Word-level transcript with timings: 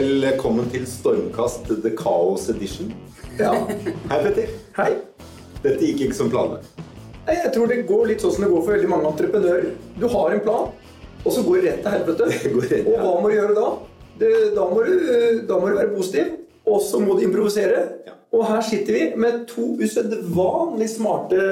Velkommen 0.00 0.64
til 0.72 0.86
Stormkast 0.88 1.66
The 1.68 1.90
Chaos 1.92 2.46
Edition. 2.48 2.88
Ja. 3.36 3.50
Hei, 4.08 4.20
Petter. 4.22 4.52
Hei. 4.78 4.94
Dette 5.60 5.76
gikk 5.84 6.06
ikke 6.06 6.16
som 6.16 6.30
planlagt. 6.32 6.70
Jeg 7.28 7.50
tror 7.52 7.68
det 7.68 7.82
går 7.90 8.06
litt 8.08 8.24
sånn 8.24 8.32
som 8.32 8.46
det 8.46 8.48
går 8.48 8.62
for 8.62 8.78
veldig 8.78 8.88
mange 8.88 9.10
entreprenører. 9.10 9.66
Du 10.00 10.06
har 10.08 10.32
en 10.32 10.40
plan, 10.46 10.70
og 11.20 11.28
så 11.36 11.44
går 11.44 11.58
det 11.58 11.66
rett 11.66 11.82
til 11.84 11.92
helvete. 11.98 12.30
Går 12.54 12.72
Og 12.94 12.96
hva 12.96 13.10
må 13.20 13.28
du 13.28 13.36
gjøre 13.36 13.58
da? 13.58 13.66
Det, 14.22 14.30
da, 14.56 14.64
må 14.70 14.86
du, 14.88 14.94
da 15.50 15.60
må 15.60 15.68
du 15.68 15.76
være 15.82 15.92
positiv, 15.92 16.32
og 16.64 16.80
så 16.88 17.02
må 17.04 17.18
du 17.18 17.26
improvisere. 17.26 17.84
Ja. 18.08 18.16
Og 18.32 18.48
her 18.48 18.64
sitter 18.70 18.96
vi 18.96 19.04
med 19.20 19.44
to 19.52 19.66
usedvanlig 19.84 20.88
smarte 20.94 21.44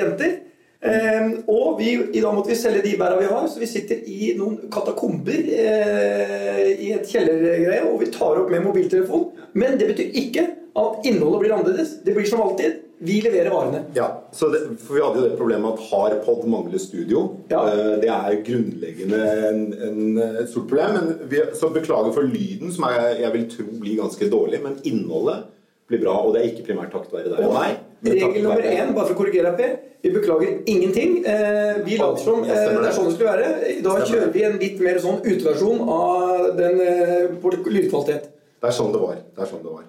jenter. 0.00 0.40
Ehm, 0.82 1.44
og 1.46 1.76
vi, 1.78 1.92
i 2.10 2.20
dag 2.22 2.34
måtte 2.34 2.50
vi 2.50 2.58
selge 2.58 2.82
de 2.82 2.96
bæra 2.98 3.20
vi 3.20 3.28
har, 3.30 3.44
så 3.46 3.60
vi 3.62 3.68
sitter 3.70 4.00
i 4.10 4.32
noen 4.38 4.56
katakomber 4.72 5.36
eh, 5.54 6.72
i 6.74 6.88
et 6.96 7.06
kjellergreie, 7.06 7.84
og 7.86 8.00
vi 8.02 8.10
tar 8.14 8.40
opp 8.40 8.50
med 8.50 8.64
mobiltelefon. 8.66 9.28
Men 9.54 9.78
det 9.78 9.92
betyr 9.92 10.16
ikke 10.24 10.48
at 10.82 11.06
innholdet 11.06 11.42
blir 11.44 11.54
annerledes. 11.54 12.00
Det 12.02 12.16
blir 12.16 12.26
som 12.26 12.42
alltid. 12.42 12.80
Vi 13.02 13.20
leverer 13.22 13.50
varene. 13.50 13.84
Ja, 13.94 14.08
så 14.34 14.48
det, 14.50 14.60
for 14.78 14.94
Vi 14.96 15.02
hadde 15.02 15.20
jo 15.20 15.24
det 15.28 15.38
problemet 15.38 15.74
at 15.74 15.86
har 15.90 16.18
pod 16.26 16.44
mangler 16.50 16.82
studio. 16.82 17.24
Ja. 17.50 17.62
Eh, 17.70 17.94
Det 18.02 18.10
er 18.10 18.42
grunnleggende 18.46 19.22
en, 19.52 19.62
en, 19.86 20.18
et 20.42 20.50
stort 20.50 20.66
problem. 20.70 20.98
Men 20.98 21.30
vi, 21.30 21.44
så 21.58 21.70
beklager 21.74 22.14
for 22.14 22.26
lyden, 22.26 22.74
som 22.74 22.88
jeg, 22.90 23.16
jeg 23.22 23.34
vil 23.38 23.48
tro 23.54 23.68
blir 23.78 24.02
ganske 24.02 24.30
dårlig. 24.34 24.62
Men 24.66 24.78
innholdet 24.82 25.46
blir 25.90 26.02
bra, 26.02 26.18
og 26.26 26.34
det 26.34 26.42
er 26.42 26.52
ikke 26.52 26.68
primært 26.72 26.94
takket 26.94 27.18
være 27.20 27.34
deg 27.36 27.46
og 27.46 27.58
meg. 27.58 27.82
Regel 28.02 28.42
nummer 28.42 28.64
én, 28.66 28.90
bare 28.96 29.06
for 29.06 29.14
å 29.14 29.18
korrigere 29.20 29.52
deg, 29.52 29.58
Per. 29.60 29.74
Vi 30.02 30.10
beklager 30.10 30.56
ingenting. 30.66 31.20
Eh, 31.22 31.76
vi 31.86 31.98
later 32.00 32.24
som 32.24 32.42
eh, 32.42 32.50
det 32.50 32.88
er 32.88 32.94
sånn 32.96 33.06
det 33.06 33.14
skulle 33.14 33.30
være. 33.30 33.50
I 33.70 33.82
dag 33.84 34.02
kjører 34.08 34.32
vi 34.34 34.42
en 34.48 34.58
litt 34.58 34.82
mer 34.82 34.98
sånn 35.04 35.20
uteversjon 35.22 35.84
av 35.86 36.48
den 36.58 36.82
eh, 36.82 37.50
lydkvalitet. 37.76 38.26
Det 38.58 38.70
er 38.70 38.74
sånn 38.74 38.90
det 38.94 39.02
var. 39.02 39.22
Det 39.22 39.44
er 39.44 39.50
sånn 39.50 39.62
det 39.62 39.74
var. 39.76 39.86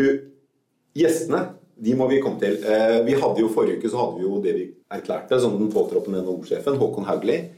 Uh, 0.00 0.14
gjestene, 0.98 1.40
de 1.74 1.96
må 1.96 2.06
vi 2.12 2.20
komme 2.22 2.40
til. 2.42 2.60
Eh, 2.60 3.00
vi 3.08 3.16
hadde 3.18 3.42
jo 3.42 3.50
Forrige 3.52 3.80
uke 3.80 3.90
så 3.90 4.00
hadde 4.02 4.20
vi 4.20 4.28
jo 4.28 4.38
det 4.44 4.54
vi 4.56 4.64
erklærte 4.94 5.40
som 5.42 5.56
den 5.58 5.72
påtroppende 5.72 6.22
NHO-sjefen, 6.22 6.78
Håkon 6.80 7.08
Hauglie. 7.08 7.50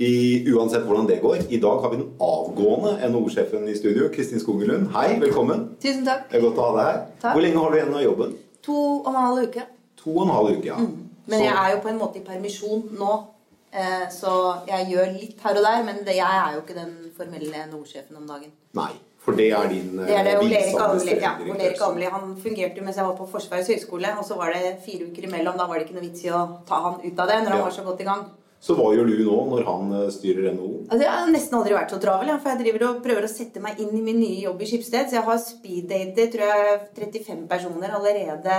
I, 0.00 0.12
uansett 0.48 0.86
hvordan 0.88 1.04
det 1.10 1.18
går. 1.20 1.42
I 1.52 1.58
dag 1.60 1.82
har 1.84 1.92
vi 1.92 1.98
den 2.00 2.14
avgående 2.24 2.94
NHO-sjefen 3.12 3.68
i 3.68 3.76
studio, 3.76 4.08
Kristin 4.14 4.40
Skogelund. 4.40 4.88
Hei, 4.94 5.18
velkommen. 5.20 5.74
Tusen 5.82 6.06
takk. 6.08 6.30
Det 6.30 6.38
er 6.38 6.46
godt 6.46 6.60
å 6.60 6.68
ha 6.70 6.76
deg 6.78 6.88
her. 6.88 7.02
Takk. 7.18 7.34
Hvor 7.34 7.44
lenge 7.44 7.60
har 7.60 7.74
du 7.74 7.76
igjen 7.76 7.98
av 7.98 8.06
jobben? 8.06 8.38
To 8.62 9.02
og 9.04 9.08
en 9.14 9.20
halv 9.20 9.48
uke. 9.48 9.62
To 10.04 10.16
og 10.16 10.22
en 10.26 10.34
halv 10.34 10.58
uke, 10.58 10.66
ja. 10.66 10.76
Men 10.76 11.38
Så- 11.38 11.44
jeg 11.44 11.54
er 11.54 11.74
jo 11.74 11.80
på 11.80 11.88
en 11.88 11.98
måte 11.98 12.16
i 12.16 12.24
permisjon 12.24 12.88
nå. 12.98 13.24
eh, 13.72 14.08
Så 14.10 14.32
jeg 14.66 14.86
gjør 14.90 15.12
litt 15.20 15.40
her 15.42 15.50
og 15.56 15.62
der, 15.62 15.82
men 15.84 15.96
det, 16.04 16.16
jeg 16.16 16.32
er 16.48 16.54
jo 16.54 16.60
ikke 16.60 16.74
den 16.74 17.12
formelle 17.16 17.54
NHO-sjefen 17.70 18.16
om 18.16 18.26
dagen. 18.26 18.50
Nei, 18.74 18.90
for 19.18 19.32
det 19.32 19.52
er 19.52 19.68
din 19.68 19.96
Det 19.96 20.10
er 20.10 20.24
det 20.24 20.38
Ole 20.38 20.56
Erik 20.56 21.80
Almli 21.80 22.04
han 22.04 22.36
fungerte 22.42 22.76
jo 22.78 22.82
mens 22.84 22.96
jeg 22.96 23.04
var 23.04 23.14
på 23.16 23.28
Forsvarets 23.30 23.68
høgskole, 23.68 24.08
og 24.18 24.24
så 24.24 24.36
var 24.36 24.52
det 24.52 24.78
fire 24.84 25.06
uker 25.10 25.22
imellom. 25.28 25.56
Da 25.56 25.66
var 25.66 25.74
det 25.78 25.86
ikke 25.88 25.94
noe 26.00 26.08
vits 26.08 26.24
i 26.24 26.28
å 26.28 26.48
ta 26.66 26.74
han 26.82 27.00
ut 27.04 27.18
av 27.18 27.28
det 27.28 27.36
når 27.44 27.48
han 27.50 27.58
Ja. 27.58 27.64
var 27.64 27.70
så 27.70 27.84
godt 27.84 28.00
i 28.00 28.04
gang. 28.04 28.24
Så 28.60 28.74
hva 28.76 28.90
gjør 28.92 29.08
du 29.08 29.22
nå 29.24 29.36
når 29.48 29.62
han 29.64 29.92
eh, 29.96 30.08
styrer 30.12 30.50
NHO? 30.52 30.70
Altså, 30.90 31.00
jeg 31.06 31.12
har 31.14 31.30
nesten 31.32 31.56
aldri 31.56 31.76
vært 31.78 31.94
så 31.94 32.00
travel, 32.02 32.28
ja, 32.28 32.36
for 32.42 32.52
jeg 32.52 32.60
driver 32.60 32.86
og 32.90 32.98
prøver 33.06 33.24
å 33.24 33.32
sette 33.32 33.62
meg 33.64 33.80
inn 33.80 33.94
i 33.96 34.02
min 34.04 34.20
nye 34.20 34.42
jobb 34.44 34.60
i 34.60 34.68
Skipsted. 34.68 35.08
Så 35.08 35.16
jeg 35.16 35.26
har 35.30 35.40
speeddatet 35.40 36.34
tror 36.34 36.52
jeg 36.52 36.80
35 36.98 37.46
personer 37.48 37.96
allerede 37.96 38.58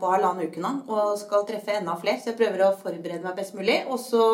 på 0.00 0.14
halvannen 0.14 0.48
uke 0.48 0.64
nå. 0.64 0.72
Og 0.88 1.18
skal 1.20 1.44
treffe 1.50 1.76
enda 1.76 1.98
flere, 2.00 2.22
så 2.22 2.32
jeg 2.32 2.40
prøver 2.40 2.64
å 2.64 2.76
forberede 2.80 3.20
meg 3.26 3.36
best 3.36 3.58
mulig. 3.58 3.82
Og 3.92 4.00
så 4.00 4.24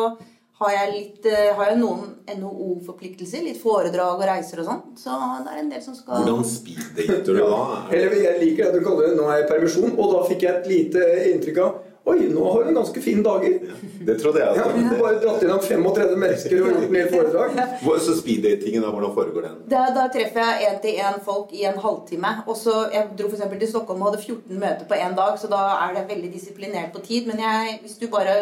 har 0.61 0.73
jeg, 0.77 0.89
litt, 0.95 1.27
eh, 1.27 1.51
har 1.57 1.73
jeg 1.73 1.81
noen 1.81 2.15
NHO-forpliktelser. 2.31 3.43
Litt 3.49 3.59
foredrag 3.59 4.15
og 4.15 4.27
reiser 4.31 4.63
og 4.63 4.71
sånn. 4.71 4.81
Så 4.95 5.19
det 5.43 5.51
er 5.51 5.61
en 5.65 5.71
del 5.75 5.83
som 5.83 5.97
skal 5.97 6.23
Hvordan 6.23 6.47
speeddater 6.47 7.35
du 7.35 7.43
da? 7.43 7.61
Er 7.89 7.97
Eller 7.99 8.19
jeg 8.29 8.43
liker 8.45 8.69
at 8.69 8.79
du 8.79 8.85
kaller 8.85 9.09
det 9.09 9.17
'nå 9.19 9.27
er 9.27 9.41
jeg 9.41 9.49
i 9.49 9.53
permisjon', 9.53 9.97
og 9.97 10.13
da 10.15 10.27
fikk 10.31 10.47
jeg 10.47 10.55
et 10.55 10.67
lite 10.71 11.01
inntrykk 11.35 11.65
av 11.67 11.90
Oi, 12.03 12.29
nå 12.33 12.53
har 12.53 12.63
du 12.63 12.73
ganske 12.73 13.01
fine 13.01 13.21
dager. 13.23 13.59
Det 14.07 14.15
trodde 14.21 14.39
jeg. 14.41 14.55
Ja, 14.57 14.63
altså. 14.63 14.77
du 14.89 15.01
bare 15.03 15.19
dratt 15.21 15.43
innom 15.45 15.59
35 15.61 16.15
mennesker 16.23 16.55
og 16.55 16.71
gjort 16.71 16.87
en 16.87 16.95
hel 16.97 17.11
foredrag. 17.11 17.59
Så 18.01 18.15
speeddatingen, 18.17 18.81
da, 18.81 18.89
hvordan 18.95 19.13
foregår 19.17 19.45
den? 19.45 19.59
Da, 19.69 19.83
da 19.93 20.07
treffer 20.13 20.41
jeg 20.41 20.71
én-til-én 20.71 21.19
folk 21.27 21.53
i 21.53 21.67
en 21.69 21.77
halvtime. 21.83 22.33
Og 22.47 22.57
så, 22.57 22.87
Jeg 22.93 23.13
dro 23.19 23.29
eksempel 23.29 23.61
til 23.61 23.69
Stockholm 23.69 24.01
og 24.01 24.11
hadde 24.11 24.23
14 24.23 24.63
møter 24.63 24.89
på 24.89 24.97
én 24.97 25.13
dag, 25.19 25.37
så 25.37 25.51
da 25.51 25.61
er 25.83 25.93
det 25.99 26.07
veldig 26.09 26.33
disiplinert 26.33 26.89
på 26.95 27.05
tid. 27.05 27.29
Men 27.29 27.45
jeg, 27.45 27.77
hvis 27.85 27.99
du 28.01 28.07
bare 28.09 28.39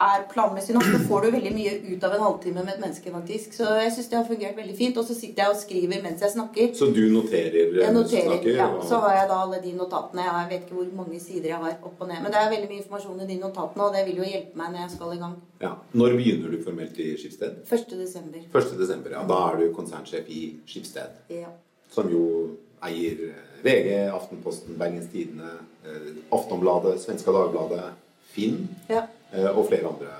er 0.00 0.22
planmessig 0.32 0.72
nok, 0.74 0.82
så 0.88 0.98
får 1.08 1.22
du 1.26 1.30
veldig 1.34 1.50
mye 1.52 1.72
ut 1.92 2.04
av 2.08 2.14
en 2.16 2.22
halvtime 2.24 2.62
med 2.64 2.74
et 2.74 2.80
menneske. 2.80 3.10
faktisk. 3.12 3.52
Så 3.58 3.66
jeg 3.82 3.92
syns 3.92 4.08
det 4.08 4.16
har 4.18 4.24
fungert 4.24 4.56
veldig 4.56 4.76
fint. 4.78 4.96
Og 4.96 5.04
så 5.04 5.14
sitter 5.14 5.42
jeg 5.44 5.50
og 5.52 5.58
skriver 5.60 6.02
mens 6.02 6.20
jeg 6.24 6.32
snakker. 6.32 6.70
Så 6.74 6.88
du 6.96 7.02
noterer 7.12 7.58
eh, 7.60 7.74
Jeg 7.82 7.92
noterer, 7.94 8.30
snakker? 8.30 8.56
ja, 8.56 8.66
og- 8.76 8.84
Så 8.88 9.00
har 9.00 9.14
jeg 9.18 9.28
da 9.28 9.34
alle 9.44 9.60
de 9.62 9.72
notatene. 9.76 10.24
Jeg 10.24 10.48
vet 10.50 10.62
ikke 10.64 10.74
hvor 10.78 10.92
mange 11.02 11.20
sider 11.20 11.48
jeg 11.48 11.56
har 11.58 11.76
opp 11.84 12.00
og 12.00 12.08
ned. 12.08 12.22
Men 12.22 12.32
det 12.32 12.40
er 12.40 12.50
veldig 12.50 12.68
mye 12.70 12.80
informasjon 12.82 13.20
i 13.20 13.26
de 13.26 13.38
notatene, 13.42 13.82
og 13.84 13.92
det 13.94 14.06
vil 14.06 14.16
jo 14.16 14.30
hjelpe 14.30 14.56
meg 14.56 14.72
når 14.72 14.80
jeg 14.86 14.90
skal 14.96 15.12
i 15.12 15.20
gang. 15.20 15.36
Ja. 15.60 15.72
Når 15.94 16.16
begynner 16.16 16.50
du 16.50 16.58
formelt 16.64 16.98
i 16.98 17.16
Skipsted? 17.16 17.60
1. 17.70 17.98
desember. 18.78 19.10
ja. 19.12 19.22
Da 19.28 19.38
er 19.52 19.56
du 19.60 19.72
konsernsjef 19.74 20.24
i 20.28 20.56
Skipsted. 20.66 21.10
Ja. 21.28 21.52
Som 21.90 22.08
jo 22.08 22.56
eier 22.82 23.18
eh, 23.28 23.46
VG, 23.62 24.08
Aftenposten, 24.16 24.78
Bergens 24.78 25.12
Tidende, 25.12 25.50
eh, 25.84 26.12
Aftonbladet, 26.32 26.98
Svenska 27.00 27.30
Dagbladet, 27.32 27.90
Finn 28.32 28.68
Ja. 28.88 29.02
Eh, 29.32 29.50
og 29.50 29.66
flere 29.68 29.90
andre 29.90 30.10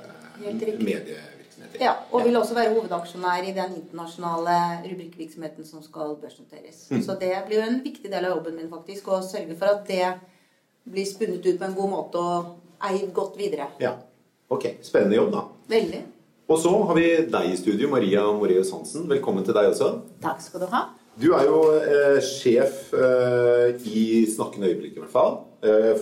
eh, 0.00 0.78
medievirksomheter. 0.80 1.80
Ja, 1.80 1.94
og 2.10 2.24
vil 2.26 2.36
også 2.40 2.56
være 2.58 2.74
hovedaksjonær 2.74 3.46
i 3.48 3.54
den 3.56 3.76
internasjonale 3.82 4.58
rubrikkvirksomheten 4.86 5.66
som 5.68 5.82
skal 5.84 6.16
børsnoteres. 6.20 6.86
Mm. 6.90 7.02
Så 7.06 7.16
det 7.20 7.34
blir 7.46 7.60
jo 7.60 7.66
en 7.68 7.82
viktig 7.84 8.12
del 8.12 8.28
av 8.28 8.36
jobben 8.36 8.56
min, 8.60 8.70
faktisk, 8.72 9.08
å 9.08 9.22
sørge 9.24 9.56
for 9.58 9.72
at 9.74 9.84
det 9.88 10.14
blir 10.90 11.08
spunnet 11.08 11.44
ut 11.44 11.58
på 11.58 11.68
en 11.68 11.76
god 11.76 11.92
måte 11.92 12.22
og 12.22 12.54
eid 12.90 13.10
godt 13.16 13.36
videre. 13.38 13.68
Ja. 13.82 13.96
Ok, 14.50 14.66
spennende 14.82 15.20
jobb, 15.20 15.34
da. 15.34 15.44
Veldig. 15.70 16.00
Og 16.50 16.58
så 16.58 16.72
har 16.82 16.96
vi 16.98 17.10
deg 17.30 17.52
i 17.52 17.58
studio, 17.58 17.90
Maria 17.92 18.24
Moreus 18.34 18.72
Hansen. 18.74 19.04
Velkommen 19.10 19.44
til 19.46 19.54
deg 19.54 19.68
også. 19.70 19.92
Takk 20.24 20.40
skal 20.42 20.64
du 20.64 20.72
ha. 20.72 20.88
Du 21.20 21.28
er 21.36 21.44
jo 21.46 21.60
eh, 21.76 22.18
sjef 22.24 22.90
eh, 22.96 23.76
i 23.86 24.24
snakkende 24.30 24.70
øyeblikk, 24.70 24.96
i 24.96 25.02
hvert 25.04 25.12
fall, 25.12 25.36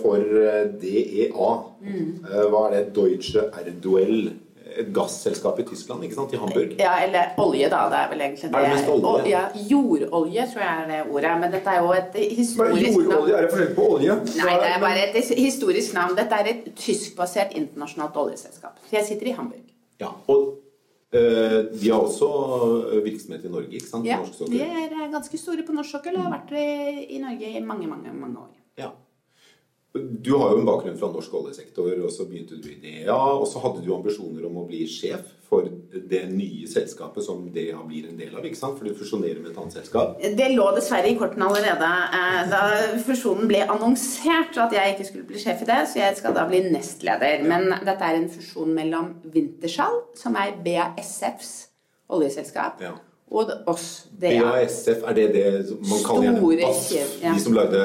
for 0.01 0.19
eh, 0.19 0.67
DEA. 0.81 1.49
Eh, 1.83 2.45
hva 2.51 2.67
er 2.69 2.77
det? 2.77 2.85
Deutsche 2.95 3.49
Erduell? 3.59 4.31
Et 4.79 4.91
gasselskap 4.93 5.57
i 5.59 5.63
Tyskland, 5.65 6.03
ikke 6.05 6.15
sant? 6.15 6.33
I 6.33 6.37
Hamburg. 6.39 6.75
Ja, 6.79 6.91
eller 7.03 7.33
olje, 7.41 7.67
da. 7.71 7.79
Det 7.89 7.97
er 7.99 8.11
vel 8.11 8.21
egentlig 8.21 8.51
det. 8.51 8.59
Er 8.59 8.67
det 8.67 8.75
mest 8.75 8.91
olje? 8.93 9.23
Ja, 9.31 9.41
jordolje, 9.71 10.45
tror 10.51 10.61
jeg 10.63 10.83
er 10.83 10.85
det 10.91 10.99
ordet. 11.09 11.31
Men 11.41 11.55
dette 11.55 11.73
er 11.73 11.81
jo 11.81 11.95
et 11.97 12.15
historisk 12.37 12.85
historisk 12.85 12.99
Jordolje, 12.99 13.17
navn. 13.17 13.33
er 13.33 13.41
det 13.41 13.49
forskjell 13.55 13.73
på 13.79 13.87
olje? 13.95 14.19
Nei, 14.37 14.53
det 14.61 14.69
er 14.69 14.79
bare 14.85 15.07
et 15.07 15.33
historisk 15.41 15.97
navn. 15.97 16.15
Dette 16.21 16.39
er 16.43 16.51
et 16.53 16.69
tyskbasert 16.85 17.57
internasjonalt 17.59 18.21
oljeselskap. 18.23 18.77
Så 18.85 18.99
jeg 18.99 19.09
sitter 19.09 19.33
i 19.33 19.35
Hamburg. 19.41 19.65
Ja, 19.99 20.13
og 20.31 20.47
eh, 21.11 21.59
de 21.73 21.89
har 21.89 21.99
også 21.99 22.29
eh, 22.93 23.03
virksomhet 23.09 23.49
i 23.49 23.51
Norge, 23.57 23.73
ikke 23.73 23.89
sant? 23.89 24.07
Ja, 24.07 24.21
Norsk 24.21 24.45
de 24.53 24.61
er 24.63 24.93
eh, 24.93 25.09
ganske 25.11 25.41
store 25.41 25.65
på 25.67 25.75
norsk 25.75 25.97
sokkel 25.97 26.15
og 26.15 26.29
har 26.29 26.37
vært 26.37 26.53
i 27.09 27.19
Norge 27.25 27.55
i 27.57 27.65
mange, 27.65 27.89
mange, 27.89 28.13
mange 28.13 28.45
år. 28.45 28.53
Ja. 28.79 28.93
Du 29.93 30.35
har 30.37 30.51
jo 30.53 30.59
en 30.59 30.67
bakgrunn 30.67 30.97
fra 30.99 31.07
norsk 31.09 31.33
oljesektor, 31.33 31.87
og 32.05 32.11
så 32.13 32.27
begynte 32.29 32.59
du 32.61 32.67
i 32.69 32.75
DEA. 32.77 33.15
Og 33.15 33.47
så 33.49 33.57
hadde 33.63 33.81
du 33.81 33.89
ambisjoner 33.95 34.43
om 34.45 34.59
å 34.61 34.65
bli 34.69 34.83
sjef 34.85 35.23
for 35.49 35.65
det 36.11 36.19
nye 36.29 36.67
selskapet 36.69 37.25
som 37.25 37.39
DEA 37.49 37.79
blir 37.87 38.05
en 38.11 38.19
del 38.19 38.35
av, 38.37 38.43
ikke 38.45 38.59
sant? 38.59 38.77
For 38.77 38.85
du 38.85 38.93
fusjonerer 38.93 39.39
med 39.41 39.49
et 39.49 39.57
annet 39.57 39.73
selskap. 39.79 40.19
Det 40.21 40.49
lå 40.53 40.67
dessverre 40.75 41.09
i 41.09 41.15
kortene 41.17 41.47
allerede 41.49 41.89
eh, 42.19 42.43
da 42.51 42.61
fusjonen 43.07 43.49
ble 43.49 43.63
annonsert 43.65 44.59
at 44.61 44.75
jeg 44.77 44.93
ikke 44.93 45.07
skulle 45.09 45.25
bli 45.31 45.41
sjef 45.41 45.65
i 45.65 45.69
det, 45.71 45.79
så 45.89 46.03
jeg 46.03 46.19
skal 46.21 46.37
da 46.37 46.45
bli 46.51 46.61
nestleder. 46.69 47.41
Men 47.49 47.71
dette 47.81 48.11
er 48.11 48.19
en 48.21 48.29
fusjon 48.29 48.69
mellom 48.77 49.09
Wintershall, 49.33 50.03
som 50.21 50.37
er 50.37 50.53
BASFs 50.69 51.55
oljeselskap, 52.13 52.77
Ja. 52.85 52.93
og 53.31 53.49
oss, 53.73 54.05
DA. 54.21 54.37
BASF, 54.45 55.01
er 55.01 55.13
det 55.17 55.27
det 55.33 55.49
man 55.81 56.05
kaller 56.05 56.37
Store 56.37 56.61
BASF? 56.61 57.19
ja. 57.25 57.33
De 57.33 57.41
som 57.41 57.57
lagde 57.57 57.83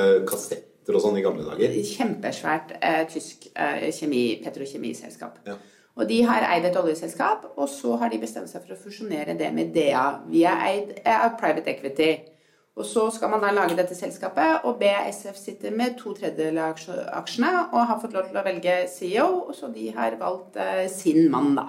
og 0.93 1.01
sånn 1.01 1.17
i 1.17 1.25
gamle 1.25 1.47
dager? 1.47 1.79
Kjempesvært 1.89 2.75
eh, 2.81 3.05
tysk 3.09 3.49
eh, 3.55 3.89
kjemi, 3.97 4.27
petrokjemiselskap. 4.45 5.41
Ja. 5.49 5.57
Og 5.95 6.09
de 6.11 6.21
har 6.27 6.45
eid 6.51 6.67
et 6.67 6.77
oljeselskap, 6.77 7.47
og 7.55 7.69
så 7.71 7.95
har 8.01 8.11
de 8.11 8.19
bestemt 8.21 8.51
seg 8.51 8.65
for 8.65 8.75
å 8.75 8.81
fusjonere 8.83 9.37
det 9.39 9.51
med 9.55 9.71
DA. 9.77 10.07
Vi 10.27 10.43
er 10.51 10.65
eid 10.69 10.95
eh, 11.01 11.15
av 11.17 11.37
private 11.41 11.71
equity. 11.71 12.13
Og 12.75 12.87
så 12.91 13.07
skal 13.15 13.31
man 13.31 13.43
da 13.43 13.53
lage 13.55 13.77
dette 13.79 13.95
selskapet, 13.95 14.65
og 14.67 14.81
BASF 14.81 15.37
sitter 15.39 15.71
med 15.71 15.95
to 16.01 16.11
tredjedeler 16.17 16.73
av 16.73 17.21
aksjene 17.21 17.53
og 17.69 17.85
har 17.87 18.01
fått 18.03 18.17
lov 18.17 18.27
til 18.27 18.41
å 18.41 18.43
velge 18.43 18.81
CEO, 18.91 19.29
og 19.47 19.55
så 19.55 19.71
de 19.71 19.93
har 19.95 20.17
valgt 20.19 20.59
eh, 20.59 20.89
sin 20.91 21.29
mann, 21.31 21.55
da. 21.55 21.69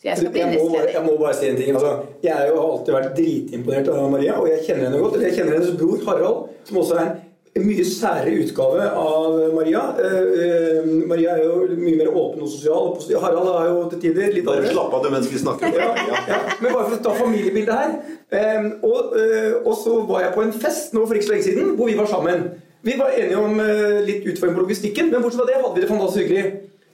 Så 0.00 0.08
jeg 0.08 0.32
Jeg 0.36 0.48
må, 0.56 0.68
bare, 0.72 0.88
jeg 0.92 1.04
må 1.04 1.18
bare 1.20 1.34
si 1.36 1.48
en 1.48 1.56
ting. 1.56 1.70
Altså, 1.76 1.92
jeg 2.22 2.32
har 2.32 2.48
jo, 2.48 2.56
alltid 2.60 2.94
vært 2.94 3.14
dritimponert 3.16 3.88
av 3.88 4.10
Maria, 4.12 4.40
og 4.40 4.48
jeg 4.48 4.64
kjenner 4.66 4.88
henne 4.88 5.00
godt. 5.00 5.14
Eller 5.16 5.28
jeg 5.28 5.38
kjenner 5.38 5.56
hennes 5.56 5.78
bror 5.80 6.02
Harald, 6.08 6.50
som 6.68 6.80
også 6.82 6.96
er 6.96 7.04
en 7.04 7.14
mye 7.62 7.84
særere 7.88 8.34
utgave 8.42 8.88
av 9.00 9.38
Maria. 9.54 9.82
Eh, 10.02 10.18
eh, 10.44 10.90
Maria 11.08 11.36
er 11.36 11.44
jo 11.44 11.78
mye 11.78 11.96
mer 12.00 12.12
åpen 12.12 12.44
og 12.44 12.50
sosial. 12.52 12.92
Harald 13.22 13.50
er 13.54 13.70
jo 13.70 13.80
til 13.94 14.02
tider 14.04 14.34
litt 14.34 14.46
Bare 14.46 14.68
slapp 14.68 14.94
av 14.98 15.06
det 15.06 15.14
mens 15.14 15.30
vi 15.32 15.40
snakker. 15.40 15.74
Ja, 15.76 15.90
ja. 15.96 16.42
Men 16.60 16.72
bare 16.72 16.84
for 16.90 16.98
å 16.98 17.02
ta 17.06 17.16
familiebildet 17.20 17.74
her. 17.74 17.96
Eh, 18.36 18.70
og, 18.82 19.16
og 19.64 19.74
så 19.80 19.98
var 20.08 20.26
jeg 20.26 20.36
på 20.36 20.46
en 20.46 20.54
fest 20.66 20.96
nå 20.96 21.06
for 21.06 21.18
ikke 21.18 21.30
så 21.30 21.36
lenge 21.36 21.48
siden 21.50 21.74
hvor 21.78 21.92
vi 21.92 21.98
var 21.98 22.10
sammen. 22.10 22.48
Vi 22.86 22.94
var 22.98 23.10
enige 23.18 23.38
om 23.42 23.60
eh, 23.60 24.02
litt 24.06 24.26
utfordring 24.30 24.54
på 24.54 24.62
logistikken, 24.62 25.08
men 25.10 25.22
bortsett 25.24 25.40
fra 25.40 25.48
det 25.48 25.56
hadde 25.58 25.74
vi 25.74 25.82
det 25.82 25.88
fantastisk 25.90 26.20
hyggelig. 26.22 26.44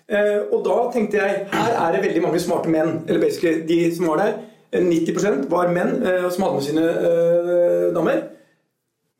Eh, 0.09 0.38
og 0.49 0.62
da 0.64 0.76
tenkte 0.94 1.19
jeg 1.20 1.43
her 1.53 1.75
er 1.76 1.93
det 1.93 2.00
veldig 2.06 2.23
mange 2.25 2.41
smarte 2.41 2.73
menn. 2.73 3.03
Eller 3.05 3.20
basically 3.20 3.61
de 3.69 3.81
som 3.97 4.09
var 4.09 4.23
der. 4.23 4.38
eh, 4.73 4.81
90% 4.81 5.50
var 5.53 5.69
menn 5.69 5.99
som 6.32 6.47
hadde 6.47 6.55
med 6.55 6.64
sine 6.64 6.87
damer. 7.93 8.23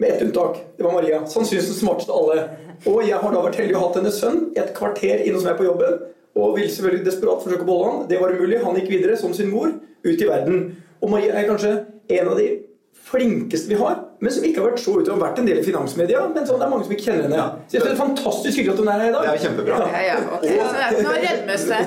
Med 0.03 0.11
ett 0.11 0.23
unntak. 0.23 0.57
Det 0.77 0.83
var 0.83 0.93
Maria. 0.93 1.27
Sannsynligvis 1.27 1.69
den 1.71 1.79
smarteste 1.79 2.13
av 2.13 2.25
alle. 2.25 2.47
Og 2.91 3.05
jeg 3.07 3.19
har 3.23 3.35
da 3.35 3.43
vært 3.45 3.59
heldig 3.61 3.77
og 3.77 3.85
hatt 3.85 3.99
hennes 4.01 4.17
sønn 4.19 4.41
et 4.59 4.73
kvarter 4.75 5.21
inne 5.23 5.37
hos 5.37 5.47
meg 5.47 5.55
på 5.61 5.69
jobben. 5.69 6.01
Og 6.35 6.57
ville 6.57 6.73
selvfølgelig 6.75 7.07
desperat 7.07 7.45
forsøke 7.45 7.63
å 7.63 7.69
beholde 7.69 7.91
han. 7.93 8.01
Det 8.11 8.19
var 8.19 8.35
umulig. 8.35 8.59
Han 8.65 8.81
gikk 8.81 8.91
videre, 8.91 9.15
som 9.21 9.37
sin 9.37 9.53
mor, 9.53 9.71
ut 10.03 10.25
i 10.25 10.27
verden. 10.27 10.65
Og 10.99 11.13
Maria 11.13 11.37
er 11.39 11.47
kanskje 11.47 11.73
en 12.17 12.33
av 12.33 12.41
de 12.41 12.49
flinkeste 13.03 13.69
vi 13.69 13.77
har, 13.81 13.97
men 14.23 14.31
som 14.33 14.45
ikke 14.47 14.61
har 14.63 14.69
vært 14.71 14.81
så 14.83 14.93
ute. 14.95 15.11
Hun 15.11 15.19
har 15.19 15.31
vært 15.33 15.41
en 15.43 15.47
del 15.49 15.59
i 15.59 15.65
finansmedia, 15.67 16.21
men 16.31 16.45
sånn, 16.47 16.61
det 16.61 16.67
er 16.67 16.71
mange 16.71 16.87
som 16.87 16.93
ikke 16.95 17.07
kjenner 17.09 17.25
henne. 17.27 17.39
Ja. 17.41 17.47
Så 17.67 17.75
jeg 17.77 17.83
synes 17.83 17.89
det 17.89 17.95
er 17.97 18.01
fantastisk 18.01 18.61
hyggelig 18.61 18.73
at 18.73 18.83
hun 18.83 18.91
er 18.93 19.01
her 19.03 19.09
i 19.09 19.15
dag. 19.17 19.27
Det 19.27 19.33
er 19.33 19.43
kjempebra. 19.43 19.79
Ja, 19.83 20.03
ja, 20.07 20.15
og 20.23 20.45
Så 20.45 20.53
ikke 20.53 21.03
noe 21.03 21.17
det. 21.19 21.33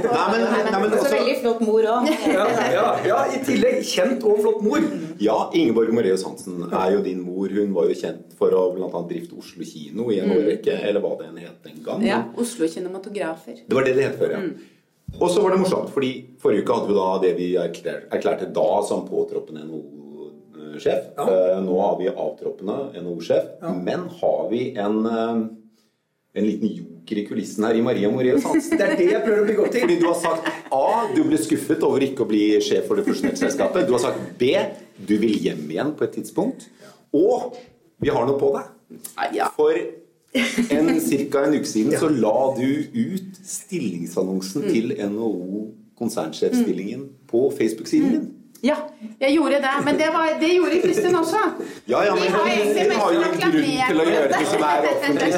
Nei, 0.06 0.26
men, 0.34 0.44
nei, 0.52 0.82
men 0.84 0.92
Så 0.92 1.00
også, 1.00 1.14
veldig 1.16 1.38
flott 1.46 1.64
mor 1.70 1.88
òg. 1.94 2.12
Ja, 2.36 2.46
ja, 2.76 2.86
ja, 3.08 3.20
I 3.32 3.42
tillegg 3.48 3.80
kjent 3.88 4.28
og 4.28 4.44
flott 4.44 4.62
mor. 4.68 4.86
ja, 5.24 5.38
Ingeborg 5.56 5.96
Moreus 5.96 6.28
Hansen 6.28 6.68
er 6.68 6.94
jo 6.98 7.02
din 7.08 7.24
mor. 7.24 7.48
Hun 7.56 7.74
var 7.80 7.90
jo 7.90 7.98
kjent 8.04 8.36
for 8.38 8.52
å 8.52 8.66
blant 8.76 8.94
annet 9.00 9.14
drifte 9.16 9.40
Oslo 9.40 9.64
kino 9.72 10.10
i 10.12 10.20
en 10.20 10.36
årrekke, 10.36 10.76
eller 10.84 11.00
hva 11.06 11.16
det 11.22 11.32
enn 11.32 11.42
het 11.46 11.58
den 11.72 11.80
gang. 11.86 12.04
Ja, 12.06 12.22
Oslo 12.38 12.68
Kinematografer. 12.68 13.64
Det 13.66 13.78
var 13.80 13.88
det 13.88 13.96
det 13.96 14.10
het 14.12 14.20
før, 14.20 14.36
ja. 14.36 14.44
Og 15.16 15.30
så 15.32 15.40
var 15.40 15.54
det 15.54 15.62
morsomt, 15.62 15.92
fordi 15.96 16.10
forrige 16.42 16.66
uke 16.66 16.76
hadde 16.76 16.90
vi 16.92 16.96
da 16.98 17.10
det 17.24 17.34
vi 17.38 17.50
erklærte 17.56 18.50
da 18.52 18.70
som 18.84 19.06
påtroppende 19.08 19.64
NHO-sjef. 20.76 21.04
Ja. 21.16 21.56
Eh, 21.56 21.62
Nå 21.64 21.80
har 21.82 22.00
vi 22.00 22.08
avtroppende 22.10 23.02
NHO-sjef, 23.02 23.62
men 23.84 24.00
har 24.22 24.50
vi 24.50 24.76
en, 24.78 25.06
eh, 25.06 25.48
en 26.34 26.46
liten 26.46 26.68
joker 26.70 27.18
i 27.18 27.26
kulissen 27.26 27.64
her 27.64 27.76
i 27.76 27.82
Maria 27.82 28.12
Moreus 28.12 28.44
Hansen? 28.44 28.78
Det 28.78 28.88
er 28.88 28.96
det 28.98 29.10
jeg 29.12 29.24
prøver 29.24 29.42
å 29.42 29.46
bli 29.46 29.56
godt 29.56 29.72
til. 29.72 29.82
Fordi 29.82 30.00
du 30.00 30.08
har 30.08 30.20
sagt 30.20 30.50
A. 30.72 31.14
Du 31.16 31.24
ble 31.24 31.38
skuffet 31.38 31.84
over 31.84 32.00
ikke 32.04 32.26
å 32.26 32.30
bli 32.30 32.60
sjef 32.62 32.88
for 32.88 32.96
det 32.96 33.06
profesjonelle 33.06 33.40
selskapet. 33.40 33.88
Du 33.88 33.94
har 33.94 34.04
sagt 34.04 34.20
B. 34.38 34.52
Du 34.98 35.18
vil 35.18 35.38
hjem 35.40 35.70
igjen 35.70 35.94
på 35.96 36.04
et 36.08 36.18
tidspunkt. 36.20 36.68
Og 37.16 37.56
vi 38.02 38.12
har 38.12 38.26
noe 38.28 38.40
på 38.40 38.52
deg. 38.58 38.72
Ja, 39.16 39.30
ja. 39.34 39.50
For 39.56 39.72
en, 40.36 41.00
cirka 41.00 41.46
en 41.46 41.56
uke 41.56 41.70
siden 41.70 41.96
så 41.96 42.10
la 42.12 42.52
du 42.58 42.68
ut 42.92 43.40
stillingsannonsen 43.40 44.68
til 44.68 44.92
NHO 45.00 45.70
konsernsjefstillingen 45.96 47.08
på 47.32 47.48
Facebook-siden 47.56 48.12
din. 48.12 48.26
Ja, 48.62 48.76
jeg 49.20 49.36
gjorde 49.36 49.60
det. 49.62 49.74
Men 49.86 49.98
det, 50.00 50.08
var, 50.14 50.30
det 50.40 50.50
gjorde 50.56 50.80
Kristin 50.82 51.16
også. 51.16 51.42
Ja, 51.86 52.04
ja, 52.06 52.16
men 52.16 52.24
Vi 52.24 52.30
har 52.30 52.40
har 53.00 53.14
jo 53.14 53.22
en 53.22 53.36
grunn 53.40 53.58
til 53.60 54.00
å 54.02 54.08
gjøre 54.10 54.32
det 54.32 54.48
som 54.50 54.64
er 54.70 54.88
offentlig. 54.92 55.30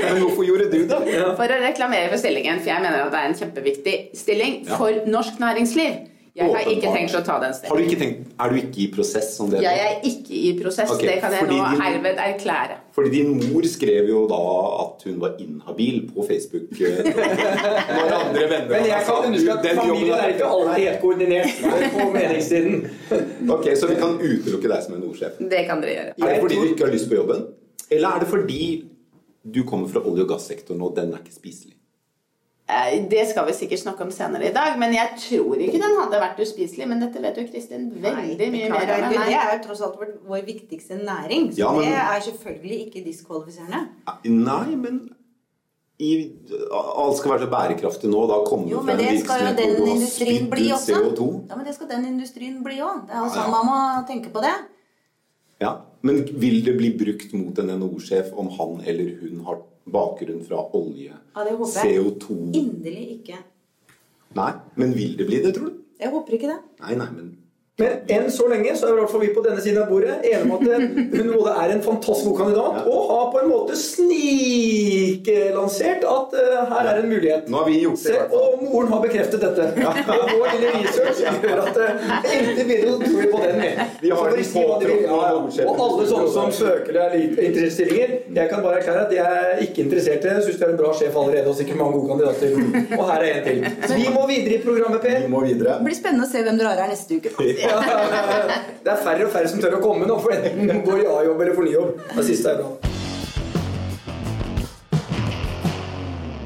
Men 0.00 0.22
hvorfor 0.22 0.48
gjorde 0.48 0.70
du 0.72 0.80
det? 0.88 1.20
For 1.38 1.54
å 1.54 1.60
reklamere 1.62 2.08
for 2.10 2.22
stillingen, 2.22 2.62
for 2.64 2.72
jeg 2.72 2.82
mener 2.86 3.04
at 3.04 3.12
det 3.14 3.20
er 3.20 3.30
en 3.30 3.38
kjempeviktig 3.42 3.96
stilling 4.18 4.58
for 4.72 5.04
norsk 5.06 5.38
næringsliv. 5.42 6.02
Jeg 6.34 6.50
har 6.50 6.66
ikke 6.66 6.90
tenkt 6.90 7.12
å 7.14 7.20
ta 7.22 7.34
den 7.38 7.52
Har 7.52 7.52
du 7.52 7.58
stillingen. 7.58 7.90
ikke 7.90 7.98
tenkt, 8.00 8.30
er 8.42 8.48
du 8.50 8.56
ikke 8.58 8.78
i 8.82 8.86
prosess, 8.90 9.36
som 9.36 9.50
det 9.52 9.60
Jeg 9.62 9.78
er 9.86 10.00
ikke 10.02 10.32
i 10.34 10.48
prosess. 10.62 10.90
Okay. 10.90 11.06
det 11.06 11.20
kan 11.22 11.30
jeg 11.30 11.44
fordi 11.44 11.58
nå 11.60 11.68
din- 11.70 11.80
herved 11.84 12.16
erklære. 12.24 12.76
Fordi 12.96 13.10
din 13.10 13.28
mor 13.52 13.62
skrev 13.70 14.08
jo 14.10 14.22
da 14.32 14.40
at 14.84 15.04
hun 15.06 15.20
var 15.20 15.36
inhabil 15.38 16.00
på 16.10 16.24
Facebook. 16.26 16.72
eh, 16.80 17.04
Når 17.06 18.14
andre 18.18 18.48
venner 18.50 18.68
Men 18.74 18.86
jeg 18.90 19.04
kan 19.06 19.28
understreke 19.28 19.58
at 19.58 19.64
jobben 19.64 19.86
familien 19.86 20.18
er 20.18 20.28
ikke 20.34 20.48
alltid 20.56 20.84
helt 20.84 21.00
koordinert 21.00 21.92
på 21.94 22.08
meningstiden. 22.16 22.90
Ok, 23.50 23.64
Så 23.76 23.86
vi 23.86 23.94
kan 23.94 24.18
utelukke 24.18 24.68
deg 24.74 24.82
som 24.82 24.94
en 24.98 25.02
ordsjef. 25.08 25.38
Det 25.38 25.62
kan 25.68 25.80
dere 25.80 25.94
gjøre. 25.94 26.12
Er 26.18 26.34
det 26.34 26.40
fordi 26.42 26.54
du 26.54 26.66
ikke 26.74 26.84
har 26.86 26.92
lyst 26.92 27.08
på 27.08 27.14
jobben? 27.20 27.46
Eller 27.90 28.08
er 28.08 28.18
det 28.24 28.28
fordi 28.28 28.84
du 29.54 29.62
kommer 29.62 29.86
fra 29.88 30.00
olje- 30.00 30.22
og 30.26 30.28
gassektoren, 30.34 30.82
og 30.82 30.96
den 30.96 31.12
er 31.14 31.18
ikke 31.22 31.34
spiselig? 31.38 31.73
Eh, 32.66 33.02
Det 33.10 33.26
skal 33.28 33.44
vi 33.46 33.52
sikkert 33.52 33.78
snakke 33.82 34.00
om 34.06 34.10
senere 34.10 34.48
i 34.48 34.52
dag, 34.52 34.78
men 34.80 34.94
jeg 34.94 35.18
tror 35.20 35.58
ikke 35.60 35.80
den 35.82 35.98
hadde 36.00 36.20
vært 36.22 36.38
uspiselig. 36.40 36.86
Men 36.88 37.00
dette 37.00 37.20
vet 37.20 37.36
jo 37.36 37.44
Kristin 37.50 37.90
veldig 38.00 38.46
mye 38.54 38.70
mer 38.72 38.94
om 38.94 39.10
Det 39.12 39.34
er 39.36 39.58
jo 39.58 39.64
tross 39.66 39.82
alt 39.84 39.98
vår, 40.00 40.14
vår 40.26 40.46
viktigste 40.46 40.96
næring, 41.04 41.50
så 41.52 41.58
Ja, 41.58 41.72
men- 41.72 41.84
det 41.84 41.92
er 41.92 42.20
selvfølgelig 42.30 42.78
ikke 42.86 43.04
diskvalifiserende. 43.04 43.88
Nei, 44.24 44.76
men 44.76 45.10
i, 46.00 46.32
alt 46.72 47.16
skal 47.18 47.30
være 47.32 47.44
så 47.46 47.50
bærekraftig 47.52 48.08
nå. 48.10 48.26
Da 48.26 48.40
kommer 48.48 48.68
Jo, 48.70 48.78
det 48.78 48.86
men 48.86 48.96
fra 48.96 49.04
en 49.04 49.14
det 49.14 49.24
skal 49.24 49.40
jo 49.40 49.54
den 49.56 49.88
industrien 49.88 50.50
bli 50.50 50.70
også. 50.72 50.94
CO2. 50.94 51.48
Ja, 51.50 51.56
men 51.56 51.64
det 51.66 51.74
skal 51.74 51.88
den 51.88 52.04
industrien 52.06 52.62
bli 52.64 52.80
òg. 52.80 53.06
Det 53.06 53.14
er 53.14 53.18
jo 53.20 53.24
Ja, 53.26 53.30
sånn 53.30 53.52
ja. 53.52 53.62
man 53.62 53.66
må 53.66 54.06
tenke 54.08 54.32
på 54.32 54.40
det. 54.40 54.54
Ja, 55.60 55.76
Men 56.02 56.24
vil 56.24 56.62
det 56.64 56.76
bli 56.76 56.90
brukt 56.98 57.32
mot 57.32 57.58
en 57.58 57.70
NHO-sjef 57.80 58.32
om 58.36 58.48
han 58.50 58.82
eller 58.86 59.14
hun 59.20 59.42
har 59.46 59.56
bakgrunn 59.86 60.44
fra 60.46 60.62
olje, 60.76 61.12
Ja, 61.36 61.44
det 61.44 61.56
håper 61.58 61.84
jeg. 61.84 61.98
CO2 62.00 62.36
Inderlig 62.54 63.08
ikke. 63.20 63.38
Nei, 64.34 64.52
men 64.76 64.94
vil 64.96 65.16
det 65.18 65.26
bli 65.28 65.42
det, 65.44 65.54
tror 65.54 65.70
du? 65.70 65.80
Jeg 66.00 66.10
håper 66.10 66.32
ikke 66.38 66.48
det. 66.50 66.58
Nei, 66.80 66.94
nei, 66.98 67.06
men 67.14 67.28
Men 67.82 67.90
enn 68.06 68.28
så 68.30 68.44
lenge 68.46 68.70
så 68.78 68.86
er 68.86 68.92
i 68.94 68.96
hvert 69.00 69.10
fall 69.10 69.22
vi 69.24 69.32
på 69.34 69.42
denne 69.42 69.58
siden 69.58 69.80
av 69.82 69.88
bordet 69.90 70.14
enige 70.22 70.44
om 70.44 70.52
at 70.54 70.62
hun 71.18 71.30
både 71.34 71.50
er 71.58 71.68
en 71.74 71.80
fantastisk 71.82 72.28
god 72.28 72.36
kandidat 72.38 72.72
Ja. 72.74 72.82
og 72.86 73.00
har 73.10 73.24
på 73.32 73.38
en 73.40 73.48
måte 73.50 73.74
sniklansert 74.74 76.02
at 76.06 76.28
uh, 76.38 76.70
her 76.70 76.84
er 76.92 76.96
en 77.00 77.08
mulighet. 77.10 77.48
Nå 77.50 77.56
har 77.58 77.66
vi 77.66 77.80
gjort 77.82 77.98
det. 77.98 78.10
i 78.10 78.14
Se, 78.14 78.18
og 78.38 78.62
moren 78.62 78.88
har 78.92 79.00
bekreftet 79.02 79.40
dette. 79.42 79.62
Ja. 79.82 79.90
vår 80.38 80.48
lille 80.54 80.70
research 80.76 81.18
gjør 81.42 81.58
at 81.64 81.76
uh, 81.82 81.86
endelig 82.36 82.64
videre 82.68 82.90
så 82.92 82.98
tror 83.02 83.18
vi 83.20 83.26
på 83.32 83.38
den. 83.42 83.56
Vi 84.04 84.08
har 84.20 84.26
de 84.36 84.44
si 84.52 84.62
hva 84.68 84.76
de 84.78 84.84
vil. 84.92 85.02
Ja, 85.08 85.18
ja. 85.34 85.66
Og 85.66 85.74
alle 85.88 86.04
sånne 86.12 86.30
som 86.36 86.48
søker 86.54 86.94
er 86.94 87.08
litt 87.16 87.34
interessert 87.34 87.74
stillinger, 87.74 88.08
jeg 88.38 88.46
kan 88.52 88.62
bare 88.62 88.76
erklære 88.84 89.00
at 89.08 89.12
jeg 89.18 89.26
er 89.40 89.58
ikke 89.66 89.78
interessert 89.88 90.22
i 90.22 90.26
det. 90.30 90.38
Syns 90.46 90.58
du 90.60 90.64
er 90.68 90.70
en 90.76 90.80
bra 90.84 90.90
sjef 90.94 91.14
allerede 91.24 91.48
og 91.50 91.56
sikkert 91.58 91.78
mange 91.82 91.98
gode 91.98 92.08
kandidater. 92.14 92.48
Og 93.00 93.04
her 93.10 93.18
er 93.18 93.34
en 93.34 93.44
til. 93.50 93.58
Så 93.82 93.94
vi 93.98 94.06
må 94.14 94.22
videre 94.30 94.54
i 94.60 94.62
programmet, 94.62 95.00
Per. 95.02 95.18
Vi 95.26 95.30
må 95.34 95.42
videre. 95.42 95.70
Det 95.82 95.86
blir 95.90 95.98
spennende 95.98 96.24
å 96.28 96.30
se 96.30 96.38
hvem 96.46 96.56
dere 96.62 96.68
har 96.70 96.78
her 96.86 96.94
neste 96.94 97.18
uke. 97.18 97.34
Ja, 97.64 97.78
det 98.84 98.92
er 98.92 98.98
færre 99.04 99.26
og 99.26 99.32
færre 99.32 99.48
som 99.48 99.62
tør 99.62 99.78
å 99.78 99.82
komme 99.84 100.08
nå, 100.08 100.18
for 100.20 100.34
enten 100.36 100.82
går 100.86 101.04
i 101.04 101.06
A-jobb 101.08 101.40
eller 101.40 101.56
får 101.56 101.68
ny 101.68 101.72
jobb. 101.74 102.02
Det 102.16 102.26
siste 102.28 102.52
er 102.52 102.60
bra. 102.60 102.72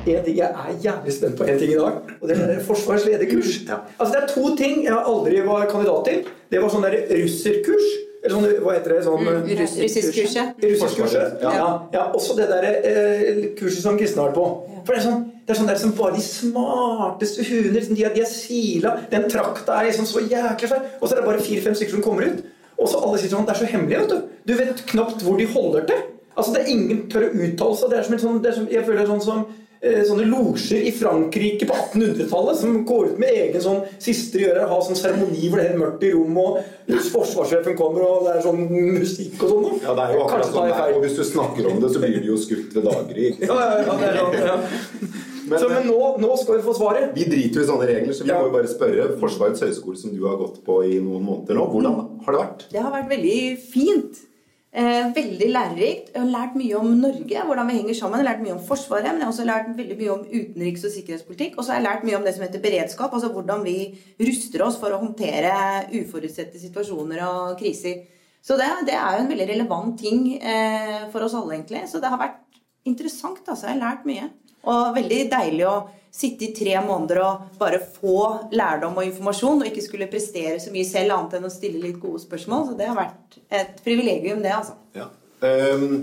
En 0.09 0.25
ting 0.25 0.37
Jeg 0.39 0.49
er 0.49 0.77
jævlig 0.81 1.13
spent 1.13 1.37
på 1.37 1.45
en 1.45 1.59
ting 1.61 1.73
i 1.75 1.77
dag, 1.77 1.97
og 2.21 2.29
det 2.31 2.37
er 2.41 2.61
Forsvarets 2.65 3.05
lederkurs. 3.05 3.59
Ja. 3.69 3.83
Altså 3.99 4.15
Det 4.15 4.21
er 4.23 4.29
to 4.33 4.55
ting 4.57 4.85
jeg 4.87 5.01
aldri 5.13 5.41
var 5.47 5.67
kandidat 5.71 6.07
til. 6.09 6.23
Det 6.51 6.63
var 6.63 6.73
sånn 6.73 6.87
der 6.87 6.97
russerkurs. 7.13 7.89
Eller 8.19 8.35
sånn, 8.35 8.47
hva 8.65 8.73
heter 8.75 8.95
det? 8.97 9.03
Sånn, 9.07 9.27
Russiskkurset. 9.61 10.57
Russiskkurset. 10.65 11.43
Ja. 11.45 11.53
Ja. 11.55 11.67
ja, 11.95 12.07
Også 12.19 12.35
det 12.39 12.49
der 12.51 12.65
eh, 12.73 13.43
kurset 13.59 13.85
som 13.85 13.99
Kristin 14.01 14.25
har 14.25 14.33
på. 14.35 14.47
For 14.87 14.95
det 14.95 15.03
er 15.03 15.05
sånn, 15.05 15.21
det 15.49 15.55
er 15.55 15.63
sånn 15.63 15.71
der 15.71 15.79
som 15.81 15.95
bare 15.97 16.13
de 16.13 16.21
smarteste 16.21 17.41
liksom, 17.73 17.95
de, 17.97 18.03
er, 18.05 18.13
de 18.13 18.21
er 18.21 18.29
sila. 18.29 18.91
Den 19.09 19.23
trakta 19.33 19.79
er 19.79 19.87
liksom 19.89 20.05
så 20.05 20.21
jækla 20.21 20.69
svær. 20.69 20.83
Og 20.99 21.07
så 21.07 21.15
er 21.15 21.23
det 21.23 21.25
bare 21.25 21.45
fire-fem 21.47 21.79
stykker 21.79 21.97
som 21.97 22.03
kommer 22.05 22.27
ut. 22.29 22.43
Og 22.77 22.91
så 22.93 23.01
alle 23.01 23.17
sier 23.17 23.33
sånn 23.33 23.47
Det 23.49 23.55
er 23.55 23.63
så 23.63 23.69
hemmelig, 23.71 24.03
vet 24.03 24.13
du. 24.13 24.35
Du 24.45 24.53
vet 24.59 24.83
knapt 24.93 25.25
hvor 25.25 25.39
de 25.41 25.47
holder 25.49 25.87
til. 25.89 26.03
Altså 26.35 26.53
Det 26.53 26.61
er 26.61 26.75
ingen 26.75 27.01
tør 27.09 27.31
å 27.31 27.33
uttale 27.33 27.79
seg. 27.81 27.95
Det 27.95 27.97
er 27.97 28.05
som 28.11 28.21
sånn, 28.27 28.43
det 28.45 28.51
er 28.51 28.59
som, 28.59 28.69
jeg 28.75 28.85
føler 28.85 29.01
det 29.01 29.07
er 29.07 29.11
sånn 29.15 29.25
som 29.25 29.41
eh, 29.81 30.03
Sånne 30.11 30.27
losjer 30.29 30.85
i 30.85 30.93
Frankrike 30.99 31.71
på 31.71 31.79
1800-tallet 31.79 32.61
som 32.61 32.77
går 32.91 33.15
ut 33.15 33.23
med 33.25 33.41
egen 33.47 33.65
sånn 33.65 33.81
siste 33.97 34.37
de 34.37 34.45
gjør 34.45 34.61
å 34.67 34.69
ha 34.75 34.83
sånn 34.85 35.01
seremoni 35.01 35.49
hvor 35.49 35.63
det 35.63 35.65
er 35.65 35.73
helt 35.73 35.81
mørkt 35.81 36.05
i 36.05 36.13
rommet, 36.13 36.69
og 36.93 37.09
forsvarssjefen 37.15 37.79
kommer, 37.79 38.05
og 38.05 38.29
det 38.29 38.37
er 38.37 38.45
sånn 38.45 38.69
musikk 38.69 39.41
og 39.49 39.55
sånn. 39.55 39.81
Ja, 39.87 39.97
det 39.97 40.05
er 40.11 40.15
jo 40.19 40.29
akkurat 40.29 40.53
sånn 40.53 40.69
det 40.69 40.77
er. 40.77 40.93
Og 40.93 41.03
hvis 41.07 41.17
du 41.17 41.25
snakker 41.33 41.73
om 41.73 41.81
det, 41.81 41.93
så 41.97 42.05
blir 42.05 42.21
du 42.21 42.31
jo 42.35 42.39
skutt 42.45 42.77
ved 42.77 42.89
daggry. 42.91 43.33
Ja, 43.49 43.59
ja, 43.81 44.39
ja. 44.53 44.61
Men, 45.49 45.59
Så, 45.63 45.69
men 45.73 45.87
nå, 45.89 45.99
nå 46.21 46.31
skal 46.39 46.59
vi 46.59 46.63
få 46.69 46.75
svaret. 46.77 47.11
Vi 47.17 47.25
driter 47.25 47.61
jo 47.61 47.65
i 47.67 47.71
sånne 47.73 47.89
regler, 47.89 48.13
så 48.15 48.25
vi 48.25 48.31
Ja. 48.31 48.39
må 48.41 48.49
jo 48.51 48.55
bare 48.59 48.69
spørre 48.71 49.19
Forsvarets 49.21 49.61
høgskole, 49.65 49.97
som 49.97 50.15
du 50.15 50.23
har 50.27 50.37
gått 50.41 50.63
på 50.65 50.81
i 50.85 50.99
noen 51.01 51.25
måneder 51.25 51.55
nå, 51.59 51.67
hvordan 51.73 51.95
har 52.25 52.33
det 52.33 52.41
vært? 52.45 52.65
Det 52.73 52.83
har 52.83 52.93
vært 52.93 53.09
veldig 53.13 53.59
fint. 53.73 54.25
Eh, 54.71 55.07
veldig 55.17 55.47
lærerikt. 55.49 56.11
Jeg 56.13 56.21
har 56.21 56.29
lært 56.29 56.55
mye 56.55 56.75
om 56.77 56.91
Norge, 57.01 57.41
hvordan 57.49 57.67
vi 57.71 57.79
henger 57.79 57.95
sammen. 57.97 58.19
Jeg 58.21 58.27
har 58.27 58.35
lært 58.35 58.43
mye 58.45 58.53
om 58.53 58.61
Forsvaret, 58.67 59.09
men 59.15 59.23
jeg 59.23 59.27
har 59.27 59.33
også 59.33 59.47
lært 59.49 59.71
veldig 59.79 59.97
mye 59.99 60.13
om 60.13 60.25
utenriks- 60.29 60.85
og 60.85 60.93
sikkerhetspolitikk. 60.93 61.57
Og 61.57 61.65
så 61.65 61.73
har 61.73 61.81
jeg 61.81 61.87
lært 61.89 62.05
mye 62.05 62.17
om 62.19 62.25
det 62.25 62.35
som 62.37 62.45
heter 62.45 62.61
beredskap, 62.61 63.11
altså 63.17 63.33
hvordan 63.33 63.65
vi 63.65 63.79
ruster 64.21 64.63
oss 64.67 64.77
for 64.79 64.93
å 64.93 65.01
håndtere 65.01 65.55
uforutsette 65.97 66.61
situasjoner 66.61 67.23
og 67.27 67.59
kriser. 67.59 68.05
Så 68.45 68.57
det, 68.61 68.69
det 68.87 68.95
er 68.95 69.17
jo 69.17 69.25
en 69.25 69.33
veldig 69.33 69.49
relevant 69.49 69.97
ting 69.99 70.37
eh, 70.41 71.09
for 71.11 71.25
oss 71.25 71.35
alle, 71.35 71.57
egentlig. 71.57 71.89
Så 71.89 71.99
det 72.01 72.13
har 72.13 72.21
vært 72.21 72.39
interessant. 72.87 73.41
altså. 73.49 73.67
Jeg 73.73 73.81
har 73.81 73.83
lært 73.97 74.05
mye. 74.07 74.29
Og 74.69 74.97
veldig 74.97 75.23
deilig 75.33 75.65
å 75.69 75.77
sitte 76.19 76.49
i 76.49 76.55
tre 76.57 76.79
måneder 76.83 77.21
og 77.23 77.59
bare 77.61 77.81
få 77.81 78.49
lærdom 78.57 78.97
og 78.99 79.07
informasjon, 79.07 79.63
og 79.63 79.69
ikke 79.69 79.85
skulle 79.85 80.11
prestere 80.11 80.57
så 80.63 80.73
mye 80.75 80.89
selv 80.89 81.15
annet 81.15 81.39
enn 81.39 81.49
å 81.49 81.53
stille 81.53 81.83
litt 81.83 82.01
gode 82.03 82.23
spørsmål. 82.25 82.71
Så 82.71 82.79
det 82.79 82.89
har 82.91 82.99
vært 82.99 83.39
et 83.61 83.83
privilegium, 83.85 84.43
det, 84.45 84.55
altså. 84.57 84.79
Ja. 84.97 85.11
Ehm, 85.47 86.01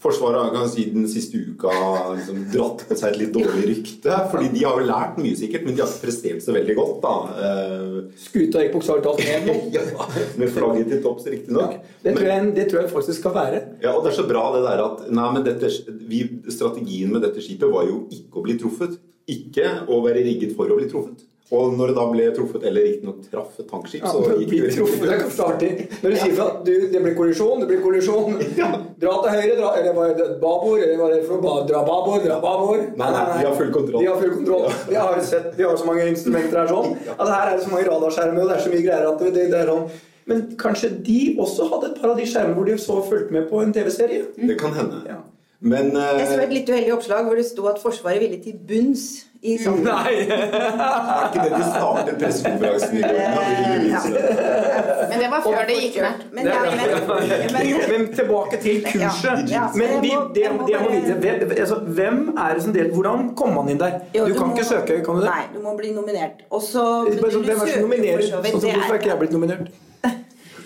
Forsvaret 0.00 0.40
har 0.40 0.52
kanskje 0.54 0.78
jeg 0.80 0.92
den 0.94 1.04
siste 1.12 1.36
uka 1.36 1.70
liksom, 2.16 2.38
dratt 2.54 2.84
på 2.88 2.96
seg 2.96 3.10
et 3.12 3.18
litt 3.20 3.34
dårlig 3.34 3.66
rykte. 3.68 4.14
Fordi 4.32 4.48
de 4.54 4.62
har 4.64 4.78
jo 4.80 4.86
lært 4.88 5.18
mye, 5.20 5.36
sikkert, 5.36 5.66
men 5.66 5.76
de 5.76 5.82
har 5.82 5.90
ikke 5.92 6.06
prestert 6.06 6.40
så 6.44 6.54
veldig 6.56 6.76
godt. 6.78 6.94
da. 7.04 7.12
Eh, 7.44 7.98
Skuta 8.24 8.62
gikk 8.64 8.72
bokstavelig 8.78 9.04
talt 9.04 9.20
ned 9.20 9.74
ja, 9.76 9.84
med 10.40 10.52
flagget 10.54 10.88
til 10.94 11.02
topps, 11.04 11.28
riktignok. 11.34 11.76
Det, 12.02 12.14
tror 12.16 12.30
jeg- 12.32 12.54
det 12.56 12.66
tror 12.70 12.80
jeg 12.82 12.92
faktisk 12.94 13.20
skal 13.20 13.36
være. 13.36 13.60
Ja, 13.84 13.92
og 13.92 14.04
det 14.06 14.12
er 14.14 14.18
så 14.22 14.26
bra 14.30 14.46
det 14.56 14.64
der 14.64 14.84
at 14.86 15.04
nei, 15.12 15.28
men 15.36 15.44
dette, 15.44 15.68
vi, 16.08 16.22
Strategien 16.48 17.12
med 17.12 17.22
dette 17.28 17.44
skipet 17.44 17.68
var 17.70 17.84
jo 17.90 18.06
ikke 18.10 18.40
å 18.40 18.46
bli 18.48 18.56
truffet. 18.58 18.96
Ikke 19.30 19.68
å 19.86 20.00
være 20.02 20.24
rigget 20.26 20.56
for 20.56 20.72
å 20.72 20.80
bli 20.80 20.88
truffet. 20.90 21.26
Og 21.50 21.72
når 21.74 21.90
det 21.90 21.94
da 21.96 22.02
ble 22.06 22.26
truffet, 22.34 22.64
eller 22.68 22.84
riktignok 22.86 23.24
traff 23.26 23.56
et 23.58 23.66
tankskip, 23.66 24.04
Ja, 24.04 24.10
så 24.14 24.36
gikk 24.38 24.52
det 24.54 24.68
truffet, 24.76 25.00
det 25.02 25.14
er 25.16 25.22
ganske. 25.24 25.70
Når 26.02 26.12
du 26.12 26.18
sier 26.20 26.34
fra 26.36 26.44
du, 26.62 26.74
det 26.92 27.00
blir 27.02 27.16
kollisjon, 27.18 27.64
det 27.64 27.66
blir 27.72 27.80
kollisjon. 27.82 28.36
Dra 29.02 29.14
til 29.24 29.34
høyre, 29.34 29.56
dra 29.58 29.72
Eller 29.80 29.96
var 29.96 30.12
det 30.14 30.26
babord? 30.42 30.78
Eller 30.78 31.00
var 31.00 31.14
det 31.14 31.24
for 31.26 31.40
å 31.40 31.42
ba- 31.42 31.64
dra 31.66 31.80
babord, 31.86 32.22
dra 32.28 32.36
babord? 32.44 32.84
Nei, 33.00 33.08
nei, 33.16 33.24
vi 33.40 33.48
har 33.48 33.56
full 33.58 33.72
kontroll. 33.74 34.04
Vi 34.04 34.06
har 34.06 34.20
full 34.20 34.36
kontroll. 34.36 34.68
Vi 34.88 35.00
har 35.00 35.16
jo 35.16 35.24
sett, 35.32 35.48
vi 35.56 35.66
har 35.66 35.80
så 35.80 35.88
mange 35.88 36.04
instrumenter 36.12 36.60
her 36.60 36.70
sånn. 36.70 36.94
At 37.16 37.26
her 37.26 37.48
er 37.48 37.56
det 37.56 37.64
så 37.64 37.72
mange 37.72 37.88
radarskjermer, 37.88 38.44
og 38.44 38.52
det 38.52 38.56
er 38.56 38.62
så 38.68 38.74
mye 38.76 38.84
greier 38.86 39.08
at 39.10 39.24
det, 39.24 39.32
det, 39.34 39.48
er 39.58 39.72
sånn. 39.72 39.88
Men 40.30 40.44
kanskje 40.60 40.92
de 41.02 41.18
også 41.42 41.66
hadde 41.72 41.90
et 41.90 41.98
par 41.98 42.12
av 42.12 42.20
de 42.20 42.28
skjermene 42.30 42.54
hvor 42.54 42.70
de 42.70 42.78
så 42.78 43.00
fulgte 43.08 43.34
med 43.34 43.50
på 43.50 43.64
en 43.64 43.74
TV-serie? 43.74 44.28
Det 44.38 44.58
kan 44.60 44.76
hende. 44.76 45.02
Ja. 45.08 45.18
Men 45.60 45.90
Jeg 45.92 46.28
så 46.30 46.38
eh, 46.38 46.44
et 46.46 46.54
litt 46.54 46.70
uheldig 46.70 46.94
oppslag 46.94 47.26
hvor 47.26 47.36
det 47.36 47.44
sto 47.48 47.66
at 47.68 47.82
Forsvaret 47.82 48.22
ville 48.22 48.38
til 48.40 48.54
bunns 48.70 49.26
i 49.40 49.54
sånn 49.56 49.78
Nei! 49.86 50.16
er 50.28 51.22
ikke 51.30 51.44
det 51.46 51.50
de 51.54 51.60
startet 51.64 52.18
pressekonferansen 52.20 52.98
i 52.98 53.02
går? 53.06 53.20
Ja. 53.88 54.02
Men 55.08 55.22
det 55.22 55.30
var 55.32 55.44
før 55.46 55.62
det 55.70 55.76
gikk 55.78 55.96
ned. 56.04 56.26
Men, 56.36 56.50
ja, 56.50 56.58
men, 56.66 57.54
men, 57.54 57.70
Men 57.92 58.06
tilbake 58.18 58.60
til 58.60 58.82
kurset. 58.84 59.44
Ja, 59.48 59.54
ja. 59.54 59.64
Men 59.74 59.96
vi, 60.04 60.12
det, 60.36 60.44
det 60.66 60.74
jeg 60.74 60.84
må 60.84 60.92
vite, 60.92 61.16
hvem, 61.24 61.54
altså, 61.56 61.80
hvem 62.00 62.22
er 62.36 62.58
det 62.58 62.66
som 62.66 62.76
deler 62.76 62.92
Hvordan 62.94 63.30
kommer 63.38 63.62
man 63.62 63.72
inn 63.72 63.80
der? 63.80 64.00
Jo, 64.14 64.26
Du 64.28 64.36
kan 64.36 64.50
må- 64.50 64.56
ikke 64.58 64.68
søke, 64.68 65.00
kan 65.06 65.20
du 65.20 65.24
det? 65.24 65.30
Nei, 65.32 65.44
du 65.54 65.60
må 65.64 65.76
bli 65.78 65.94
nominert. 65.96 66.44
Og 66.50 66.60
så 66.60 66.84
sånn, 67.08 67.14
Hvem 67.16 67.54
er 67.56 67.64
det 67.64 67.76
som 67.78 67.86
nominerer? 67.88 68.26
Sånn 68.28 68.50
som 68.50 68.68
Hvorfor 68.68 68.92
er 68.92 69.00
ikke 69.00 69.14
jeg 69.14 69.22
blitt 69.24 69.38
nominert? 69.38 69.72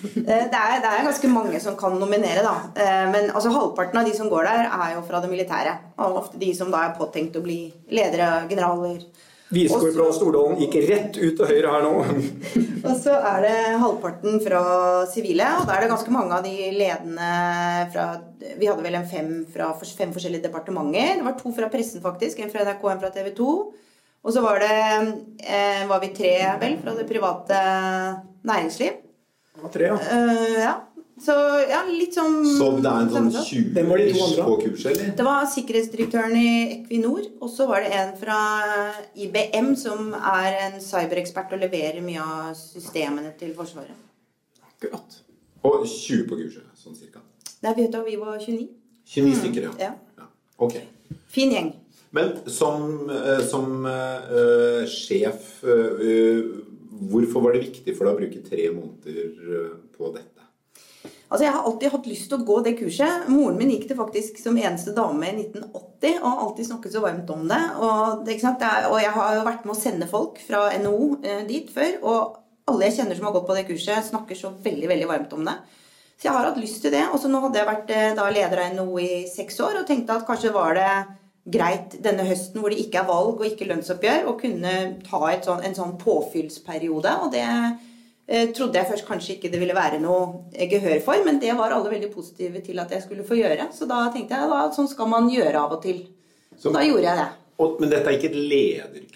Eh, 0.04 0.46
Det 0.50 0.60
er, 0.60 0.80
det 0.84 0.90
er 0.90 1.04
ganske 1.08 1.28
mange 1.32 1.60
som 1.60 1.76
kan 1.80 1.98
nominere, 2.00 2.42
da. 2.44 2.54
Eh, 2.76 3.04
Men 3.12 3.30
altså, 3.30 3.52
halvparten 3.54 4.00
av 4.00 4.08
de 4.08 4.16
som 4.16 4.30
går 4.30 4.44
der, 4.44 4.70
er 4.70 4.94
jo 4.96 5.04
fra 5.08 5.20
det 5.20 5.30
militære. 5.30 5.76
Og 5.98 6.18
ofte 6.24 6.40
de 6.40 6.54
som 6.54 6.70
da 6.70 6.84
er 6.88 6.98
påtenkt 6.98 7.36
å 7.36 7.44
bli 7.44 7.72
ledere, 7.90 8.48
generaler. 8.50 9.04
Visekorporal 9.54 10.10
Stordalen 10.16 10.56
gikk 10.58 10.74
rett 10.88 11.18
ut 11.20 11.36
til 11.38 11.46
høyre 11.46 11.70
her 11.74 11.84
nå. 11.84 11.92
Og 12.88 12.96
så 12.98 13.12
er 13.14 13.44
det 13.44 13.58
halvparten 13.80 14.40
fra 14.42 14.62
sivile, 15.12 15.46
og 15.60 15.68
da 15.68 15.76
er 15.76 15.84
det 15.84 15.90
ganske 15.92 16.14
mange 16.14 16.34
av 16.36 16.42
de 16.44 16.54
ledende 16.74 17.28
fra 17.94 18.06
Vi 18.58 18.66
hadde 18.66 18.84
vel 18.84 18.98
en 18.98 19.06
fem 19.08 19.30
fra 19.52 19.70
fem 19.78 20.12
forskjellige 20.16 20.48
departementer. 20.48 21.20
Det 21.20 21.26
var 21.28 21.38
to 21.38 21.52
fra 21.54 21.70
pressen, 21.72 22.02
faktisk. 22.04 22.40
En 22.40 22.50
fra 22.52 22.64
NRK, 22.66 22.84
en 22.90 23.02
fra 23.04 23.12
TV 23.14 23.30
2. 23.36 23.54
Og 24.24 24.32
så 24.32 24.40
var 24.40 24.60
det 24.64 24.74
eh, 25.44 25.84
var 25.88 26.00
vi 26.00 26.12
tre, 26.16 26.34
vel, 26.60 26.78
fra 26.80 26.96
det 26.96 27.06
private 27.08 27.58
næringsliv. 28.48 29.03
Tre, 29.72 29.88
ja. 29.88 29.96
Uh, 29.96 30.58
ja. 30.60 30.74
Så 31.24 31.34
ja, 31.70 31.84
litt 31.86 32.16
sånn 32.16 32.40
Så 32.42 32.72
det 32.82 32.90
er 32.90 33.04
en 33.04 33.10
sånn 33.12 33.28
sammensatt. 33.30 33.74
Hvem 33.76 33.90
var 33.92 34.00
de 34.02 34.06
to 34.08 34.16
20 34.18 34.24
andre? 34.24 34.46
på 34.48 34.56
kurset, 34.64 34.88
eller? 34.90 35.12
Det 35.18 35.26
var 35.28 35.44
sikkerhetsdirektøren 35.52 36.34
i 36.40 36.48
Equinor, 36.62 37.28
og 37.38 37.52
så 37.52 37.68
var 37.70 37.84
det 37.84 37.92
en 37.94 38.10
fra 38.18 38.38
IBM, 39.14 39.70
som 39.78 40.10
er 40.18 40.58
en 40.64 40.80
cyberekspert 40.82 41.54
og 41.54 41.62
leverer 41.62 42.02
mye 42.04 42.24
av 42.24 42.56
systemene 42.58 43.30
til 43.38 43.54
Forsvaret. 43.54 43.94
Akkurat. 44.66 45.20
Og 45.64 45.86
20 45.86 46.26
på 46.28 46.40
kurset, 46.42 46.66
sånn 46.82 46.98
cirka. 46.98 47.22
Nei, 47.62 47.76
vet 47.78 47.94
du, 47.94 48.02
vi 48.04 48.18
var 48.20 48.34
29. 48.42 48.66
29 49.14 49.38
stykker, 49.38 49.70
ja. 49.70 49.72
Ja. 49.86 49.94
ja. 50.18 50.28
Ok. 50.66 50.80
Fin 51.32 51.54
gjeng. 51.54 51.72
Men 52.14 52.36
som, 52.46 53.10
eh, 53.10 53.40
som 53.46 53.86
eh, 53.86 54.34
eh, 54.38 54.84
sjef, 54.86 55.64
eh, 55.64 56.44
hvorfor 57.00 57.44
var 57.44 57.54
det 57.54 57.64
viktig 57.66 57.96
for 57.96 58.06
deg 58.06 58.14
å 58.14 58.20
bruke 58.22 58.44
tre 58.46 58.70
måneder 58.74 59.50
eh, 59.58 59.74
på 59.96 60.10
dette? 60.14 60.34
Altså, 61.34 61.44
Jeg 61.44 61.54
har 61.56 61.66
alltid 61.66 61.90
hatt 61.90 62.06
lyst 62.06 62.28
til 62.30 62.38
å 62.38 62.46
gå 62.46 62.56
det 62.62 62.76
kurset. 62.78 63.28
Moren 63.32 63.56
min 63.58 63.72
gikk 63.72 63.88
det 63.90 63.98
faktisk 63.98 64.38
som 64.38 64.58
eneste 64.60 64.94
dame 64.94 65.30
i 65.30 65.34
1980 65.34 66.20
og 66.20 66.28
har 66.28 66.42
alltid 66.44 66.68
snakket 66.68 66.94
så 66.94 67.02
varmt 67.02 67.32
om 67.34 67.46
det. 67.50 67.62
Og? 67.82 68.28
Er, 68.30 68.86
og 68.90 68.98
jeg 69.02 69.14
har 69.16 69.38
jo 69.38 69.46
vært 69.48 69.64
med 69.66 69.74
å 69.74 69.80
sende 69.80 70.10
folk 70.10 70.38
fra 70.44 70.68
NHO 70.78 71.08
eh, 71.24 71.42
dit 71.48 71.72
før. 71.74 71.96
Og 72.04 72.70
alle 72.70 72.88
jeg 72.88 73.00
kjenner 73.00 73.18
som 73.18 73.26
har 73.28 73.34
gått 73.34 73.48
på 73.48 73.56
det 73.58 73.66
kurset, 73.68 74.06
snakker 74.06 74.38
så 74.38 74.52
veldig 74.62 74.92
veldig 74.92 75.10
varmt 75.10 75.34
om 75.36 75.48
det. 75.48 75.56
Så 76.14 76.28
jeg 76.28 76.36
har 76.36 76.46
hatt 76.46 76.60
lyst 76.62 76.84
til 76.84 76.94
det. 76.94 77.02
Og 77.10 77.18
så 77.20 77.32
nå 77.32 77.42
hadde 77.42 77.60
jeg 77.60 77.70
vært 77.72 77.92
eh, 77.96 78.14
da, 78.20 78.30
leder 78.38 78.62
av 78.62 78.78
NHO 78.78 79.02
i 79.02 79.12
seks 79.32 79.58
år 79.64 79.80
og 79.82 79.88
tenkte 79.90 80.20
at 80.20 80.28
kanskje 80.28 80.54
var 80.54 80.78
det 80.78 80.92
greit 81.44 81.98
denne 82.04 82.24
høsten 82.24 82.62
hvor 82.62 82.72
det 82.72 82.80
ikke 82.80 83.02
er 83.02 83.08
valg 83.08 83.40
og 83.40 83.46
ikke 83.48 83.68
lønnsoppgjør, 83.68 84.28
å 84.30 84.36
kunne 84.40 84.74
ta 85.04 85.20
sånn, 85.44 85.64
en 85.66 85.76
sånn 85.76 85.96
påfyllsperiode. 86.00 87.12
Og 87.26 87.32
det 87.34 87.44
eh, 87.44 88.48
trodde 88.56 88.80
jeg 88.80 88.90
først 88.90 89.08
kanskje 89.08 89.36
ikke 89.36 89.52
det 89.52 89.60
ville 89.60 89.76
være 89.76 90.00
noe 90.02 90.48
eh, 90.54 90.68
gehør 90.70 91.02
for, 91.04 91.20
men 91.26 91.40
det 91.42 91.52
var 91.58 91.76
alle 91.76 91.92
veldig 91.92 92.10
positive 92.14 92.64
til 92.64 92.80
at 92.80 92.96
jeg 92.96 93.04
skulle 93.04 93.26
få 93.28 93.38
gjøre. 93.40 93.68
Så 93.76 93.88
da 93.90 94.06
tenkte 94.14 94.40
jeg 94.40 94.58
at 94.58 94.78
sånn 94.78 94.90
skal 94.90 95.10
man 95.12 95.28
gjøre 95.32 95.60
av 95.60 95.76
og 95.76 95.84
til. 95.84 96.06
Så 96.56 96.72
da 96.72 96.84
gjorde 96.86 97.08
jeg 97.10 97.20
det. 97.20 97.30
Og, 97.62 97.76
men 97.78 97.92
dette 97.92 98.10
er 98.10 98.16
ikke 98.16 98.32
et 98.32 98.40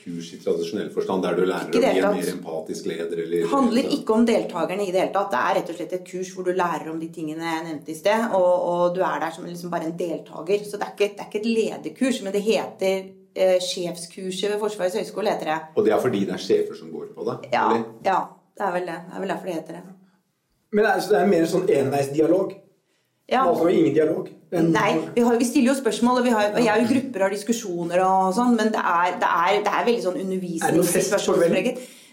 lederkurs 0.09 0.33
i 0.33 0.39
tradisjonell 0.43 0.91
forstand, 0.91 1.23
der 1.23 1.37
du 1.37 1.45
lærer 1.47 1.69
å 1.69 1.73
bli 1.73 2.01
en 2.01 2.17
mer 2.17 2.31
empatisk 2.33 2.87
leder? 2.87 3.19
Eller, 3.25 3.43
Det 3.43 3.51
handler 3.53 3.91
ikke 3.97 4.15
om 4.15 4.27
deltakerne 4.27 4.87
i 4.87 4.93
det 4.93 5.01
hele 5.01 5.13
tatt. 5.13 5.31
Det 5.33 5.41
er 5.41 5.55
rett 5.59 5.71
og 5.71 5.79
slett 5.79 5.93
et 5.99 6.07
kurs 6.07 6.33
hvor 6.35 6.45
du 6.45 6.53
lærer 6.53 6.91
om 6.93 6.99
de 6.99 7.09
tingene 7.13 7.45
jeg 7.45 7.67
nevnte 7.67 7.93
i 7.93 7.99
sted, 7.99 8.25
og, 8.39 8.51
og 8.71 8.97
du 8.97 9.03
er 9.03 9.21
der 9.21 9.35
som 9.35 9.47
liksom 9.47 9.71
bare 9.71 9.91
en 9.91 9.99
deltaker. 9.99 10.65
Så 10.65 10.81
det 10.81 10.89
er 10.89 10.95
ikke, 10.97 11.13
det 11.15 11.25
er 11.25 11.31
ikke 11.31 11.43
et 11.43 11.51
lederkurs, 11.59 12.23
men 12.25 12.35
det 12.35 12.45
heter 12.47 12.97
eh, 13.35 13.59
sjefskurset 13.65 14.53
ved 14.53 14.59
Forsvarets 14.63 14.99
høgskole, 15.01 15.35
heter 15.35 15.53
det. 15.53 15.61
Og 15.77 15.87
det 15.87 15.95
er 15.95 16.03
fordi 16.03 16.25
det 16.25 16.37
er 16.39 16.45
sjefer 16.49 16.79
som 16.79 16.93
går 16.95 17.13
på 17.17 17.29
det? 17.29 17.39
Ja, 17.53 17.69
eller? 17.69 17.87
ja, 18.07 18.23
det 18.57 18.69
er 18.69 18.75
vel 18.79 18.91
det. 18.93 18.99
Det 19.09 19.17
er 19.17 19.27
vel 19.27 19.35
derfor 19.35 19.53
det 19.53 19.61
heter 19.61 19.81
det. 19.81 19.85
Men 20.73 20.85
det 20.85 20.91
er, 20.95 21.05
så 21.05 21.15
det 21.15 21.21
er 21.21 21.31
mer 21.31 21.47
sånn 21.49 21.71
enveisdialog. 21.73 22.57
Ja. 23.29 23.43
Altså 23.45 23.69
ingen 23.69 23.93
dialog. 23.95 24.29
En- 24.57 24.71
Nei, 24.73 24.95
vi, 25.15 25.21
har, 25.21 25.37
vi 25.37 25.45
stiller 25.45 25.75
jo 25.75 25.77
spørsmål, 25.77 26.19
og 26.19 26.25
vi, 26.25 26.31
har, 26.33 26.47
og 26.55 26.63
jeg 26.65 26.73
er 26.73 26.81
jo 26.81 26.89
grupper 26.95 27.25
av 27.27 27.31
har 27.35 27.35
diskusjoner 27.35 28.01
og 28.01 28.31
sånn, 28.33 28.55
men 28.57 28.71
det 28.73 28.81
er, 28.81 29.19
det 29.21 29.29
er, 29.29 29.59
det 29.67 29.73
er 29.75 29.85
veldig 29.91 30.05
sånn 30.07 30.17
Er 30.65 30.73
det 30.73 30.81
noe 30.81 30.89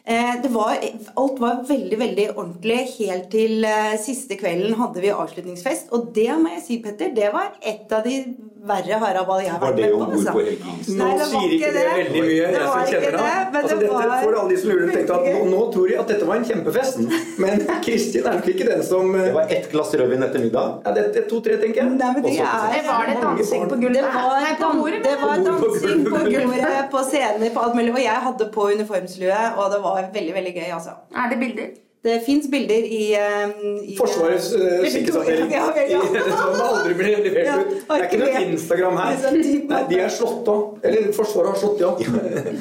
Eh, 0.08 0.36
det 0.44 0.50
var, 0.54 0.76
alt 1.18 1.40
var 1.42 1.64
veldig 1.68 1.98
veldig 2.00 2.26
ordentlig 2.38 2.78
helt 3.00 3.32
til 3.34 3.64
eh, 3.66 3.96
siste 3.98 4.38
kvelden 4.38 4.76
hadde 4.78 5.02
vi 5.02 5.10
avslutningsfest. 5.10 5.88
Og 5.98 6.12
det 6.14 6.30
må 6.38 6.52
jeg 6.54 6.62
si, 6.68 6.78
Petter, 6.84 7.10
det 7.16 7.32
var 7.34 7.56
et 7.66 7.90
av 7.96 8.04
de 8.06 8.20
verre 8.66 8.98
haraball 9.02 9.42
jeg 9.46 9.52
har 9.54 9.60
vært 9.62 9.76
det 9.78 9.88
med 9.90 9.98
på. 9.98 10.06
altså. 10.10 10.94
Nå 10.98 11.08
det 11.18 11.26
sier 11.30 11.52
ikke 11.56 11.68
det 11.74 11.82
det. 11.86 11.96
veldig 11.98 12.22
mye, 12.26 12.46
Det 12.46 12.60
jeg 12.60 12.70
som 12.70 12.86
kjenner 12.92 13.18
det, 13.18 13.34
Altså, 13.56 13.76
dette 13.82 13.90
var 13.94 14.24
får 14.26 14.38
alle 14.42 14.50
de 14.54 14.58
som 14.62 14.72
lurer 14.72 14.94
tenkte 14.94 15.18
at 15.18 15.26
nå, 15.26 15.42
nå 15.52 15.60
tror 15.74 15.90
de 15.92 15.98
at 16.04 16.14
dette 16.14 16.30
var 16.30 16.40
en 16.42 16.48
kjempefest. 16.50 17.02
Men 17.46 17.66
Kristin 17.86 18.26
er 18.30 18.38
nok 18.40 18.50
ikke 18.54 18.68
den 18.70 18.82
som 18.86 19.12
Det 19.14 19.26
eh, 19.30 19.36
var 19.40 19.54
ett 19.58 19.68
glass 19.74 19.94
rødvin 19.98 20.26
etter 20.30 20.46
middag. 20.46 20.80
Ja, 20.86 20.94
det 20.98 21.04
er 21.24 21.28
to-tre, 21.34 21.58
tenker 21.62 21.82
jeg. 21.82 21.92
Nei, 21.98 22.12
men 22.14 22.22
det 22.26 22.34
Også- 22.34 22.46
er- 22.46 22.74
Det 22.76 22.86
var 22.90 23.06
det 23.10 23.18
dansing 23.26 23.66
på 23.70 23.76
Det 23.76 23.82
gulvet? 23.86 24.10
var, 24.18 24.40
Nei, 24.46 24.54
på 24.62 24.72
bordet, 24.82 25.02
det 25.10 25.18
var 25.26 25.46
dansing 25.50 26.06
på 26.06 26.18
gulvet. 26.18 26.34
gulvet, 26.38 26.90
på 26.94 27.04
scener, 27.10 27.50
på 27.58 27.66
alt 27.66 27.76
mulig. 27.82 27.94
Og 27.96 28.02
jeg 28.06 28.20
hadde 28.30 28.50
på 28.58 28.62
uniformslue, 28.76 29.42
og 29.58 29.72
det 29.76 29.82
var 29.86 29.95
veldig, 30.14 30.34
veldig 30.38 30.54
gøy, 30.60 30.70
altså. 30.78 30.96
Er 31.16 31.34
det 31.34 31.42
bilder? 31.42 31.74
Det 32.06 32.20
fins 32.22 32.46
bilder 32.52 32.84
i, 32.86 33.06
um, 33.18 33.78
i 33.82 33.96
Forsvarets 33.98 34.52
uh, 34.54 34.84
sikkerhetsavdeling 34.86 35.50
Ja, 35.56 35.64
ja, 35.90 36.02
ja. 36.14 36.26
som 36.38 36.60
aldri 36.62 36.94
blir 37.00 37.16
levert 37.26 37.48
Ja, 37.48 37.56
ut. 37.64 37.72
Det 37.88 37.96
er 37.98 38.04
ikke 38.06 38.20
noe. 38.22 38.42
Instagram 38.52 39.00
her. 39.02 39.16
Det 39.16 39.16
er 39.16 39.24
sånn 39.26 39.64
Nei, 39.72 39.80
de 39.90 40.02
er 40.04 40.14
slått 40.14 40.52
av. 40.54 40.62
Eller 40.86 41.08
Forsvaret 41.18 41.56
har 41.56 41.58
slått 41.64 41.82
de 41.82 41.88
av. 41.90 42.04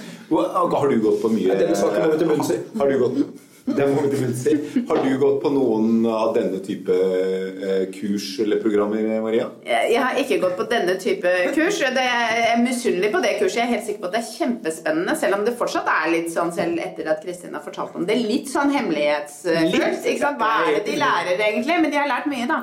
Har 0.78 0.88
du 0.88 0.96
gått 1.04 1.20
på 1.20 1.28
mye 1.34 1.58
Det 1.60 1.68
må 1.76 1.90
vi 1.92 2.16
til 2.22 2.30
bunns 2.32 2.54
i. 2.54 2.56
Har 2.80 2.88
du 2.88 3.02
gått 3.04 3.20
vi 3.64 3.74
til 4.10 4.20
bunns. 4.20 4.42
Har 4.88 5.00
du 5.04 5.12
gått 5.18 5.38
på 5.42 5.50
noen 5.52 6.04
av 6.08 6.34
denne 6.36 6.60
type 6.64 6.94
eh, 6.94 7.86
kurs 7.94 8.26
eller 8.44 8.60
programmer, 8.62 9.06
Maria? 9.24 9.46
Jeg 9.64 10.00
har 10.02 10.18
ikke 10.20 10.38
gått 10.42 10.56
på 10.58 10.66
denne 10.68 10.96
type 11.00 11.30
kurs. 11.56 11.80
Jeg 11.80 11.94
er 11.96 12.60
misunnelig 12.60 13.10
på 13.14 13.22
det 13.24 13.34
kurset. 13.40 13.62
Jeg 13.62 13.66
er 13.66 13.72
helt 13.72 13.86
sikker 13.86 14.02
på 14.02 14.10
at 14.10 14.16
det 14.16 14.20
er 14.20 14.32
kjempespennende, 14.34 15.16
selv 15.20 15.38
om 15.38 15.46
det 15.46 15.56
fortsatt 15.58 15.88
er 15.90 16.10
litt 16.12 16.30
sånn, 16.34 16.52
selv 16.54 16.82
etter 16.84 17.08
at 17.14 17.22
Kristin 17.24 17.56
har 17.56 17.64
fortalt 17.64 17.96
om 17.96 18.04
det, 18.08 18.18
litt 18.20 18.50
sånn 18.52 18.72
hemmelighetsfullt. 18.74 19.78
Hva 20.34 20.50
er 20.64 20.72
det 20.78 20.84
de 20.88 20.98
lærer 21.00 21.40
egentlig? 21.48 21.78
Men 21.84 21.92
de 21.92 22.00
har 22.00 22.10
lært 22.10 22.28
mye, 22.30 22.48
da. 22.50 22.60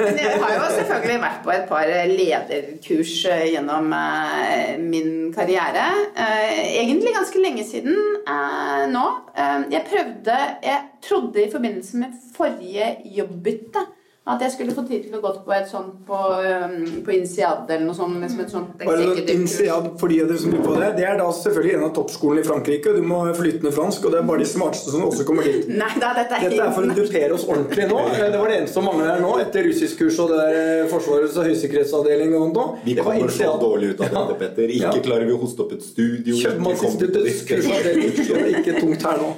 Men 0.00 0.18
jeg 0.18 0.40
har 0.42 0.56
jo 0.56 0.64
selvfølgelig 0.80 1.20
vært 1.26 1.44
på 1.44 1.54
et 1.54 1.68
par 1.70 1.92
lederkurs 2.10 3.14
eh, 3.30 3.44
gjennom 3.54 3.94
eh, 3.96 4.74
min 4.82 5.14
karriere. 5.34 5.86
Eh, 6.18 6.82
egentlig 6.82 7.14
ganske 7.14 7.42
lenge 7.42 7.66
siden 7.68 7.94
eh, 8.26 8.84
nå. 8.90 9.06
Eh, 9.38 9.60
jeg 9.70 9.82
prøvde 9.90 10.36
Jeg 10.62 10.80
trodde 11.02 11.46
i 11.46 11.50
forbindelse 11.50 11.96
med 11.96 12.06
forrige 12.36 12.96
jobbbytte 13.16 13.82
At 14.24 14.40
jeg 14.40 14.52
skulle 14.54 14.72
få 14.72 14.86
tid 14.88 15.02
til 15.04 15.18
å 15.18 15.20
gå 15.20 15.30
på 15.44 15.52
et 15.52 15.66
sånt 15.68 15.98
på, 16.08 16.16
um, 16.16 16.84
på 17.04 17.12
Insiad 17.12 17.68
eller 17.68 17.82
noe 17.84 17.92
sånt. 17.92 18.16
Liksom 18.22 18.38
et 18.40 18.52
sånt 18.54 18.78
Bare 18.80 19.02
sånn. 19.02 19.18
Insead 19.34 19.88
for 20.00 20.08
de 20.08 20.20
av 20.22 20.30
dere 20.30 20.38
som 20.40 20.54
lurer 20.54 20.62
på 20.64 20.76
det. 20.80 20.86
Det 20.96 21.04
er 21.04 21.18
da 21.20 21.26
selvfølgelig 21.36 21.74
en 21.76 21.84
av 21.84 21.90
toppskolene 21.98 22.40
i 22.40 22.46
Frankrike. 22.48 22.88
og 22.88 22.96
Du 22.96 23.04
må 23.10 23.18
flytende 23.36 23.72
fransk, 23.76 24.06
og 24.08 24.14
det 24.14 24.22
er 24.22 24.24
bare 24.30 24.40
de 24.40 24.46
smarteste 24.48 24.94
som 24.94 25.04
også 25.04 25.26
kommer 25.28 25.44
dit. 25.44 25.68
Nei 25.82 25.90
da, 26.00 26.14
dette 26.16 26.38
er 26.38 26.46
Dette 26.48 26.62
er 26.64 26.72
for 26.72 26.88
å 26.88 26.96
dupere 26.96 27.36
oss 27.36 27.44
ordentlig 27.44 27.84
nå. 27.90 27.98
Det 28.34 28.40
var 28.40 28.48
det 28.48 28.56
eneste 28.62 28.78
som 28.78 28.88
mangler 28.88 29.10
her 29.12 29.20
nå, 29.26 29.34
etter 29.44 29.68
russiskkurs 29.68 30.22
og 30.24 30.32
det 30.32 30.40
der 30.40 30.56
eh, 30.62 30.88
Forsvarets 30.94 31.36
og 31.36 31.50
høysikkerhetsavdeling 31.50 32.32
og 32.38 32.46
sånt. 32.56 32.80
Vi 32.88 32.96
Det 32.96 33.04
var 33.04 33.20
kommer 33.20 33.36
så 33.36 33.52
dårlig 33.60 33.92
ut 33.92 34.00
av 34.08 34.16
dette, 34.16 34.38
Petter. 34.40 34.72
Ikke 34.78 34.88
Ja. 34.96 35.04
klarer 35.04 35.28
vi 35.28 35.36
å 35.36 35.42
hoste 35.44 35.66
opp 35.66 35.76
et 35.76 35.84
studio. 35.84 36.38
Kjøpmannsinstituttets 36.40 37.44
det. 37.44 37.46
kursavdeling. 37.52 38.16
Det 38.16 38.40
er 38.40 38.58
ikke 38.64 38.80
tungt 38.80 39.04
her 39.04 39.20
nå. 39.20 39.30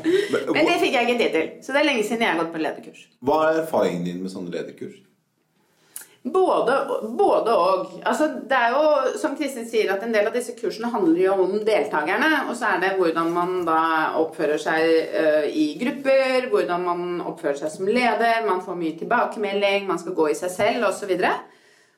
Men 0.55 0.71
det 0.71 0.79
fikk 0.85 0.95
jeg 0.95 1.11
ikke 1.11 1.19
tid 1.25 1.37
til. 1.41 1.51
Så 1.67 1.75
det 1.75 1.83
er 1.83 1.91
lenge 1.91 2.07
siden 2.07 2.23
jeg 2.23 2.31
har 2.37 2.41
gått 2.45 2.55
på 2.55 2.63
lederkurs. 2.63 3.05
Hva 3.27 3.43
er 3.51 3.63
erfaringen 3.67 4.07
din 4.07 4.23
med 4.23 4.31
sånne 4.31 4.55
lederkurs? 4.55 4.76
Både, 6.27 6.75
både 7.19 7.53
og. 7.55 7.91
Altså, 8.03 8.27
det 8.51 8.57
er 8.59 8.73
jo, 8.75 9.19
som 9.21 9.37
Kristin 9.39 9.67
sier, 9.71 9.93
at 9.95 10.03
en 10.03 10.15
del 10.15 10.27
av 10.27 10.35
disse 10.35 10.57
kursene 10.59 10.91
handler 10.91 11.21
jo 11.23 11.35
om 11.45 11.53
deltakerne. 11.67 12.31
Og 12.51 12.57
så 12.59 12.73
er 12.73 12.81
det 12.83 12.95
hvordan 12.99 13.31
man 13.35 13.61
da 13.69 13.83
oppfører 14.19 14.59
seg 14.59 15.13
uh, 15.15 15.47
i 15.47 15.69
grupper, 15.79 16.49
hvordan 16.51 16.89
man 16.89 17.05
oppfører 17.31 17.61
seg 17.61 17.75
som 17.77 17.87
leder, 17.87 18.43
man 18.49 18.65
får 18.65 18.81
mye 18.81 18.97
tilbakemelding, 18.99 19.87
man 19.87 20.03
skal 20.03 20.19
gå 20.19 20.33
i 20.33 20.39
seg 20.39 20.51
selv 20.57 20.89
osv. 20.91 21.15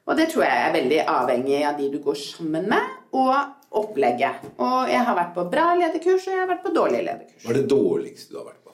Og 0.08 0.16
det 0.16 0.28
tror 0.32 0.44
jeg 0.44 0.66
er 0.66 0.76
veldig 0.76 1.00
avhengig 1.08 1.64
av 1.68 1.80
de 1.80 1.88
du 1.92 1.98
går 2.04 2.20
sammen 2.20 2.68
med, 2.68 2.94
og 3.16 3.34
opplegget. 3.80 4.44
Og 4.60 4.92
jeg 4.92 5.04
har 5.08 5.16
vært 5.16 5.34
på 5.36 5.48
bra 5.52 5.70
lederkurs, 5.76 6.28
og 6.28 6.34
jeg 6.34 6.40
har 6.44 6.52
vært 6.52 6.64
på 6.64 6.76
dårlige 6.76 7.04
lederkurs. 7.08 7.42
Hva 7.44 7.54
er 7.54 7.62
det 7.62 7.68
dårligste 7.72 8.32
du 8.32 8.40
har 8.42 8.50
vært 8.50 8.62
på? 8.64 8.67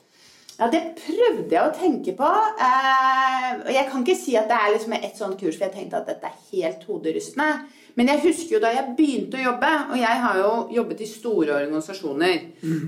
Ja, 0.54 0.68
det 0.70 0.80
prøvde 1.00 1.50
jeg 1.50 1.62
å 1.66 1.72
tenke 1.74 2.12
på. 2.18 2.26
Eh, 2.62 3.48
og 3.64 3.70
jeg 3.74 3.88
kan 3.90 4.04
ikke 4.04 4.18
si 4.18 4.36
at 4.38 4.46
det 4.50 4.58
er 4.58 4.74
liksom 4.76 4.92
et 5.00 5.16
sånt 5.18 5.40
kurs, 5.40 5.56
for 5.58 5.66
jeg 5.66 5.74
tenkte 5.74 5.98
at 6.02 6.06
dette 6.12 6.28
er 6.30 6.36
helt 6.52 6.84
hoderystende. 6.86 7.48
Men 7.94 8.08
jeg 8.10 8.22
husker 8.24 8.56
jo 8.56 8.60
da 8.62 8.72
jeg 8.74 8.92
begynte 8.98 9.38
å 9.38 9.42
jobbe, 9.44 9.68
og 9.92 9.98
jeg 10.00 10.20
har 10.22 10.38
jo 10.40 10.48
jobbet 10.74 11.02
i 11.04 11.06
store 11.06 11.52
organisasjoner. 11.60 12.40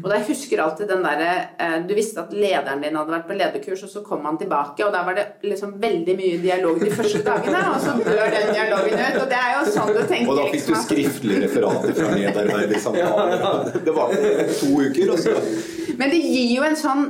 Og 0.03 0.07
da 0.11 0.17
jeg 0.19 0.27
husker 0.33 0.63
alltid 0.65 0.89
den 0.91 1.05
derre 1.05 1.29
eh, 1.63 1.77
Du 1.87 1.93
visste 1.95 2.25
at 2.25 2.33
lederen 2.35 2.83
din 2.83 2.99
hadde 2.99 3.15
vært 3.15 3.29
på 3.29 3.37
lederkurs, 3.39 3.85
og 3.87 3.93
så 3.93 4.03
kom 4.07 4.25
han 4.27 4.39
tilbake, 4.41 4.83
og 4.87 4.91
da 4.95 5.05
var 5.07 5.15
det 5.19 5.27
liksom 5.47 5.77
veldig 5.83 6.17
mye 6.19 6.41
dialog 6.43 6.81
de 6.83 6.91
første 6.95 7.23
dagene, 7.27 7.61
og 7.71 7.79
så 7.83 7.95
dør 8.03 8.25
den 8.35 8.51
dialogen 8.55 8.99
ut. 9.05 9.21
Og 9.23 9.29
det 9.31 9.43
er 9.43 9.53
jo 9.61 9.77
sånn 9.77 9.93
du 9.95 10.01
tenker. 10.11 10.33
Og 10.33 10.41
da 10.41 10.49
fikk 10.49 10.51
du 10.51 10.57
liksom 10.57 10.79
at- 10.81 10.89
skriftlig 10.89 11.39
referat 11.45 11.87
fra 12.01 12.11
medarbeider 12.15 12.75
i 12.75 12.83
samtalen. 12.89 13.71
Det 13.87 13.95
var 13.95 14.17
to 14.59 14.73
uker, 14.87 15.15
og 15.15 15.23
så 15.23 15.39
Men 15.99 16.11
det 16.11 16.19
gir 16.23 16.51
jo 16.57 16.67
en 16.67 16.77
sånn 16.79 17.07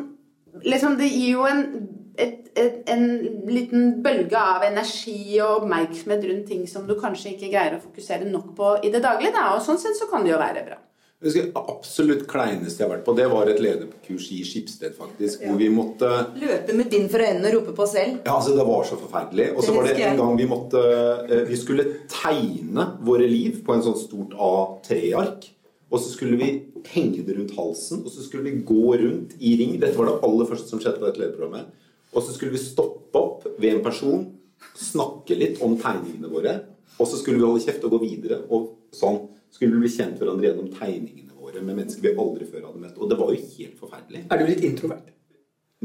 liksom 0.64 0.96
Det 0.98 1.08
gir 1.10 1.30
jo 1.34 1.46
en, 1.48 1.62
et, 2.16 2.48
et, 2.56 2.80
en 2.92 3.06
liten 3.50 4.02
bølge 4.04 4.40
av 4.40 4.64
energi 4.66 5.38
og 5.40 5.62
oppmerksomhet 5.62 6.26
rundt 6.30 6.48
ting 6.48 6.66
som 6.70 6.86
du 6.88 6.96
kanskje 7.00 7.34
ikke 7.34 7.52
greier 7.52 7.76
å 7.76 7.84
fokusere 7.84 8.28
nok 8.30 8.52
på 8.56 8.74
i 8.82 8.92
det 8.94 9.04
daglige. 9.04 9.34
Da. 9.36 9.54
Og 9.56 9.64
sånn 9.66 9.80
sett 9.82 9.98
så 9.98 10.08
kan 10.10 10.26
det 10.26 10.34
jo 10.34 10.42
være 10.42 10.66
bra. 10.66 10.80
Det 11.16 11.46
absolutt 11.56 12.26
kleineste 12.28 12.82
jeg 12.82 12.84
har 12.84 12.98
vært 12.98 13.06
på, 13.06 13.14
det 13.16 13.26
var 13.32 13.48
et 13.48 13.60
lederkurs 13.64 14.26
i 14.36 14.42
Skipsted, 14.44 14.92
faktisk. 14.98 15.46
Hvor 15.48 15.56
vi 15.56 15.70
måtte 15.72 16.10
Løpe 16.36 16.76
med 16.76 16.90
bind 16.92 17.08
for 17.08 17.24
øynene 17.24 17.48
og 17.48 17.54
rope 17.56 17.72
på 17.78 17.86
selv. 17.88 18.18
Ja, 18.26 18.34
altså 18.34 18.52
Det 18.52 18.66
var 18.68 18.84
så 18.84 18.98
forferdelig. 19.00 19.46
Og 19.56 19.64
så 19.64 19.72
var 19.72 19.88
det 19.88 19.96
en 20.04 20.20
gang 20.20 20.36
vi 20.36 20.48
måtte 20.50 20.82
eh, 21.24 21.46
Vi 21.48 21.56
skulle 21.56 21.86
tegne 22.12 22.90
våre 23.00 23.24
liv 23.30 23.62
på 23.64 23.74
en 23.74 23.84
sånn 23.86 23.96
stort 23.96 24.36
A3-ark. 24.36 25.48
Og 25.86 26.02
så 26.02 26.10
skulle 26.10 26.38
vi 26.40 26.48
henge 26.90 27.22
det 27.26 27.36
rundt 27.36 27.54
halsen, 27.56 28.02
og 28.02 28.10
så 28.10 28.24
skulle 28.24 28.48
vi 28.48 28.64
gå 28.66 28.96
rundt 29.00 29.36
i 29.38 29.54
ring. 29.60 29.76
Dette 29.80 29.96
var 29.98 30.10
det 30.10 30.16
aller 30.26 30.48
første 30.48 30.70
som 30.72 30.82
skjedde 30.82 30.98
på 31.00 31.06
dette 31.08 31.22
lederprogrammet. 31.22 31.70
Og 32.12 32.24
så 32.24 32.34
skulle 32.34 32.56
vi 32.56 32.62
stoppe 32.62 33.20
opp 33.20 33.46
ved 33.60 33.74
en 33.74 33.84
person, 33.84 34.24
snakke 34.76 35.38
litt 35.38 35.60
om 35.64 35.76
tegningene 35.80 36.30
våre. 36.32 36.56
Og 36.96 37.08
så 37.10 37.20
skulle 37.20 37.38
vi 37.38 37.46
holde 37.46 37.62
kjeft 37.64 37.84
og 37.86 37.96
gå 37.96 38.02
videre. 38.06 38.40
Og 38.50 38.72
sånn 38.94 39.22
skulle 39.54 39.76
vi 39.76 39.84
bli 39.84 39.92
kjent 39.92 40.18
hverandre 40.20 40.50
gjennom 40.50 40.72
tegningene 40.74 41.36
våre 41.36 41.62
med 41.62 41.78
mennesker 41.78 42.08
vi 42.08 42.16
aldri 42.16 42.48
før 42.48 42.70
hadde 42.70 42.82
møtt. 42.82 42.98
Og 42.98 43.12
det 43.12 43.20
var 43.20 43.32
jo 43.34 43.42
helt 43.42 43.78
forferdelig. 43.82 44.24
Er 44.30 44.42
du 44.42 44.50
litt 44.50 44.64
introvert? 44.66 45.15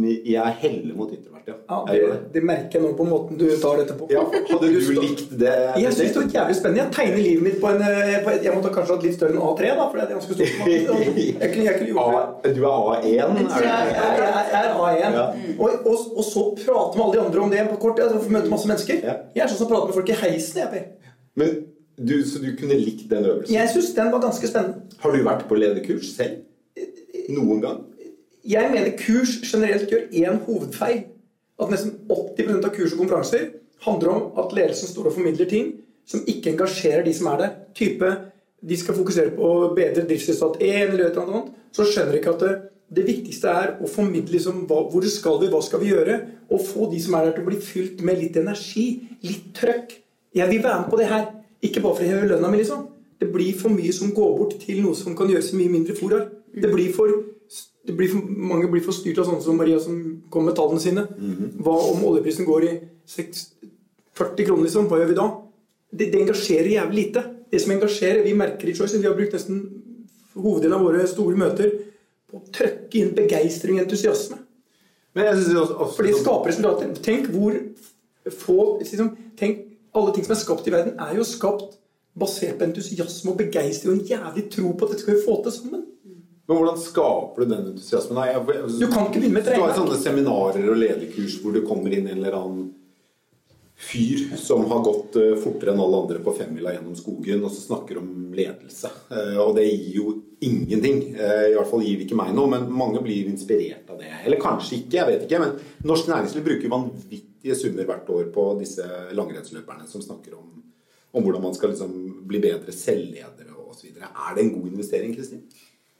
Jeg 0.07 0.55
heller 0.61 0.95
mot 0.97 1.11
introvert, 1.13 1.47
ja. 1.47 1.55
Ja, 1.69 1.77
Jeg 1.93 2.01
det, 2.09 2.17
det 2.33 2.43
merker 2.47 2.77
jeg 2.79 2.83
nå 2.85 2.91
på 2.97 3.05
måten 3.07 3.39
du 3.39 3.45
tar 3.61 3.79
dette 3.81 3.95
på. 3.97 4.07
Ja, 4.11 4.23
hadde 4.25 4.69
du 4.73 4.79
likt 4.97 5.33
det? 5.39 5.53
Jeg 5.81 5.93
syns 5.95 6.13
det 6.15 6.21
var 6.21 6.27
jævlig 6.37 6.57
spennende. 6.59 6.83
Jeg 6.83 6.93
tegner 6.97 7.21
livet 7.25 7.43
mitt 7.47 7.57
på 7.61 7.71
en, 7.71 7.81
eh, 7.81 8.17
på 8.25 8.33
et, 8.33 8.43
Jeg 8.45 8.55
måtte 8.55 8.73
kanskje 8.75 8.95
hatt 8.95 9.05
litt 9.07 9.17
større 9.17 9.35
enn 9.35 9.43
A3, 9.47 9.71
da, 9.79 9.87
for 9.87 9.99
det 9.99 10.05
er 10.05 10.13
ganske 10.15 10.37
stort. 10.37 10.51
Jeg 11.41 11.49
kunne, 11.53 11.65
jeg 11.65 11.75
kunne 11.77 11.91
gjort 11.91 12.11
det. 12.43 12.51
A, 12.51 12.53
du 12.55 12.61
er 12.61 12.77
A1? 12.77 13.01
Er 13.01 13.17
Jeg, 13.17 13.91
jeg, 13.97 14.45
jeg 14.53 14.61
er 14.61 14.73
A1. 14.77 15.17
Ja. 15.17 15.25
Og, 15.57 15.69
og, 15.85 15.97
og 16.17 16.23
så 16.27 16.45
prate 16.61 16.97
med 16.97 17.05
alle 17.05 17.13
de 17.17 17.21
andre 17.25 17.43
om 17.45 17.51
det 17.51 17.67
på 17.69 17.79
kort 17.81 17.97
tid. 17.97 18.07
Altså, 18.07 18.31
møte 18.33 18.51
masse 18.51 18.69
mennesker. 18.69 19.01
Ja. 19.03 19.15
Jeg 19.35 19.45
er 19.45 19.51
sånn 19.51 19.61
som 19.63 19.69
prater 19.71 19.91
med 19.91 19.97
folk 19.99 20.09
i 20.13 20.17
heisen. 20.23 20.61
Jeg, 20.61 20.69
Per. 20.71 21.13
Men 21.41 21.55
du, 21.97 22.15
så 22.25 22.41
du 22.41 22.51
kunne 22.57 22.77
likt 22.79 23.09
den 23.11 23.25
øvelsen? 23.25 23.53
jeg 23.55 23.69
syns 23.73 23.91
den 23.97 24.11
var 24.13 24.23
ganske 24.23 24.47
spennende. 24.49 24.97
Har 25.03 25.13
du 25.15 25.23
vært 25.25 25.47
på 25.49 25.57
lederkurs 25.59 26.13
selv? 26.15 26.41
Noen 27.31 27.61
gang? 27.63 27.81
Jeg 28.47 28.71
mener 28.73 28.97
kurs 28.97 29.37
generelt 29.45 29.89
gjør 29.91 30.07
én 30.11 30.39
hovedfeil. 30.45 31.03
At 31.61 31.69
nesten 31.69 31.93
80% 32.09 32.65
av 32.65 32.73
kurs 32.73 32.95
og 32.95 33.03
konferanser 33.03 33.47
handler 33.85 34.09
om 34.15 34.43
at 34.43 34.53
ledelsen 34.57 34.89
står 34.89 35.11
og 35.11 35.15
formidler 35.17 35.49
ting 35.49 35.75
som 36.09 36.23
ikke 36.27 36.55
engasjerer 36.55 37.05
de 37.05 37.13
som 37.13 37.29
er 37.31 37.41
der. 37.43 37.55
Type 37.77 38.09
de 38.61 38.77
skal 38.77 38.97
fokusere 38.97 39.33
på 39.35 39.45
å 39.45 39.71
bedre 39.77 40.05
driftsresultat 40.09 40.61
1 40.61 40.93
eller 40.93 41.07
et 41.07 41.15
eller 41.15 41.27
annet. 41.27 41.53
Så 41.73 41.85
skjønner 41.87 42.15
de 42.15 42.21
ikke 42.21 42.33
at 42.35 42.43
det, 42.45 42.53
det 42.97 43.05
viktigste 43.07 43.53
er 43.61 43.75
å 43.81 43.89
formidle 43.89 44.35
liksom, 44.35 44.65
hva, 44.69 44.83
hvor 44.91 45.05
skal 45.09 45.39
vi, 45.41 45.49
hva 45.53 45.61
skal 45.65 45.81
vi 45.81 45.91
gjøre, 45.93 46.17
og 46.51 46.65
få 46.67 46.89
de 46.91 46.99
som 47.01 47.15
er 47.17 47.27
der 47.27 47.37
til 47.37 47.45
å 47.45 47.49
bli 47.49 47.59
fylt 47.63 48.01
med 48.05 48.19
litt 48.21 48.37
energi, 48.41 48.87
litt 49.25 49.51
trøkk. 49.57 49.95
Jeg 50.35 50.49
vil 50.51 50.63
være 50.63 50.83
med 50.83 50.91
på 50.91 50.99
det 50.99 51.07
her. 51.11 51.29
Ikke 51.61 51.83
bare 51.83 51.97
for 51.97 52.05
å 52.05 52.09
heve 52.09 52.29
lønna 52.29 52.49
mi, 52.51 52.61
liksom. 52.61 52.87
Det 53.21 53.29
blir 53.29 53.53
for 53.57 53.73
mye 53.73 53.93
som 53.93 54.13
går 54.17 54.31
bort 54.39 54.55
til 54.63 54.81
noe 54.81 54.97
som 54.97 55.15
kan 55.17 55.29
gjøres 55.29 55.51
i 55.53 55.59
mye 55.59 55.71
mindre 55.71 55.95
fora. 55.97 56.23
Det 56.51 56.71
blir 56.73 56.93
for, 56.95 57.11
blir 57.89 58.11
for 58.11 58.33
mange 58.51 58.69
blir 58.71 58.83
for 58.85 58.95
styrt 58.95 59.19
av 59.21 59.29
sånne 59.29 59.43
som 59.43 59.57
Maria 59.57 59.79
som 59.81 59.97
kom 60.33 60.45
med 60.47 60.55
tallene 60.57 60.81
sine. 60.83 61.05
Hva 61.61 61.75
om 61.91 62.03
oljeprisen 62.11 62.47
går 62.47 62.67
i 62.67 62.73
6, 63.09 63.45
40 64.17 64.47
kroner, 64.47 64.67
liksom? 64.67 64.89
Hva 64.89 65.01
gjør 65.01 65.11
vi 65.11 65.17
da? 65.17 65.27
Det, 65.91 66.09
det 66.13 66.21
engasjerer 66.21 66.69
jævlig 66.75 67.05
lite. 67.05 67.23
Det 67.51 67.59
som 67.61 67.73
engasjerer, 67.75 68.23
Vi 68.23 68.33
merker 68.37 68.69
i 68.69 68.75
Choice, 68.75 68.97
vi 68.97 69.07
har 69.07 69.15
brukt 69.17 69.33
nesten 69.33 69.63
hoveddelen 70.35 70.77
av 70.77 70.85
våre 70.85 71.07
store 71.09 71.35
møter 71.35 71.73
på 72.31 72.39
å 72.39 72.45
trøkke 72.55 73.01
inn 73.01 73.11
begeistring 73.15 73.79
og 73.79 73.85
entusiasme. 73.85 74.37
Men 75.13 75.27
jeg 75.27 75.41
synes 75.41 75.59
også, 75.65 75.75
også 75.75 75.95
For 75.97 76.07
det 76.07 76.15
skaper 76.21 76.51
resultater. 76.53 76.93
Tenk 77.03 77.27
hvor 77.33 77.57
få 78.31 78.57
liksom, 78.79 79.15
Tenk, 79.39 79.67
Alle 79.93 80.13
ting 80.15 80.23
som 80.23 80.37
er 80.37 80.39
skapt 80.39 80.67
i 80.69 80.71
verden, 80.71 80.93
er 81.03 81.17
jo 81.17 81.23
skapt 81.27 81.75
basert 82.15 82.59
på 82.59 82.63
entusiasme 82.69 83.33
og 83.33 83.39
begeistring 83.39 83.91
og 83.91 83.97
en 83.97 84.07
jævlig 84.07 84.45
tro 84.53 84.71
på 84.71 84.85
at 84.85 84.93
dette 84.93 85.03
skal 85.03 85.17
vi 85.17 85.23
få 85.25 85.35
til 85.43 85.55
sammen. 85.55 85.81
Men 86.51 86.57
hvordan 86.59 86.79
skaper 86.83 87.45
du 87.45 87.47
den 87.47 87.67
entusiasmen? 87.71 88.17
Nei, 88.17 88.27
jeg, 88.27 88.41
jeg, 88.51 88.71
Du 88.81 88.89
kan 88.91 89.05
ikke 89.07 89.21
begynne 89.21 89.37
med 89.37 89.45
trening. 89.45 89.61
Du 89.61 89.69
har 89.69 89.77
sånne 89.77 89.99
seminarer 90.01 90.65
og 90.67 90.79
lederkurs 90.81 91.37
hvor 91.39 91.53
det 91.55 91.61
kommer 91.63 91.93
inn 91.95 92.09
en 92.09 92.17
eller 92.17 92.35
annen 92.35 92.65
fyr 93.79 94.25
som 94.35 94.65
har 94.67 94.83
gått 94.83 95.15
uh, 95.15 95.37
fortere 95.39 95.71
enn 95.71 95.79
alle 95.79 96.01
andre 96.03 96.19
på 96.25 96.33
femmila 96.35 96.73
gjennom 96.75 96.97
skogen, 96.99 97.45
og 97.47 97.53
så 97.55 97.63
snakker 97.63 98.01
om 98.01 98.11
ledelse. 98.35 98.91
Uh, 99.07 99.39
og 99.45 99.55
det 99.55 99.63
gir 99.69 99.95
jo 99.95 100.17
ingenting. 100.43 100.99
Uh, 101.15 101.47
I 101.53 101.55
hvert 101.55 101.71
fall 101.71 101.87
gir 101.87 102.01
det 102.01 102.09
ikke 102.09 102.19
meg 102.19 102.35
noe, 102.35 102.51
men 102.51 102.67
mange 102.83 102.99
blir 103.07 103.31
inspirert 103.31 103.87
av 103.87 104.03
det. 104.03 104.11
Eller 104.19 104.43
kanskje 104.43 104.81
ikke, 104.81 104.99
jeg 104.99 105.07
vet 105.07 105.25
ikke. 105.29 105.39
Men 105.45 105.87
norsk 105.87 106.11
næringsliv 106.11 106.45
bruker 106.51 106.75
vanvittige 106.75 107.57
summer 107.63 107.87
hvert 107.93 108.11
år 108.11 108.27
på 108.35 108.49
disse 108.59 108.91
langrennsløperne 109.15 109.87
som 109.87 110.03
snakker 110.03 110.35
om, 110.35 110.51
om 111.15 111.23
hvordan 111.23 111.47
man 111.47 111.55
skal 111.55 111.71
liksom 111.71 111.95
bli 112.27 112.43
bedre 112.43 112.75
selvledere 112.75 113.55
osv. 113.71 113.95
Er 114.03 114.35
det 114.35 114.49
en 114.49 114.55
god 114.59 114.73
investering, 114.75 115.15
Kristin? 115.15 115.47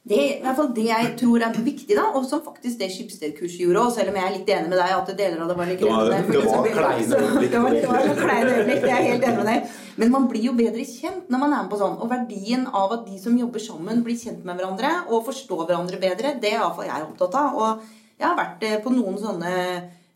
Det 0.02 0.18
er 0.18 0.30
i 0.40 0.42
hvert 0.42 0.58
fall 0.58 0.72
det 0.74 0.88
jeg 0.88 1.10
tror 1.20 1.44
er 1.46 1.58
viktig, 1.62 1.94
da, 1.94 2.08
og 2.18 2.24
som 2.26 2.40
faktisk 2.42 2.80
det 2.80 2.88
Skipsted-kurset 2.90 3.60
gjorde 3.62 3.84
òg, 3.84 3.92
selv 3.94 4.10
om 4.10 4.16
jeg 4.18 4.26
er 4.26 4.34
litt 4.34 4.48
enig 4.50 4.72
med 4.72 4.80
deg 4.82 4.94
at 4.96 5.12
deler 5.20 5.44
av 5.44 5.52
det 5.52 5.58
var 5.60 5.70
litt 5.70 5.80
Det 5.84 5.92
var- 5.92 6.10
det 6.10 6.40
var 6.42 6.56
for 6.56 6.72
kleine 6.74 7.20
øyeblikk. 7.20 7.52
Det 7.54 7.62
var, 7.62 7.70
det 7.76 7.86
var 7.92 8.08
noen 8.08 8.18
kleine 8.24 8.56
øyeblikk, 8.56 8.82
det 8.82 8.90
er 8.90 8.98
jeg 8.98 9.12
helt 9.12 9.28
enig 9.30 9.38
med 9.38 9.50
deg. 9.52 9.70
Men 10.02 10.12
man 10.16 10.28
blir 10.32 10.44
jo 10.48 10.54
bedre 10.58 10.86
kjent 10.90 11.30
når 11.30 11.40
man 11.44 11.54
er 11.54 11.62
med 11.62 11.72
på 11.76 11.80
sånn. 11.84 11.96
Og 12.02 12.10
verdien 12.10 12.66
av 12.74 12.98
at 12.98 13.06
de 13.06 13.20
som 13.22 13.38
jobber 13.38 13.60
sammen, 13.62 14.02
blir 14.04 14.18
kjent 14.18 14.44
med 14.44 14.58
hverandre 14.58 14.92
og 15.12 15.26
forstår 15.30 15.68
hverandre 15.70 16.02
bedre, 16.02 16.34
det 16.42 16.50
er 16.50 16.58
iallfall 16.64 16.90
jeg 16.90 17.06
opptatt 17.06 17.38
av. 17.38 17.62
Og 17.62 17.86
jeg 18.18 18.28
har 18.28 18.38
vært 18.42 18.64
eh, 18.66 18.80
på 18.82 18.90
noen 18.98 19.22
sånne 19.22 19.54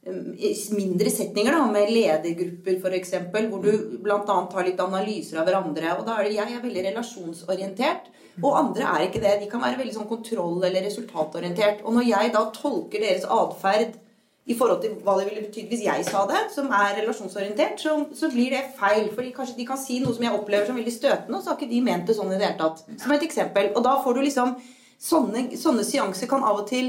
um, 0.10 0.34
mindre 0.82 1.14
setninger 1.14 1.54
da, 1.54 1.62
med 1.70 1.94
ledergrupper 1.94 2.82
f.eks., 2.82 3.14
hvor 3.54 3.62
du 3.62 3.72
bl.a. 4.02 4.18
tar 4.26 4.66
litt 4.66 4.82
analyser 4.82 5.38
av 5.38 5.46
hverandre. 5.46 5.94
og 6.00 6.06
da 6.10 6.18
er 6.18 6.24
det, 6.26 6.36
Jeg 6.42 6.58
er 6.58 6.66
veldig 6.66 6.88
relasjonsorientert, 6.90 8.10
og 8.44 8.58
andre 8.60 8.88
er 8.90 9.06
ikke 9.06 9.22
det. 9.24 9.38
De 9.42 9.50
kan 9.52 9.62
være 9.64 9.80
veldig 9.80 9.94
sånn 9.96 10.10
kontroll- 10.10 10.64
eller 10.66 10.84
resultatorientert. 10.88 11.86
Og 11.86 11.96
når 11.96 12.10
jeg 12.10 12.34
da 12.34 12.44
tolker 12.56 13.04
deres 13.04 13.28
atferd 13.32 13.96
i 14.46 14.54
forhold 14.54 14.82
til 14.84 14.98
hva 15.06 15.16
det 15.18 15.30
ville 15.30 15.46
betydd 15.48 15.72
hvis 15.72 15.86
jeg 15.88 16.06
sa 16.06 16.26
det, 16.30 16.42
som 16.54 16.68
er 16.76 17.00
relasjonsorientert, 17.00 17.80
så, 17.82 17.96
så 18.14 18.30
blir 18.34 18.54
det 18.54 18.66
feil. 18.78 19.08
Fordi 19.16 19.32
kanskje 19.34 19.58
de 19.58 19.68
kan 19.70 19.80
si 19.82 20.02
noe 20.04 20.14
som 20.14 20.28
jeg 20.28 20.38
opplever 20.38 20.68
som 20.68 20.78
veldig 20.78 20.94
støtende, 20.94 21.40
og 21.40 21.42
så 21.42 21.54
har 21.54 21.60
ikke 21.60 21.72
de 21.72 21.82
ment 21.88 22.06
det 22.10 22.18
sånn 22.18 22.34
i 22.34 22.38
det 22.38 22.50
hele 22.50 22.60
tatt. 22.60 22.84
Som 23.02 23.16
et 23.16 23.26
eksempel. 23.26 23.72
Og 23.74 23.86
da 23.88 24.00
får 24.04 24.18
du 24.18 24.26
liksom 24.28 24.58
Sånne, 25.06 25.50
sånne 25.60 25.84
seanser 25.84 26.30
kan 26.32 26.44
av 26.48 26.62
og 26.62 26.70
til 26.70 26.86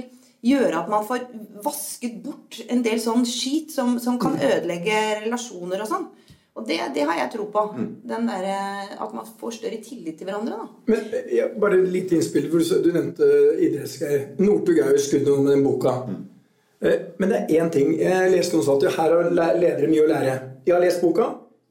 gjøre 0.46 0.78
at 0.78 0.90
man 0.90 1.02
får 1.04 1.24
vasket 1.64 2.20
bort 2.22 2.60
en 2.70 2.84
del 2.84 3.00
sånn 3.02 3.24
skit 3.26 3.74
som, 3.74 3.96
som 3.98 4.14
kan 4.22 4.36
ødelegge 4.38 5.00
relasjoner 5.24 5.82
og 5.82 5.90
sånn. 5.90 6.06
Og 6.56 6.64
det, 6.64 6.78
det 6.96 7.04
har 7.04 7.18
jeg 7.20 7.32
tro 7.34 7.44
på. 7.52 7.62
Den 8.08 8.28
der, 8.30 8.46
eh, 8.48 8.94
at 8.96 9.12
man 9.14 9.26
får 9.40 9.58
større 9.58 9.80
tillit 9.84 10.16
til 10.16 10.28
hverandre. 10.28 10.56
da. 10.56 10.68
Men 10.88 11.10
eh, 11.12 11.34
ja, 11.36 11.50
Bare 11.60 11.82
et 11.82 11.90
lite 11.92 12.16
innspill. 12.16 12.48
for 12.50 12.58
Du, 12.58 12.88
du 12.88 12.94
nevnte 12.94 13.28
idrettsgreier. 13.60 14.30
Northug 14.40 14.80
er 14.80 14.94
jo 14.94 15.02
skudd 15.04 15.28
om 15.34 15.46
den 15.50 15.64
boka. 15.66 15.98
Mm. 16.08 16.24
Men 17.18 17.30
det 17.32 17.38
er 17.42 17.60
én 17.60 17.70
ting. 17.72 17.92
Jeg 18.00 18.32
leste 18.32 18.56
noen 18.56 18.64
som 18.64 18.80
sa 18.80 18.88
at 18.88 18.98
her 18.98 19.12
har 19.16 19.30
ledere 19.56 19.88
mye 19.90 20.04
å 20.04 20.10
lære. 20.10 20.34
Jeg 20.66 20.74
har 20.74 20.82
lest 20.84 21.00
boka, 21.04 21.28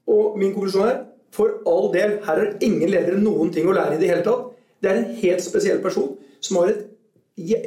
og 0.09 0.37
min 0.41 0.53
konklusjon 0.53 0.89
er 0.89 1.03
for 1.35 1.59
all 1.67 1.89
del, 1.93 2.19
her 2.25 2.39
har 2.41 2.51
ingen 2.63 2.89
ledere 2.89 3.19
noen 3.19 3.51
ting 3.53 3.67
å 3.67 3.75
lære 3.75 3.97
i 3.97 4.01
det 4.01 4.09
hele 4.11 4.25
tatt. 4.25 4.51
Det 4.81 4.91
er 4.91 4.99
en 5.01 5.15
helt 5.19 5.43
spesiell 5.43 5.81
person 5.83 6.13
som 6.43 6.59
har 6.61 6.71
et, 6.71 6.83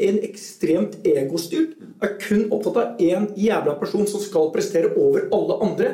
en 0.08 0.20
ekstremt 0.24 0.96
egostyrt, 1.06 1.74
er 2.00 2.14
kun 2.22 2.46
opptatt 2.54 2.78
av 2.80 3.02
én 3.02 3.28
jævla 3.36 3.74
person 3.80 4.06
som 4.08 4.22
skal 4.22 4.52
prestere 4.54 4.94
over 4.96 5.28
alle 5.34 5.58
andre. 5.66 5.90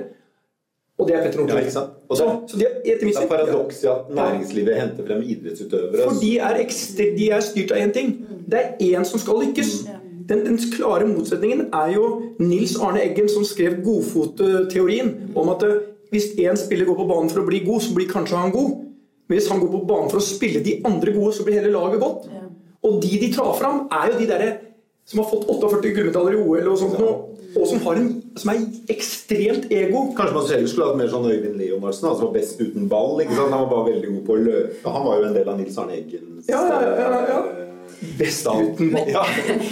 Og 0.98 1.08
det 1.08 1.16
er 1.16 1.22
Petter 1.24 1.40
Ja, 1.40 1.46
Northug. 1.46 1.74
Ja. 1.74 1.80
Og 2.08 2.16
så, 2.16 2.24
det- 2.24 2.50
så 2.52 2.58
de 2.58 2.64
er, 2.66 2.74
etter 2.84 3.06
Det 3.06 3.16
er 3.16 3.26
paradokset 3.26 3.88
at 3.90 4.10
næringslivet 4.14 4.76
henter 4.80 5.06
frem 5.08 5.22
idrettsutøvere. 5.22 6.04
for 6.10 6.20
de 6.20 6.38
er, 6.38 6.54
ekstre, 6.62 7.04
de 7.16 7.30
er 7.30 7.40
styrt 7.40 7.72
av 7.72 7.78
én 7.78 7.92
ting. 7.92 8.12
Det 8.48 8.60
er 8.60 8.98
én 8.98 9.04
som 9.04 9.18
skal 9.18 9.40
lykkes. 9.42 9.72
Den, 10.28 10.44
den 10.46 10.56
klare 10.76 11.04
motsetningen 11.06 11.66
er 11.74 11.90
jo 11.94 12.04
Nils 12.38 12.76
Arne 12.80 13.02
Eggen 13.02 13.28
som 13.28 13.44
skrev 13.44 13.82
godfotteorien 13.84 15.10
om 15.36 15.48
at 15.52 15.62
eh, 15.66 15.80
hvis 16.14 16.30
én 16.38 16.56
spiller 16.56 16.86
går 16.86 16.96
på 16.96 17.08
banen 17.10 17.30
for 17.32 17.42
å 17.42 17.48
bli 17.48 17.60
god, 17.66 17.80
så 17.82 17.94
blir 17.96 18.06
kanskje 18.08 18.38
han 18.38 18.52
god. 18.54 18.70
Men 19.28 19.38
hvis 19.38 19.48
han 19.50 19.60
går 19.60 19.72
på 19.72 19.80
banen 19.88 20.10
for 20.12 20.20
å 20.20 20.24
spille 20.24 20.62
de 20.64 20.78
andre 20.86 21.12
gode, 21.16 21.32
så 21.34 21.44
blir 21.46 21.58
hele 21.58 21.72
laget 21.74 22.00
godt. 22.00 22.28
Og 22.84 23.00
de 23.02 23.18
de 23.18 23.32
tar 23.34 23.52
fram, 23.58 23.86
er 23.90 24.12
jo 24.12 24.18
de 24.20 24.26
derre 24.30 24.50
som 25.08 25.20
har 25.20 25.28
fått 25.30 25.46
48 25.48 25.90
gullmedaljer 25.96 26.38
i 26.38 26.42
OL 26.44 26.68
og 26.72 26.78
sånt, 26.80 26.98
nå, 27.00 27.10
og 27.56 27.66
som, 27.70 27.80
har 27.86 28.00
en, 28.00 28.08
som 28.40 28.50
er 28.54 28.62
ekstremt 28.94 29.68
ego. 29.72 30.06
Kanskje 30.18 30.34
man 30.38 30.48
selv 30.48 30.70
skulle 30.70 30.90
hatt 30.92 31.00
mer 31.00 31.10
sånn 31.12 31.28
Øyvind 31.30 31.58
Leonardsen, 31.60 32.08
altså 32.10 32.28
var 32.28 32.36
best 32.38 32.60
uten 32.62 32.88
ball. 32.90 33.20
ikke 33.22 33.36
sant? 33.36 33.52
Han 33.54 33.66
var 33.66 33.70
bare 33.76 33.90
veldig 33.92 34.14
god 34.16 34.24
på 34.30 34.38
å 34.38 34.46
løpe. 34.48 34.94
Han 34.96 35.06
var 35.08 35.20
jo 35.20 35.28
en 35.30 35.36
del 35.38 35.52
av 35.54 35.60
Nils 35.60 35.78
Arne 35.78 35.98
Eggens 36.00 36.48
Ja, 36.50 36.64
ja, 36.70 36.80
ja, 36.82 36.96
ja, 37.04 37.20
ja. 37.30 37.38
eh, 37.52 37.60
Best 38.18 38.46
uten 38.48 38.90
ball. 38.92 39.06
Ja. 39.14 39.22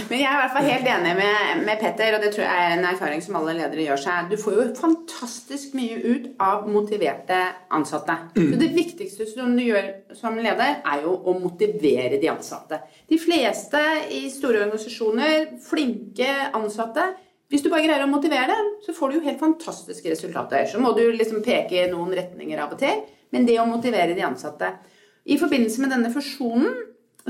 Men 0.09 0.21
jeg 0.21 0.29
er 0.29 0.37
i 0.37 0.41
hvert 0.43 0.55
fall 0.55 0.67
helt 0.69 0.87
enig 0.93 1.13
med, 1.19 1.63
med 1.67 1.81
Petter, 1.81 2.15
og 2.17 2.23
det 2.23 2.31
tror 2.35 2.45
jeg 2.47 2.63
er 2.69 2.75
en 2.77 2.87
erfaring 2.93 3.23
som 3.25 3.37
alle 3.41 3.55
ledere 3.59 3.85
gjør 3.89 4.01
seg. 4.05 4.31
Du 4.31 4.37
får 4.41 4.55
jo 4.57 4.67
fantastisk 4.79 5.75
mye 5.77 5.99
ut 6.07 6.29
av 6.41 6.69
motiverte 6.71 7.41
ansatte. 7.75 8.17
Så 8.37 8.61
det 8.61 8.71
viktigste 8.77 9.27
som 9.33 9.53
du 9.59 9.65
gjør 9.67 9.91
som 10.17 10.39
leder, 10.39 10.79
er 10.87 11.03
jo 11.05 11.17
å 11.19 11.35
motivere 11.41 12.21
de 12.23 12.31
ansatte. 12.33 12.79
De 13.11 13.19
fleste 13.21 13.83
i 14.15 14.23
store 14.33 14.63
organisasjoner, 14.69 15.51
flinke 15.67 16.31
ansatte 16.57 17.11
hvis 17.53 17.61
du 17.61 17.69
bare 17.69 17.85
greier 17.85 18.07
å 18.07 18.09
motivere 18.09 18.49
dem, 18.49 18.71
så 18.81 18.95
får 18.97 19.11
du 19.11 19.19
jo 19.19 19.27
helt 19.27 19.43
fantastiske 19.43 20.09
resultater. 20.09 20.65
Så 20.71 20.81
må 20.81 20.95
du 20.97 21.05
liksom 21.13 21.43
peke 21.45 21.83
i 21.83 21.91
noen 21.91 22.15
retninger 22.17 22.63
av 22.65 22.73
og 22.73 22.81
til, 22.81 23.03
men 23.33 23.45
det 23.45 23.59
å 23.61 23.69
motivere 23.69 24.17
de 24.17 24.25
ansatte. 24.25 24.71
I 25.29 25.37
forbindelse 25.39 25.85
med 25.85 25.93
denne 25.93 26.13
fusjonen 26.15 26.73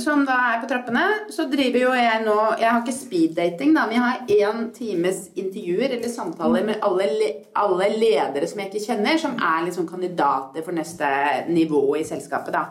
som 0.00 0.22
da 0.24 0.36
er 0.54 0.60
på 0.62 0.68
trappene, 0.70 1.02
så 1.34 1.44
driver 1.50 1.82
jo 1.82 1.90
jeg 1.92 2.22
nå 2.24 2.36
Jeg 2.60 2.68
har 2.68 2.78
ikke 2.80 2.94
speeddating, 2.96 3.74
da, 3.76 3.82
men 3.88 3.98
jeg 3.98 4.04
har 4.06 4.52
én 4.54 4.62
times 4.72 5.26
intervjuer 5.34 5.98
eller 5.98 6.08
samtaler 6.08 6.64
med 6.70 6.86
alle, 6.86 7.10
alle 7.58 7.90
ledere 7.98 8.48
som 8.48 8.62
jeg 8.62 8.70
ikke 8.70 8.86
kjenner, 8.86 9.18
som 9.20 9.36
er 9.36 9.66
liksom 9.66 9.90
kandidater 9.90 10.64
for 10.64 10.72
neste 10.72 11.10
nivå 11.50 11.82
i 11.98 12.06
selskapet. 12.08 12.54
da. 12.54 12.64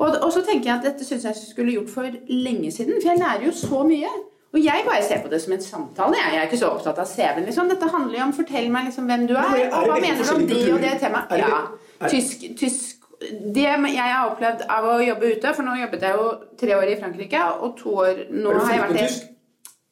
Og, 0.00 0.16
og 0.22 0.30
så 0.32 0.40
tenker 0.46 0.70
jeg 0.70 0.78
at 0.78 0.86
dette 0.86 1.04
syns 1.04 1.26
jeg 1.28 1.36
skulle 1.42 1.74
gjort 1.76 1.92
for 1.92 2.20
lenge 2.30 2.72
siden, 2.72 3.02
for 3.02 3.10
jeg 3.10 3.20
lærer 3.20 3.48
jo 3.50 3.52
så 3.52 3.82
mye. 3.84 4.12
Og 4.50 4.58
jeg 4.64 4.82
bare 4.86 5.02
ser 5.06 5.20
på 5.22 5.28
det 5.30 5.38
som 5.42 5.52
en 5.54 5.62
samtale. 5.62 6.16
Jeg, 6.18 6.34
jeg 6.34 6.40
er 6.42 6.48
ikke 6.48 6.58
så 6.58 6.70
opptatt 6.74 6.98
av 6.98 7.06
CV-en. 7.06 7.44
Liksom. 7.46 7.68
Dette 7.70 7.90
handler 7.92 8.18
jo 8.18 8.24
om 8.24 8.32
fortell 8.34 8.70
meg 8.74 8.88
liksom 8.88 9.06
hvem 9.06 9.28
du 9.30 9.36
er, 9.38 9.52
er 9.60 9.76
og 9.78 9.92
hva 9.92 9.98
mener 10.02 10.24
du 10.24 10.32
om 10.34 10.46
de 10.48 10.56
det 10.56 10.72
og 10.74 10.80
det 10.82 10.94
temaet. 11.02 11.36
Ja. 11.38 11.60
Tysk, 12.08 12.48
tysk 12.58 12.96
Det 13.54 13.66
jeg 13.68 14.00
har 14.00 14.30
opplevd 14.30 14.62
av 14.72 14.86
å 14.88 14.94
jobbe 15.04 15.34
ute, 15.34 15.50
for 15.52 15.66
nå 15.66 15.74
jobbet 15.76 16.06
jeg 16.06 16.16
jo 16.16 16.30
tre 16.62 16.72
år 16.78 16.88
i 16.88 16.96
Frankrike, 17.02 17.42
og 17.60 17.74
to 17.76 17.92
år 18.00 18.22
nå 18.32 18.54
har 18.56 18.72
jeg 18.72 18.80
vært 18.80 18.94
i 18.94 19.02
tysk? 19.04 19.26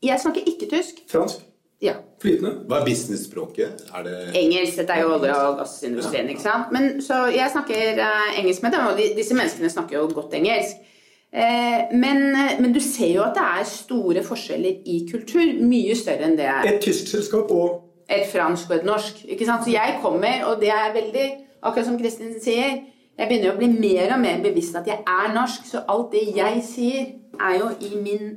Jeg 0.09 0.23
snakker 0.23 0.49
ikke 0.49 0.68
tysk. 0.71 1.03
Fransk? 1.12 1.44
Ja. 1.85 1.92
Flytende? 2.23 2.64
Hva 2.66 2.81
er 2.81 2.87
businessspråket? 2.88 3.85
Er 3.94 4.07
det 4.07 4.14
Engelsk. 4.40 4.81
Dette 4.81 4.97
er 4.97 5.05
jo 5.05 5.12
olje- 5.14 5.37
og 5.37 5.61
gassindustrien, 5.61 6.31
ikke 6.33 6.42
sant. 6.42 6.73
Men, 6.75 7.03
så 7.05 7.27
jeg 7.31 7.53
snakker 7.53 8.01
uh, 8.01 8.38
engelsk 8.40 8.64
med 8.64 8.75
dem, 8.75 8.87
og 8.90 8.99
de, 8.99 9.11
disse 9.18 9.37
menneskene 9.38 9.71
snakker 9.71 10.01
jo 10.01 10.09
godt 10.16 10.35
engelsk. 10.40 10.88
Eh, 11.29 11.91
men, 11.93 12.23
men 12.61 12.73
du 12.73 12.81
ser 12.81 13.11
jo 13.12 13.25
at 13.27 13.37
det 13.37 13.45
er 13.45 13.67
store 13.69 14.23
forskjeller 14.25 14.87
i 14.88 15.03
kultur. 15.11 15.45
Mye 15.61 15.97
større 15.99 16.31
enn 16.31 16.38
det 16.38 16.49
Et 16.64 16.81
tysk 16.83 17.11
selskap 17.12 17.53
og 17.53 17.85
et 18.09 18.25
fransk 18.31 18.71
og 18.71 18.79
et 18.79 18.88
norsk. 18.88 19.25
Ikke 19.29 19.49
sant? 19.49 19.67
Så 19.67 19.75
jeg 19.75 19.99
kommer, 20.03 20.47
og 20.49 20.62
det 20.62 20.73
er 20.73 20.95
veldig 20.97 21.29
Akkurat 21.59 21.88
som 21.88 21.97
Kristin 21.99 22.37
sier, 22.38 22.77
jeg 23.19 23.27
begynner 23.27 23.51
å 23.51 23.59
bli 23.59 23.67
mer 23.73 24.12
og 24.14 24.21
mer 24.23 24.37
bevisst 24.45 24.77
at 24.79 24.87
jeg 24.87 25.01
er 25.03 25.33
norsk. 25.35 25.64
Så 25.67 25.83
alt 25.91 26.12
det 26.14 26.37
jeg 26.37 26.61
sier, 26.62 27.09
er 27.35 27.57
jo 27.59 27.73
i 27.83 27.99
min 27.99 28.29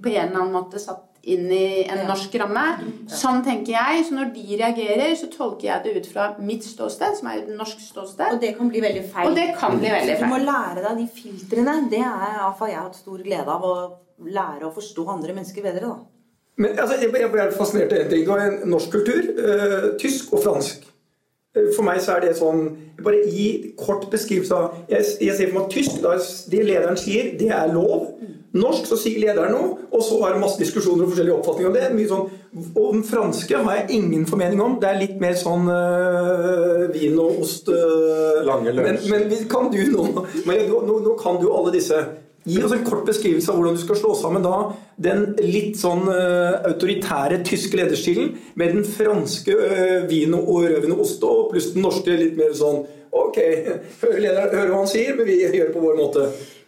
på 0.00 0.08
en 0.08 0.30
eller 0.30 0.38
annen 0.38 0.54
måte 0.54 0.80
satt 0.80 1.13
inn 1.30 1.50
i 1.52 1.66
en 1.90 2.04
norsk 2.08 2.34
ramme. 2.40 2.64
Sånn 3.10 3.42
tenker 3.46 3.74
jeg. 3.74 4.04
Så 4.08 4.16
når 4.16 4.32
de 4.34 4.58
reagerer, 4.60 5.14
så 5.18 5.28
tolker 5.32 5.68
jeg 5.70 5.84
det 5.84 5.94
ut 5.98 6.08
fra 6.12 6.28
mitt 6.44 6.66
ståsted, 6.66 7.18
som 7.18 7.30
er 7.30 7.42
et 7.42 7.52
norsk 7.52 7.82
ståsted. 7.82 8.36
Og 8.36 8.40
det 8.42 8.54
kan 8.58 8.70
bli 8.72 8.82
veldig 8.84 9.04
feil. 9.12 9.28
Og 9.30 9.38
det 9.38 9.50
kan 9.58 9.78
bli 9.78 9.92
veldig 9.92 10.16
feil. 10.20 10.24
Du 10.24 10.32
må 10.34 10.40
lære 10.44 10.86
deg 10.88 11.02
de 11.02 11.06
filtrene. 11.20 11.76
Det 11.92 12.02
er 12.02 12.40
iallfall 12.40 12.72
jeg 12.72 12.80
har 12.80 12.88
hatt 12.88 13.00
stor 13.00 13.22
glede 13.24 13.58
av. 13.58 13.68
Å 13.68 14.28
lære 14.30 14.68
å 14.68 14.74
forstå 14.74 15.06
andre 15.16 15.36
mennesker 15.36 15.64
bedre. 15.64 15.92
da. 15.92 15.96
Men 16.56 16.78
altså, 16.78 17.00
jeg 17.02 17.30
ble 17.32 17.46
fascinert 17.56 17.92
av 17.92 18.04
en 18.04 18.10
ting. 18.12 18.24
Du 18.26 18.30
har 18.30 18.44
en 18.44 18.60
norsk 18.70 18.92
kultur, 18.94 19.30
eh, 19.42 19.88
tysk 19.98 20.36
og 20.36 20.44
fransk. 20.44 20.84
For 21.54 21.86
meg 21.86 22.00
så 22.02 22.16
er 22.16 22.24
det 22.24 22.32
sånn 22.34 22.64
Bare 23.04 23.20
gi 23.30 23.74
kort 23.78 24.08
beskrivelse 24.10 24.56
av 24.56 24.78
jeg, 24.90 25.04
jeg 25.22 25.36
ser 25.36 25.50
for 25.50 25.58
meg 25.60 25.68
at 25.68 25.74
tysk, 25.76 26.00
da, 26.02 26.14
det 26.50 26.62
lederen 26.66 26.98
sier, 26.98 27.34
det 27.38 27.50
er 27.54 27.70
lov. 27.74 28.08
Norsk 28.54 28.86
så 28.86 28.96
sier 28.98 29.18
lederen 29.18 29.50
noe, 29.50 29.86
og 29.90 30.02
så 30.06 30.20
har 30.20 30.34
jeg 30.34 30.42
masse 30.44 30.60
diskusjoner 30.60 31.02
og 31.02 31.10
forskjellige 31.10 31.36
oppfatninger 31.40 31.70
om 31.72 31.74
det. 31.74 31.88
Mye 31.96 32.10
sånn, 32.10 32.28
og 32.70 32.92
den 32.94 33.02
franske 33.08 33.62
har 33.66 33.80
jeg 33.80 33.98
ingen 33.98 34.28
formening 34.30 34.62
om. 34.62 34.76
Det 34.82 34.90
er 34.92 35.00
litt 35.00 35.16
mer 35.22 35.34
sånn 35.38 35.66
øh, 35.74 36.84
vin 36.94 37.18
og 37.18 37.42
ost 37.42 37.70
øh, 37.74 38.44
Lange 38.46 38.76
Men, 38.78 39.00
men 39.10 39.34
kan 39.50 39.72
du 39.74 39.80
nå, 39.90 40.06
men 40.46 40.62
nå, 40.70 40.84
nå, 40.86 41.00
nå 41.08 41.16
kan 41.18 41.42
du 41.42 41.48
alle 41.50 41.74
disse. 41.74 41.98
Gi 42.44 42.58
oss 42.62 42.74
en 42.76 42.84
kort 42.84 43.06
beskrivelse 43.08 43.48
av 43.50 43.56
hvordan 43.56 43.76
du 43.78 43.80
skal 43.80 43.96
slå 43.96 44.14
sammen 44.18 44.44
da 44.44 44.56
den 45.00 45.30
litt 45.40 45.78
sånn 45.80 46.04
uh, 46.10 46.60
autoritære 46.68 47.40
tyske 47.46 47.78
lederstilen 47.80 48.34
med 48.60 48.74
den 48.76 48.84
franske 48.84 49.54
uh, 49.54 50.04
vin 50.10 50.36
og 50.36 50.66
rødvin 50.66 50.92
og 50.92 51.06
ost 51.06 51.24
pluss 51.50 51.70
den 51.72 51.86
norske 51.86 52.18
litt 52.20 52.36
mer 52.38 52.52
sånn 52.56 52.84
Ok, 53.14 53.36
hører 54.02 54.18
lederen 54.18 54.50
hører 54.50 54.72
hva 54.72 54.82
han 54.82 54.88
sier, 54.90 55.14
men 55.14 55.28
vi 55.28 55.36
gjør 55.44 55.68
det 55.68 55.74
på 55.76 55.82
vår 55.84 55.98
måte. 56.00 56.24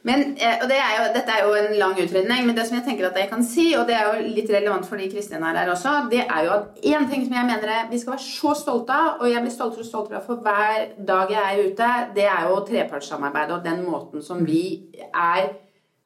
Men, 0.06 0.36
eh, 0.38 0.60
og 0.62 0.68
det 0.70 0.76
er 0.78 0.92
jo, 0.94 1.06
Dette 1.16 1.34
er 1.34 1.40
jo 1.42 1.54
en 1.58 1.72
lang 1.80 1.96
utredning, 1.98 2.44
men 2.46 2.54
det 2.54 2.68
som 2.68 2.76
jeg 2.78 2.84
tenker 2.86 3.08
at 3.08 3.16
jeg 3.18 3.30
kan 3.32 3.42
si, 3.42 3.64
og 3.74 3.88
det 3.88 3.96
er 3.98 4.06
jo 4.06 4.28
litt 4.36 4.52
relevant 4.54 4.86
fordi 4.86 5.08
Kristin 5.10 5.42
er 5.42 5.58
her 5.58 5.72
også, 5.72 5.96
det 6.12 6.22
er 6.22 6.44
jo 6.46 6.52
at 6.54 6.78
én 6.86 7.08
ting 7.10 7.24
som 7.26 7.34
jeg 7.34 7.48
mener 7.48 7.72
er- 7.74 7.90
vi 7.90 7.98
skal 7.98 8.14
være 8.14 8.26
så 8.28 8.54
stolte 8.54 8.94
av, 8.94 9.20
og 9.20 9.32
jeg 9.32 9.42
blir 9.42 9.54
stoltere 9.56 9.82
og 9.82 9.90
stoltere 9.90 10.20
av 10.20 10.26
for 10.28 10.36
hver 10.46 10.86
dag 11.10 11.34
jeg 11.34 11.42
er 11.42 11.64
ute, 11.66 11.90
det 12.14 12.28
er 12.36 12.46
jo 12.46 12.62
trepartssamarbeidet 12.70 13.58
og 13.58 13.64
den 13.64 13.82
måten 13.90 14.22
som 14.22 14.46
vi 14.46 14.62
er, 15.10 15.50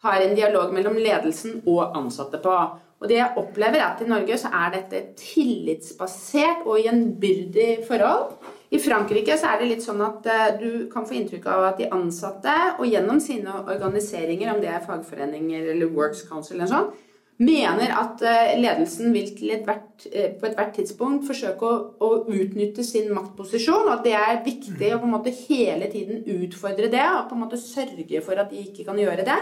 har 0.05 0.23
en 0.25 0.37
dialog 0.37 0.73
mellom 0.73 0.97
ledelsen 1.01 1.61
og 1.69 1.97
ansatte 1.99 2.41
på. 2.43 2.55
Og 3.01 3.09
det 3.09 3.17
jeg 3.17 3.41
opplever 3.41 3.81
er 3.81 3.87
at 3.87 4.01
I 4.05 4.09
Norge 4.09 4.37
så 4.41 4.51
er 4.53 4.73
dette 4.75 5.03
tillitsbasert 5.21 6.67
og 6.69 6.81
gjenbyrdig 6.85 7.85
forhold. 7.89 8.35
I 8.71 8.79
Frankrike 8.79 9.35
så 9.41 9.51
er 9.51 9.61
det 9.61 9.71
litt 9.71 9.85
sånn 9.85 10.03
at 10.05 10.27
eh, 10.31 10.51
du 10.61 10.71
kan 10.93 11.07
få 11.09 11.17
inntrykk 11.19 11.49
av 11.51 11.65
at 11.73 11.81
de 11.81 11.89
ansatte, 11.91 12.53
og 12.79 12.87
gjennom 12.87 13.19
sine 13.23 13.57
organiseringer, 13.65 14.53
om 14.53 14.61
det 14.63 14.71
er 14.71 14.85
fagforeninger 14.85 15.73
eller 15.73 15.91
Works 15.97 16.23
Council 16.29 16.59
eller 16.59 16.71
sånn, 16.71 16.93
mener 17.41 17.93
at 17.97 18.23
eh, 18.27 18.55
ledelsen 18.61 19.15
vil 19.15 19.31
hvert 19.65 20.07
på 20.41 20.49
ethvert 20.49 20.75
tidspunkt 20.77 21.27
forsøke 21.29 21.67
å, 21.67 21.79
å 22.01 22.11
utnytte 22.29 22.85
sin 22.85 23.11
maktposisjon, 23.17 23.89
og 23.89 23.95
at 23.99 24.07
det 24.07 24.15
er 24.17 24.43
viktig 24.45 24.93
å 24.95 25.01
på 25.01 25.09
en 25.09 25.15
måte 25.15 25.33
hele 25.49 25.89
tiden 25.93 26.23
utfordre 26.37 26.89
det, 26.93 27.05
og 27.17 27.27
på 27.31 27.37
en 27.37 27.45
måte 27.47 27.61
sørge 27.61 28.23
for 28.25 28.41
at 28.41 28.53
de 28.53 28.63
ikke 28.65 28.87
kan 28.89 29.01
gjøre 29.01 29.27
det. 29.29 29.39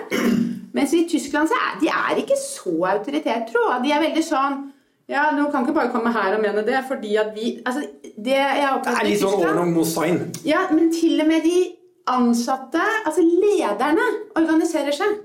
Mens 0.77 0.95
i 0.95 1.05
Tyskland 1.11 1.51
så 1.51 1.59
er 1.59 1.79
de 1.83 1.93
er 1.93 2.23
ikke 2.23 2.39
så 2.39 2.75
autoritære, 2.95 3.47
tror 3.51 3.73
jeg. 3.73 3.85
De 3.87 3.95
er 3.95 4.05
veldig 4.09 4.25
sånn 4.27 4.59
ja, 5.09 5.31
Du 5.33 5.47
kan 5.49 5.65
ikke 5.65 5.77
bare 5.79 5.93
komme 5.93 6.13
her 6.13 6.35
og 6.37 6.43
mene 6.45 6.65
det, 6.67 6.83
fordi 6.89 7.15
at 7.17 7.33
vi 7.37 7.55
altså, 7.65 7.87
det 8.05 8.37
Det 8.37 8.93
er 8.93 9.07
litt 9.07 9.23
sånn 9.23 9.41
Ornong 9.41 9.73
Mosain. 9.73 10.21
ja, 10.45 10.67
men 10.75 10.93
til 10.93 11.21
og 11.23 11.31
med 11.31 11.47
de 11.49 11.63
ansatte, 12.09 12.83
altså 13.07 13.25
lederne, 13.25 14.05
organiserer 14.37 14.95
seg. 14.97 15.17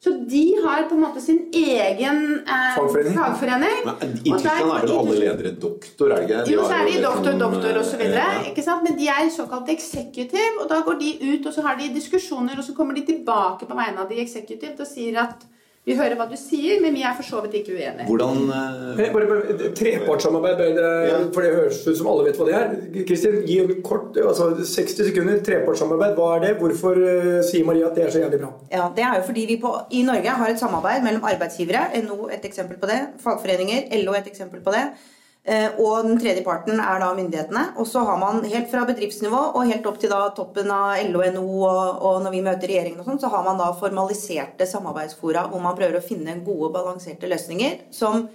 Så 0.00 0.10
de 0.30 0.44
har 0.64 0.86
på 0.88 0.94
en 0.96 1.02
måte 1.02 1.20
sin 1.20 1.42
egen 1.52 2.20
eh, 2.40 2.68
Fagforening. 2.76 3.16
fagforening. 3.18 3.82
Men 3.84 4.14
I 4.24 4.30
Tyskland 4.32 4.70
er 4.72 4.86
vel 4.86 4.92
alle 4.96 5.16
ledere 5.18 5.52
doktor, 5.60 6.14
er 6.14 6.22
det 6.22 6.28
ikke? 6.28 6.44
De 6.46 6.54
Jo, 6.54 6.62
så 6.64 6.78
er 6.78 6.88
de 6.88 7.02
doktor, 7.04 7.30
som, 7.34 7.42
doktor 7.42 7.68
eh, 7.68 7.80
osv. 7.82 8.04
ja. 8.08 8.76
Men 8.86 8.96
de 8.96 9.10
er 9.12 9.28
såkalt 9.34 9.68
executive, 9.76 10.54
og 10.62 10.70
da 10.72 10.80
går 10.86 10.96
de 11.02 11.10
ut 11.34 11.46
og 11.50 11.52
så 11.52 11.66
har 11.68 11.76
de 11.76 11.90
diskusjoner, 11.92 12.56
og 12.56 12.64
så 12.64 12.72
kommer 12.78 12.96
de 12.96 13.04
tilbake 13.12 13.68
på 13.68 13.76
vegne 13.76 14.00
av 14.00 14.08
de 14.08 14.22
executive 14.24 14.80
og 14.80 14.88
sier 14.88 15.20
at 15.20 15.44
Vi 15.90 15.96
hører 15.98 16.14
hva 16.18 16.26
du 16.30 16.36
sier, 16.38 16.78
men 16.82 16.94
vi 16.94 17.02
er 17.06 17.16
for 17.18 17.26
så 17.26 17.40
vidt 17.44 17.56
ikke 17.60 17.74
uenige. 17.74 18.06
Hvordan 18.06 18.42
uh... 18.46 19.00
Bare, 19.00 19.26
bare, 19.30 19.70
trepartssamarbeid, 19.78 20.56
bare 20.60 20.90
Ja. 21.08 21.18
for 21.34 21.42
det 21.46 21.52
høres 21.56 21.80
ut 21.86 21.98
som 21.98 22.10
alle 22.12 22.28
vet 22.28 22.38
hva 22.38 22.46
det 22.46 22.56
er. 22.60 22.74
Kristin, 23.08 23.40
gi 23.48 23.58
en 23.64 23.82
kort, 23.86 24.18
altså 24.22 24.50
60 24.60 25.10
sekunder 25.10 25.42
trepartssamarbeid. 25.46 26.14
Hva 26.18 26.30
er 26.36 26.44
det? 26.46 26.52
Hvorfor 26.62 27.00
uh, 27.00 27.40
sier 27.46 27.66
Maria 27.66 27.90
at 27.90 27.98
det 27.98 28.06
er 28.06 28.14
så 28.14 28.22
jævlig 28.22 28.42
bra? 28.44 28.52
Ja, 28.72 28.88
Det 28.96 29.06
er 29.06 29.18
jo 29.18 29.26
fordi 29.26 29.46
vi 29.50 29.60
på, 29.62 29.74
i 29.90 30.02
Norge 30.06 30.40
har 30.42 30.52
et 30.52 30.62
samarbeid 30.62 31.02
mellom 31.06 31.26
arbeidsgivere, 31.26 31.88
NO 32.06 32.28
et 32.30 32.44
eksempel 32.46 32.78
på 32.80 32.90
det, 32.90 33.00
fagforeninger, 33.24 33.90
LO 34.04 34.14
et 34.18 34.30
eksempel 34.30 34.62
på 34.62 34.74
det, 34.76 34.84
eh, 34.92 35.16
og 35.80 36.04
den 36.04 36.18
tredje 36.20 36.42
parten 36.44 36.76
er 36.78 36.98
da 37.00 37.06
myndighetene. 37.16 37.62
Og 37.80 37.86
så 37.88 38.02
har 38.04 38.18
man 38.20 38.42
helt 38.44 38.68
fra 38.70 38.82
bedriftsnivå 38.88 39.38
og 39.56 39.70
helt 39.70 39.86
opp 39.88 39.96
til 40.02 40.12
da 40.12 40.18
toppen 40.36 40.68
av 40.74 41.00
LO, 41.08 41.22
NHO 41.24 41.62
og, 41.64 42.02
og 42.06 42.18
når 42.26 42.34
vi 42.34 42.42
møter 42.44 42.70
regjeringen 42.70 43.00
og 43.00 43.08
sånn, 43.08 43.22
så 43.22 43.30
har 43.32 43.46
man 43.46 43.58
da 43.58 43.70
formaliserte 43.78 44.68
samarbeidsfora 44.68 45.46
hvor 45.48 45.64
man 45.64 45.78
prøver 45.78 45.96
å 45.98 46.04
finne 46.04 46.36
gode, 46.44 46.68
balanserte 46.76 47.30
løsninger 47.30 47.86
som, 47.94 48.26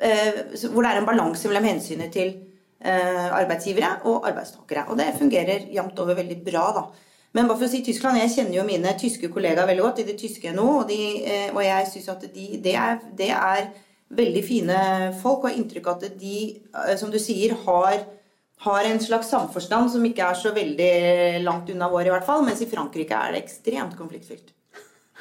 eh, 0.00 0.40
hvor 0.64 0.80
det 0.80 0.94
er 0.94 1.02
en 1.02 1.10
balanse 1.10 1.52
mellom 1.52 1.68
hensynet 1.68 2.14
til 2.16 2.32
eh, 2.80 3.28
arbeidsgivere 3.28 3.98
og 4.10 4.28
arbeidstakere. 4.28 4.88
Og 4.88 4.98
det 5.00 5.12
fungerer 5.18 5.68
jevnt 5.74 6.00
over 6.00 6.16
veldig 6.18 6.40
bra, 6.46 6.68
da. 6.76 6.86
Men 7.34 7.48
bare 7.50 7.58
for 7.58 7.66
å 7.66 7.70
si 7.72 7.80
Tyskland, 7.82 8.20
jeg 8.20 8.30
kjenner 8.30 8.60
jo 8.60 8.66
mine 8.68 8.92
tyske 8.98 9.26
kollegaer 9.32 9.66
veldig 9.66 9.82
godt 9.82 10.04
i 10.04 10.06
det 10.06 10.14
tyske 10.20 10.52
NHO, 10.54 10.68
og, 10.80 10.84
de, 10.90 11.00
eh, 11.26 11.48
og 11.50 11.64
jeg 11.64 11.88
syns 11.90 12.12
at 12.12 12.28
de, 12.30 12.46
det, 12.62 12.76
er, 12.78 13.00
det 13.18 13.32
er 13.34 13.72
veldig 14.16 14.42
fine 14.46 14.80
folk, 15.20 15.44
og 15.44 15.50
har 15.50 15.58
inntrykk 15.60 15.88
av 15.90 16.02
at 16.02 16.18
de, 16.20 16.40
eh, 16.74 16.96
som 17.00 17.12
du 17.12 17.20
sier, 17.22 17.54
har, 17.66 18.02
har 18.66 18.90
en 18.90 19.00
slags 19.02 19.30
samforstand 19.34 19.92
som 19.92 20.04
ikke 20.08 20.26
er 20.26 20.40
så 20.40 20.54
veldig 20.56 20.92
langt 21.44 21.70
unna 21.74 21.90
vår, 21.92 22.08
i 22.08 22.14
hvert 22.14 22.28
fall. 22.28 22.44
Mens 22.46 22.62
i 22.64 22.70
Frankrike 22.70 23.16
er 23.18 23.34
det 23.34 23.44
ekstremt 23.44 23.96
konfliktfylt. 23.98 24.54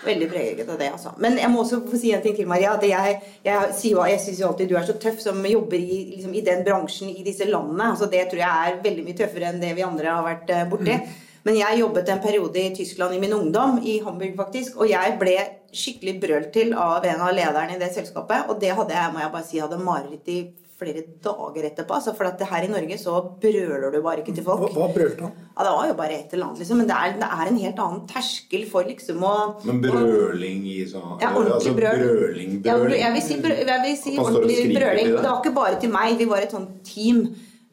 Veldig 0.03 0.29
preget 0.29 0.69
av 0.69 0.79
det, 0.79 0.89
altså. 0.91 1.13
Men 1.23 1.37
jeg 1.39 1.49
må 1.53 1.61
også 1.61 1.79
få 1.87 1.97
si 1.99 2.11
en 2.11 2.21
ting 2.23 2.35
til, 2.35 2.47
Maria. 2.49 2.73
At 2.75 2.83
jeg, 2.83 3.19
jeg, 3.45 3.75
jeg 3.77 4.21
syns 4.23 4.39
jo 4.41 4.47
alltid 4.49 4.71
du 4.71 4.75
er 4.75 4.87
så 4.87 4.95
tøff 4.99 5.21
som 5.23 5.37
jobber 5.47 5.77
i, 5.79 5.99
liksom, 6.15 6.33
i 6.35 6.43
den 6.43 6.63
bransjen 6.65 7.11
i 7.13 7.23
disse 7.23 7.47
landene. 7.47 7.93
Altså, 7.93 8.09
det 8.11 8.25
tror 8.31 8.41
jeg 8.41 8.71
er 8.71 8.81
veldig 8.83 9.05
mye 9.05 9.19
tøffere 9.21 9.51
enn 9.51 9.61
det 9.63 9.71
vi 9.77 9.85
andre 9.85 10.09
har 10.11 10.25
vært 10.27 10.51
eh, 10.51 10.65
borti. 10.71 10.97
Men 11.43 11.59
jeg 11.59 11.79
jobbet 11.81 12.09
en 12.09 12.23
periode 12.23 12.59
i 12.59 12.71
Tyskland 12.75 13.15
i 13.15 13.19
min 13.19 13.35
ungdom, 13.35 13.79
i 13.83 13.99
Hamburg 14.03 14.35
faktisk, 14.39 14.79
og 14.79 14.91
jeg 14.91 15.15
ble 15.19 15.37
skikkelig 15.73 16.19
brølt 16.21 16.51
til 16.55 16.73
av 16.77 17.05
en 17.05 17.21
av 17.27 17.33
lederne 17.35 17.75
i 17.75 17.79
det 17.81 17.91
selskapet. 17.95 18.49
Og 18.49 18.59
det 18.61 18.73
hadde 18.77 18.93
jeg, 18.95 19.13
må 19.13 19.19
jeg 19.23 19.31
bare 19.33 19.47
si, 19.47 19.59
hadde 19.63 19.79
mareritt 19.83 20.29
i 20.33 20.41
flere 20.83 21.03
dager 21.23 21.63
etterpå. 21.69 21.93
Altså, 21.95 22.11
for 22.17 22.27
at 22.27 22.41
her 22.49 22.65
i 22.65 22.69
Norge 22.71 22.97
så 22.99 23.13
brøler 23.39 23.91
du 23.93 23.99
bare 24.03 24.19
ikke 24.23 24.33
til 24.35 24.43
folk. 24.43 24.73
hva 24.73 24.87
brølte 24.91 25.21
han? 25.27 25.31
Ja, 25.53 25.63
det 25.67 25.73
var 25.77 25.87
jo 25.87 25.93
bare 25.99 26.15
et 26.17 26.33
eller 26.33 26.47
annet, 26.49 26.59
liksom. 26.63 26.79
Men 26.81 26.89
det 26.89 26.97
er, 26.97 27.13
det 27.21 27.29
er 27.29 27.51
en 27.51 27.59
helt 27.61 27.79
annen 27.85 28.01
terskel 28.09 28.65
for 28.71 28.83
liksom 28.89 29.21
å 29.23 29.33
Men 29.63 29.79
brøling 29.85 30.65
i 30.73 30.79
sånn 30.89 31.13
ja, 31.21 31.29
ordentlig 31.29 31.53
altså, 31.59 31.73
brøl. 31.77 32.03
Brøling, 32.03 32.57
Ja, 32.65 32.75
brøling. 32.81 32.99
jeg 33.05 33.13
vil 33.13 33.25
si, 33.29 33.37
brø- 33.45 33.59
jeg 33.61 33.81
vil 33.85 33.97
si 34.01 34.17
ordentlig 34.17 34.59
brøling. 34.75 35.11
Det 35.13 35.23
var 35.29 35.39
ikke 35.43 35.55
bare 35.61 35.79
til 35.85 35.93
meg. 35.93 36.17
Vi 36.19 36.25
var 36.33 36.41
et 36.47 36.51
sånt 36.57 36.81
team. 36.89 37.23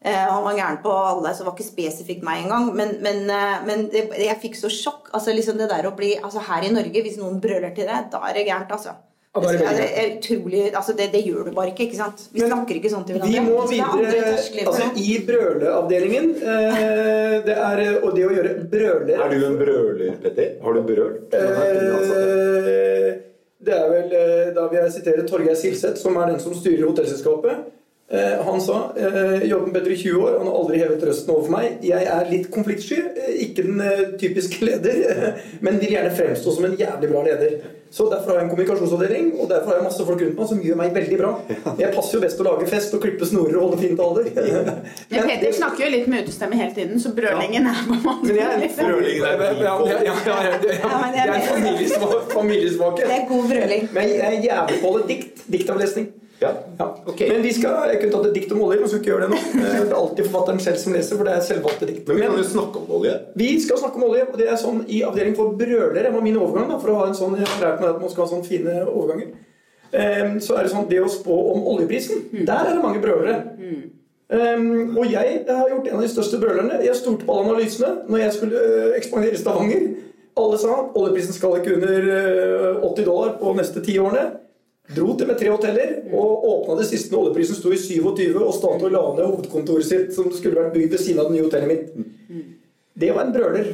Eh, 0.00 0.16
han 0.32 0.44
var 0.44 0.56
gæren 0.56 0.78
på 0.80 0.92
alle, 0.96 1.34
så 1.34 1.42
det 1.42 1.50
var 1.50 1.58
ikke 1.58 1.66
spesifikt 1.68 2.24
meg 2.24 2.46
engang. 2.46 2.70
Men, 2.76 2.96
men, 3.04 3.22
eh, 3.28 3.58
men 3.68 3.86
det, 3.92 4.06
jeg 4.16 4.40
fikk 4.40 4.56
så 4.56 4.72
sjokk. 4.72 5.10
Altså 5.12 5.34
liksom 5.36 5.60
det 5.60 5.68
der 5.72 5.90
å 5.90 5.94
bli 5.96 6.14
altså 6.16 6.40
Her 6.46 6.64
i 6.64 6.72
Norge, 6.72 7.02
hvis 7.04 7.20
noen 7.20 7.40
brøler 7.42 7.74
til 7.76 7.88
deg, 7.90 8.08
da 8.12 8.22
er 8.28 8.38
det 8.38 8.48
gærent, 8.48 8.72
altså. 8.72 8.96
Det 9.30 9.50
det 9.62 9.84
er 9.94 10.08
utrolig, 10.16 10.62
altså 10.74 10.92
det, 10.98 11.12
det 11.12 11.20
gjør 11.22 11.44
du 11.46 11.50
bare 11.54 11.70
ikke. 11.70 11.84
ikke 11.86 11.98
sant? 12.00 12.24
Vi 12.32 12.40
Men 12.40 12.50
snakker 12.50 12.78
ikke 12.80 12.90
sånn 12.90 13.04
til 13.06 13.14
hverandre. 13.14 13.30
Vi 13.30 13.44
må 13.46 13.60
er 13.62 13.68
videre 13.70 14.32
altså, 14.66 14.88
i 14.98 15.12
brøleavdelingen. 15.28 16.32
Eh, 16.42 17.36
det 17.46 17.54
er, 17.54 17.82
og 18.00 18.16
det 18.16 18.24
å 18.26 18.32
gjøre 18.34 18.56
brøler 18.72 19.22
Er 19.22 19.30
du 19.30 19.44
en 19.46 19.58
brøler, 19.60 20.16
Petter? 20.24 20.56
Har 20.64 20.74
du 20.74 20.82
brølt? 20.88 21.36
Eh, 21.38 23.10
Det 23.60 23.76
er 23.76 23.86
vel 23.92 24.16
eh, 24.18 24.50
Da 24.56 24.66
vil 24.72 24.80
jeg 24.80 24.92
sitere 24.96 25.28
Torgeir 25.28 25.54
Silseth, 25.54 26.00
som 26.02 26.18
er 26.18 26.32
den 26.32 26.42
som 26.42 26.56
styrer 26.56 26.88
hotellselskapet. 26.88 27.70
Eh, 28.12 28.44
Han 28.44 28.60
sa 28.60 28.92
jobben 28.96 29.48
jobbet 29.48 29.72
med 29.72 29.86
i 29.92 29.96
20 29.96 30.22
år, 30.22 30.38
han 30.38 30.46
har 30.50 30.54
aldri 30.58 30.78
hevet 30.82 31.02
røsten 31.06 31.30
overfor 31.30 31.52
meg. 31.54 31.76
Jeg 31.86 32.06
er 32.10 32.24
litt 32.30 32.48
konfliktsky, 32.50 32.96
eh, 33.06 33.36
ikke 33.44 33.62
den 33.68 33.80
eh, 33.86 34.00
typiske 34.18 34.64
leder, 34.66 35.36
men 35.62 35.78
vil 35.78 35.92
gjerne 35.94 36.10
fremstå 36.16 36.56
som 36.56 36.66
en 36.66 36.74
jævlig 36.80 37.10
bra 37.12 37.22
leder. 37.28 37.60
Så 37.90 38.04
Derfor 38.10 38.30
har 38.32 38.36
jeg 38.38 38.44
en 38.44 38.50
kommunikasjonsavdeling, 38.50 39.28
og 39.42 39.48
derfor 39.50 39.70
har 39.72 39.78
jeg 39.80 39.84
masse 39.86 40.04
folk 40.06 40.20
rundt 40.22 40.36
meg 40.38 40.48
som 40.50 40.60
gjør 40.62 40.76
meg 40.78 40.92
veldig 40.94 41.16
bra. 41.18 41.30
Jeg 41.82 41.90
passer 41.96 42.18
jo 42.18 42.20
best 42.22 42.36
til 42.38 42.46
å 42.46 42.52
lage 42.52 42.68
fest 42.70 42.94
og 42.94 43.02
klippe 43.02 43.26
snorer 43.26 43.56
og 43.58 43.64
holde 43.64 43.80
fine 43.82 43.98
taler. 43.98 44.28
Men 45.10 45.26
Peter 45.26 45.56
snakker 45.58 45.86
jo 45.86 45.90
litt 45.96 46.06
med 46.10 46.22
utestemme 46.26 46.58
hele 46.60 46.70
tiden, 46.76 47.02
så 47.02 47.10
brølingen 47.16 47.66
er 47.66 47.82
på 47.88 47.96
en 47.98 48.04
måte 48.06 48.30
er 48.30 48.62
Brølingen 48.78 49.26
er 49.26 49.42
Ja, 49.58 49.74
ja, 49.90 50.14
er- 50.38 51.18
Jeg 51.18 51.28
er 51.34 52.30
familiesvake. 52.30 53.06
Det 53.06 53.18
er 53.20 53.28
god 53.30 53.50
brøling. 53.54 53.88
Men 53.94 54.14
jeg 54.14 54.22
er 54.22 54.40
jævlig 54.46 54.80
på 54.86 54.96
det. 54.98 55.06
dikt. 55.10 55.46
Diktavlesning. 55.50 56.10
Ja. 56.40 56.50
Ja. 56.78 56.86
Okay. 57.06 57.28
Men 57.28 57.42
vi 57.44 57.50
skal, 57.52 57.90
jeg 57.90 57.98
kunne 58.00 58.12
tatt 58.14 58.26
et 58.30 58.34
dikt 58.38 58.52
om 58.56 58.62
olje, 58.64 58.78
men 58.80 58.88
skal 58.88 59.00
ikke 59.02 59.10
gjøre 59.12 59.26
det 59.26 59.30
nå. 59.34 59.40
Eh, 59.60 59.74
Det 59.84 59.90
er 59.92 59.98
alltid 59.98 60.24
forfatteren 60.30 60.60
selv 60.64 60.78
som 60.80 60.94
leser, 60.96 61.16
for 61.20 61.28
det 61.28 61.34
er 61.36 61.44
selvvalgte 61.44 61.88
dikt. 61.90 62.08
Men 62.08 62.16
vi 62.16 62.22
kan 62.24 62.38
jo 62.40 62.46
snakke 62.48 62.80
om 62.80 62.94
olje. 63.00 63.14
vi 63.36 63.50
skal 63.60 63.78
snakke 63.82 64.00
om 64.00 64.06
olje, 64.08 64.24
og 64.32 64.38
det 64.40 64.48
er 64.48 64.56
sånn 64.56 64.80
i 64.88 65.02
avdeling 65.04 65.36
for 65.36 65.52
brølere 65.60 66.12
var 66.14 66.24
min 66.24 66.36
overgang. 66.40 66.68
da, 66.72 66.78
For 66.80 66.94
å 66.94 66.98
ha 67.02 67.06
en 67.10 67.14
sånn, 67.18 67.36
Jeg 67.38 67.46
har 67.46 67.60
lært 67.66 67.80
meg 67.84 67.90
at 67.90 68.00
man 68.00 68.10
skal 68.10 68.24
ha 68.24 68.30
sånne 68.32 68.48
fine 68.48 68.78
overganger. 68.88 69.30
Um, 69.92 70.36
Så 70.40 70.54
er 70.56 70.62
det 70.64 70.70
sånn 70.72 70.88
det 70.88 71.00
å 71.02 71.08
spå 71.10 71.36
om 71.54 71.64
oljeprisen. 71.74 72.28
Der 72.46 72.64
er 72.70 72.74
det 72.76 72.82
mange 72.82 73.00
brølere. 73.02 73.40
Um, 74.30 74.96
og 74.96 75.10
jeg 75.10 75.40
har 75.48 75.68
gjort 75.68 75.88
en 75.90 75.96
av 75.96 76.02
de 76.04 76.08
største 76.08 76.38
brølerne. 76.38 76.76
Jeg 76.84 76.94
stolte 76.94 77.26
på 77.26 77.34
alle 77.34 77.50
analysene 77.50 78.04
når 78.08 78.18
jeg 78.22 78.32
skulle 78.36 78.60
uh, 78.62 78.92
ekspandere 78.96 79.36
Stavanger. 79.40 79.88
Alle 80.38 80.58
sa 80.62 80.76
oljeprisen 80.94 81.34
skal 81.34 81.56
ikke 81.58 81.74
under 81.74 82.06
uh, 82.78 82.92
80 82.92 83.04
dollar 83.08 83.32
på 83.40 83.54
neste 83.58 83.82
ti 83.82 83.98
årene. 83.98 84.28
Dro 84.90 85.12
til 85.14 85.28
med 85.28 85.38
tre 85.38 85.50
hoteller 85.52 85.90
og 86.10 86.46
åpna 86.50 86.80
det 86.80 86.88
siste 86.90 87.12
når 87.12 87.28
oljeprisen 87.28 87.58
sto 87.58 87.70
i 87.70 87.78
27, 87.78 88.34
og 88.42 88.54
Statoil 88.56 88.94
la 88.96 89.02
ned 89.14 89.26
hovedkontoret 89.28 89.86
sitt, 89.86 90.08
som 90.16 90.30
skulle 90.34 90.58
vært 90.58 90.74
bygd 90.74 90.96
ved 90.96 91.02
siden 91.04 91.22
av 91.22 91.30
det 91.30 91.36
nye 91.36 91.46
hotellet 91.46 91.70
mitt. 91.70 92.46
Det 92.98 93.12
var 93.14 93.28
en 93.28 93.34
brøler. 93.36 93.70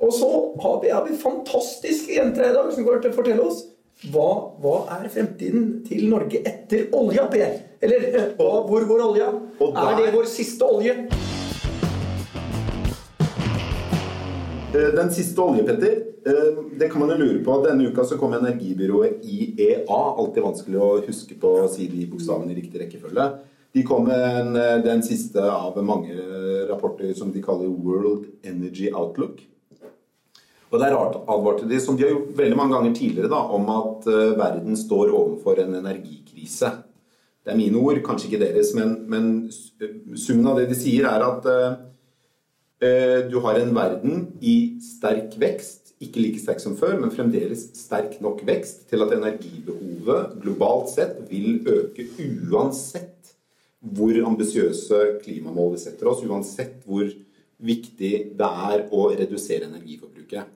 Og 0.00 0.14
så 0.16 0.30
har 0.64 0.80
vi, 0.82 0.90
har 0.90 1.04
vi 1.06 1.18
fantastiske 1.20 2.16
jenter 2.16 2.48
her 2.48 2.54
i 2.54 2.56
dag 2.56 2.72
som 2.74 2.86
går 2.86 3.02
til 3.02 3.12
å 3.12 3.18
fortelle 3.18 3.44
oss 3.44 3.66
hva, 4.10 4.30
hva 4.62 4.76
er 4.96 5.10
fremtiden 5.12 5.82
til 5.84 6.06
Norge 6.08 6.40
etter 6.48 6.88
olja, 6.96 7.26
Per? 7.30 7.58
Eller 7.84 8.06
hva, 8.38 8.52
hvor 8.66 8.86
går 8.88 9.04
olja? 9.10 9.28
Er 9.60 9.98
det 10.00 10.14
vår 10.16 10.30
siste 10.32 10.64
olje? 10.64 10.96
Den 14.72 15.10
siste 15.10 15.42
olje, 15.42 15.64
Petter, 15.66 15.96
eh, 16.26 16.58
det 16.78 16.88
kan 16.88 17.00
man 17.00 17.10
jo 17.10 17.16
lure 17.18 17.38
på. 17.44 17.56
Denne 17.64 17.88
uka 17.90 18.04
så 18.04 18.18
kom 18.18 18.36
energibyrået 18.36 19.24
IEA. 19.26 19.78
Alltid 19.88 20.44
vanskelig 20.44 20.78
å 20.78 20.90
huske 21.02 21.34
på 21.34 21.54
å 21.64 21.70
si 21.70 21.88
de 21.90 22.06
bokstavene 22.06 22.54
i 22.54 22.58
riktig 22.60 22.84
rekkefølge. 22.84 23.26
De 23.74 23.82
kom 23.86 24.06
med 24.06 24.54
eh, 24.60 24.76
den 24.84 25.02
siste 25.02 25.42
av 25.42 25.80
mange 25.82 26.14
eh, 26.14 26.68
rapporter 26.70 27.10
som 27.18 27.32
de 27.34 27.42
kaller 27.42 27.66
World 27.66 28.28
Energy 28.46 28.92
Outlook. 28.94 29.42
Og 30.70 30.78
det 30.78 30.86
er 30.86 30.94
rart 30.94 31.18
advarte 31.26 31.66
de, 31.66 31.82
som 31.82 31.98
de 31.98 32.06
har 32.06 32.14
gjort 32.14 32.30
veldig 32.38 32.62
mange 32.62 32.76
ganger 32.76 32.94
tidligere, 32.94 33.34
da, 33.34 33.42
om 33.50 33.66
at 33.74 34.06
eh, 34.06 34.38
verden 34.38 34.78
står 34.78 35.10
overfor 35.10 35.64
en 35.64 35.80
energikrise. 35.82 36.76
Det 37.42 37.50
er 37.50 37.58
mine 37.58 37.82
ord, 37.82 38.04
kanskje 38.06 38.30
ikke 38.30 38.44
deres, 38.46 38.70
men, 38.78 39.00
men 39.10 39.30
summen 40.14 40.46
av 40.46 40.60
det 40.60 40.70
de 40.70 40.78
sier, 40.78 41.10
er 41.10 41.26
at 41.26 41.48
eh, 41.50 41.70
Eh, 41.72 41.89
Du 42.80 43.34
har 43.44 43.58
en 43.60 43.74
verden 43.76 44.22
i 44.40 44.80
sterk 44.80 45.34
vekst, 45.36 45.90
ikke 46.00 46.22
like 46.22 46.40
sterk 46.40 46.62
som 46.62 46.78
før, 46.80 46.94
men 46.96 47.12
fremdeles 47.12 47.66
sterk 47.76 48.14
nok 48.24 48.40
vekst 48.48 48.86
til 48.88 49.04
at 49.04 49.12
energibehovet 49.12 50.38
globalt 50.40 50.88
sett 50.88 51.18
vil 51.28 51.60
øke 51.68 52.06
uansett 52.48 53.34
hvor 53.80 54.16
ambisiøse 54.30 55.20
klimamål 55.24 55.74
vi 55.74 55.82
setter 55.84 56.08
oss, 56.08 56.24
uansett 56.24 56.80
hvor 56.86 57.08
viktig 57.60 58.12
det 58.36 58.48
er 58.70 58.86
å 58.92 59.06
redusere 59.12 59.68
energiforbruket. 59.68 60.48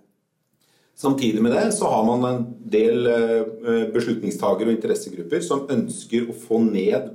Samtidig 0.96 1.42
med 1.42 1.52
det 1.56 1.72
så 1.74 1.88
har 1.90 2.04
man 2.06 2.24
en 2.28 2.44
del 2.70 3.08
eh, 3.10 3.86
beslutningstagere 3.92 4.70
og 4.70 4.76
interessegrupper 4.76 5.42
som 5.42 5.66
ønsker 5.72 6.28
å 6.30 6.36
få 6.38 6.60
ned 6.62 7.10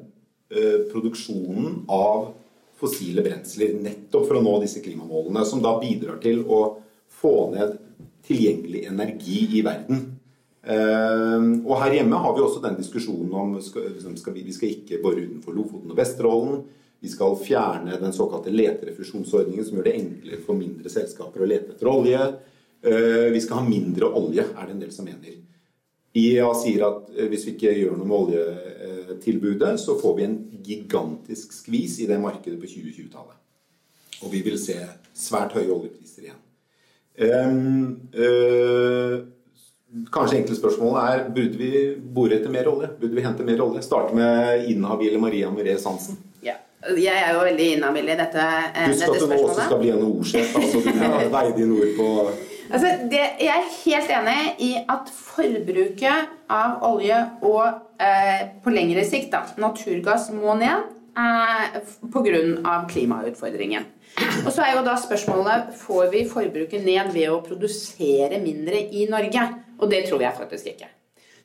eh, 0.52 0.82
produksjonen 0.92 1.86
av 1.88 2.34
fossile 2.80 3.24
brensler, 3.26 3.76
nettopp 3.82 4.28
for 4.30 4.40
å 4.40 4.44
nå 4.44 4.56
disse 4.64 4.82
klimamålene, 4.84 5.44
som 5.48 5.62
da 5.64 5.76
bidrar 5.82 6.20
til 6.24 6.46
å 6.48 6.62
få 7.20 7.50
ned 7.54 7.76
tilgjengelig 8.28 8.86
energi 8.90 9.42
i 9.60 9.64
verden. 9.66 10.04
Eh, 10.64 11.46
og 11.64 11.74
her 11.84 12.00
hjemme 12.00 12.20
har 12.20 12.36
vi 12.36 12.44
også 12.44 12.62
den 12.64 12.78
diskusjonen 12.80 13.32
om 13.34 13.56
liksom, 13.58 14.18
skal 14.20 14.36
vi, 14.36 14.44
vi 14.48 14.56
skal 14.56 14.74
ikke 14.76 15.02
bore 15.04 15.24
utenfor 15.24 15.56
Lofoten 15.56 15.92
og 15.92 16.00
Vesterålen. 16.00 16.62
Vi 17.00 17.12
skal 17.12 17.38
fjerne 17.40 18.00
den 18.00 18.16
såkalte 18.16 18.52
leterefusjonsordningen, 18.52 19.66
som 19.66 19.80
gjør 19.80 19.88
det 19.88 19.98
enklere 20.02 20.42
for 20.44 20.60
mindre 20.60 20.92
selskaper 20.92 21.44
å 21.44 21.48
lete 21.48 21.76
etter 21.76 21.92
olje. 21.92 22.26
Eh, 22.84 23.30
vi 23.34 23.44
skal 23.44 23.62
ha 23.62 23.68
mindre 23.68 24.12
olje, 24.20 24.44
er 24.44 24.68
det 24.68 24.76
en 24.76 24.84
del 24.84 24.92
som 24.96 25.08
mener. 25.08 25.40
IEA 26.20 26.50
sier 26.58 26.86
at 26.88 27.10
eh, 27.16 27.28
hvis 27.32 27.48
vi 27.48 27.56
ikke 27.56 27.76
gjør 27.78 27.98
noe 27.98 28.10
med 28.10 28.20
oljetilbudet, 28.20 29.74
så 29.82 29.98
får 30.00 30.16
vi 30.18 30.28
en 30.28 30.38
gigantisk 30.66 31.56
skvis 31.56 32.00
i 32.04 32.08
det 32.10 32.20
markedet 32.22 32.60
på 32.60 32.70
2020-tallet. 32.70 33.38
Og 34.20 34.32
vi 34.34 34.44
vil 34.44 34.60
se 34.60 34.78
svært 35.16 35.56
høye 35.56 35.72
oljepriser 35.72 36.28
igjen. 36.28 36.40
Um, 37.20 38.00
uh, 38.16 39.20
kanskje 40.14 40.38
enkle 40.40 40.56
spørsmålet 40.56 41.00
er 41.04 41.24
burde 41.36 41.60
vi 41.60 41.72
bore 42.16 42.38
etter 42.38 42.52
mer 42.54 42.70
olje? 42.72 42.92
Burde 43.00 43.16
vi 43.16 43.26
hente 43.26 43.48
mer 43.48 43.64
olje? 43.64 43.84
Starte 43.84 44.16
med 44.16 44.70
inhabile 44.72 45.20
Maria 45.20 45.50
Merez 45.52 45.84
Sansen. 45.84 46.20
Ja. 46.46 46.60
Jeg 46.96 47.16
er 47.16 47.34
jo 47.36 47.42
veldig 47.44 47.66
inhabil 47.76 48.08
i 48.08 48.16
dette, 48.20 48.46
eh, 48.72 48.86
Husk 48.88 49.04
dette 49.04 49.18
at 49.18 49.26
du 49.26 49.48
også 49.48 49.66
skal 49.66 49.82
bli 49.82 49.92
NHO-sjef. 49.92 50.56
Altså, 50.56 50.84
du 50.86 50.94
må 50.96 51.10
veie 51.38 51.56
dine 51.58 51.76
ord 51.76 51.92
på 51.98 52.08
Altså, 52.70 52.90
det, 53.10 53.22
jeg 53.42 53.50
er 53.50 53.72
helt 53.74 54.12
enig 54.14 54.42
i 54.62 54.70
at 54.78 55.10
forbruket 55.10 56.34
av 56.54 56.84
olje 56.86 57.18
og 57.42 57.64
eh, 57.98 58.44
på 58.62 58.74
lengre 58.74 59.06
sikt 59.10 59.32
da, 59.34 59.42
naturgass 59.58 60.28
må 60.36 60.54
ned 60.60 60.86
eh, 61.18 61.80
pga. 62.14 62.76
klimautfordringen. 62.92 63.88
Og 64.46 64.52
så 64.54 64.66
er 64.66 64.76
jo 64.76 64.86
da 64.86 64.94
spørsmålet 65.02 65.74
får 65.82 66.14
vi 66.14 66.24
forbruket 66.30 66.86
ned 66.86 67.10
ved 67.16 67.34
å 67.34 67.42
produsere 67.46 68.42
mindre 68.44 68.86
i 68.94 69.08
Norge. 69.10 69.50
Og 69.80 69.90
det 69.90 70.06
tror 70.10 70.22
jeg 70.22 70.38
faktisk 70.38 70.72
ikke. 70.74 70.90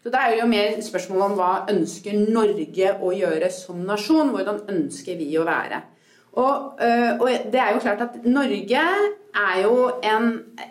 Så 0.04 0.12
det 0.12 0.20
er 0.20 0.36
jo 0.36 0.46
mer 0.50 0.80
spørsmål 0.84 1.22
om 1.24 1.34
hva 1.38 1.52
ønsker 1.72 2.18
Norge 2.20 2.90
å 3.00 3.12
gjøre 3.16 3.48
som 3.52 3.80
nasjon? 3.88 4.34
Hvordan 4.34 4.66
ønsker 4.68 5.16
vi 5.16 5.30
å 5.40 5.46
være? 5.48 5.80
Og, 6.34 6.72
øh, 6.82 7.20
og 7.20 7.28
det 7.52 7.60
er 7.60 7.74
jo 7.74 7.78
klart 7.78 8.00
at 8.00 8.24
Norge 8.24 8.80
er 9.34 9.62
jo 9.62 9.90
en 10.02 10.24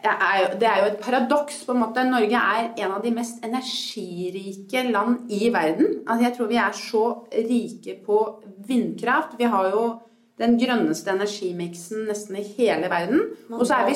er 0.04 0.39
jo, 0.39 0.60
Det 0.60 0.67
er 0.67 0.80
jo 0.80 0.91
et 0.91 0.99
paradoks, 1.02 1.65
på 1.65 1.71
en 1.71 1.80
måte. 1.80 2.04
Norge 2.04 2.36
er 2.36 2.73
en 2.78 2.91
av 2.91 3.04
de 3.04 3.12
mest 3.12 3.43
energirike 3.43 4.91
land 4.91 5.32
i 5.32 5.54
verden. 5.54 6.04
Altså 6.08 6.26
jeg 6.26 6.34
tror 6.38 6.45
vi 6.47 6.56
er 6.56 6.71
så 6.71 7.06
rike 7.32 7.95
på 8.06 8.43
vindkraft. 8.67 9.38
Vi 9.38 9.43
har 9.43 9.69
jo 9.69 9.99
den 10.38 10.60
grønneste 10.60 11.12
energimiksen 11.12 12.08
nesten 12.08 12.36
i 12.36 12.43
hele 12.58 12.89
verden. 12.89 13.21
Og 13.52 13.67
så 13.67 13.73
er 13.73 13.86
vi 13.86 13.95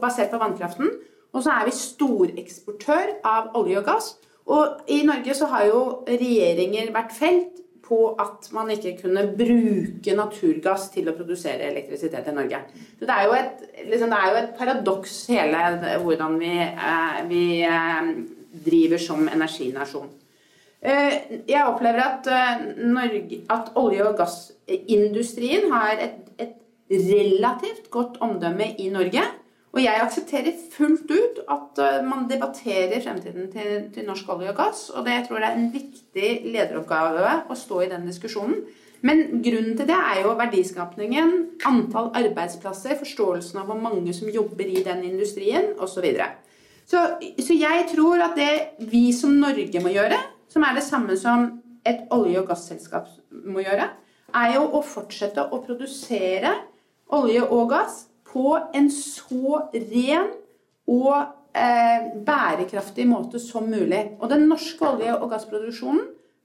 basert 0.00 0.30
på 0.30 0.38
vannkraften. 0.38 0.90
Og 1.32 1.42
så 1.42 1.50
er 1.50 1.64
vi 1.64 1.76
storeksportør 1.76 3.16
av 3.24 3.54
olje 3.54 3.78
og 3.78 3.84
gass. 3.84 4.16
Og 4.46 4.82
i 4.88 5.02
Norge 5.06 5.34
så 5.34 5.46
har 5.46 5.66
jo 5.70 5.82
regjeringer 6.08 6.90
vært 6.94 7.14
felt 7.14 7.61
på 7.82 7.98
at 8.20 8.48
man 8.54 8.70
ikke 8.70 8.94
kunne 9.02 9.24
bruke 9.36 10.14
naturgass 10.16 10.88
til 10.94 11.10
å 11.10 11.16
produsere 11.16 11.66
elektrisitet 11.70 12.30
i 12.30 12.34
Norge. 12.36 12.62
Så 12.98 13.08
det 13.08 13.16
er 13.16 13.26
jo 13.26 13.36
et, 13.36 13.64
liksom, 13.90 14.14
et 14.14 14.54
paradoks 14.58 15.16
hele 15.32 15.96
hvordan 16.04 16.38
vi, 16.40 16.54
eh, 16.62 17.20
vi 17.28 17.44
eh, 17.66 18.12
driver 18.64 19.02
som 19.02 19.26
energinasjon. 19.28 20.10
Eh, 20.82 21.12
jeg 21.46 21.66
opplever 21.66 22.02
at, 22.02 22.26
eh, 22.26 22.64
Norge, 22.86 23.42
at 23.50 23.70
olje- 23.76 24.06
og 24.08 24.16
gassindustrien 24.18 25.70
har 25.70 25.92
et, 25.98 26.18
et 26.38 26.56
relativt 26.90 27.90
godt 27.90 28.18
omdømme 28.20 28.74
i 28.78 28.88
Norge. 28.90 29.22
Og 29.72 29.80
jeg 29.80 30.02
aksepterer 30.04 30.56
fullt 30.74 31.08
ut 31.08 31.38
at 31.48 31.80
eh, 31.80 32.02
man 32.04 32.26
debatterer 32.28 33.00
fremtiden 33.00 33.48
til, 33.52 33.70
til 33.94 34.04
norsk 34.04 34.28
olje 34.34 34.52
og 34.52 34.58
gass. 34.58 34.90
Og 34.92 35.06
det 35.06 35.16
jeg 35.16 35.26
tror 35.28 35.40
jeg 35.40 35.48
er 35.48 35.60
en 35.60 35.72
viktig 35.72 36.32
lederoppgave 36.52 37.36
å 37.48 37.56
stå 37.56 37.80
i 37.80 37.90
den 37.92 38.04
diskusjonen. 38.08 38.60
Men 39.02 39.40
grunnen 39.42 39.74
til 39.78 39.88
det 39.88 39.96
er 39.96 40.20
jo 40.22 40.36
verdiskapningen, 40.38 41.32
antall 41.66 42.12
arbeidsplasser, 42.20 42.94
forståelsen 43.00 43.58
av 43.58 43.72
hvor 43.72 43.80
mange 43.80 44.12
som 44.14 44.30
jobber 44.30 44.68
i 44.68 44.84
den 44.84 45.02
industrien 45.08 45.72
osv. 45.82 46.06
Så, 46.12 47.00
så 47.00 47.48
Så 47.48 47.56
jeg 47.56 47.88
tror 47.94 48.22
at 48.28 48.38
det 48.38 48.86
vi 48.92 49.08
som 49.16 49.34
Norge 49.40 49.82
må 49.82 49.90
gjøre, 49.90 50.20
som 50.52 50.62
er 50.62 50.76
det 50.76 50.84
samme 50.86 51.16
som 51.16 51.48
et 51.84 52.04
olje- 52.12 52.44
og 52.44 52.48
gasselskap 52.52 53.08
må 53.32 53.64
gjøre, 53.64 53.88
er 54.34 54.54
jo 54.54 54.68
å 54.68 54.84
fortsette 54.84 55.48
å 55.50 55.64
produsere 55.64 56.52
olje 57.12 57.42
og 57.42 57.70
gass 57.72 58.06
på 58.32 58.56
en 58.74 58.90
så 58.90 59.60
ren 59.74 60.32
og 60.88 61.14
eh, 61.56 62.08
bærekraftig 62.26 63.06
måte 63.08 63.40
som 63.42 63.68
mulig. 63.70 64.02
Og 64.20 64.30
den 64.30 64.48
norske 64.48 64.88
olje- 64.88 65.18
og 65.18 65.30
gassproduksjonen 65.30 66.04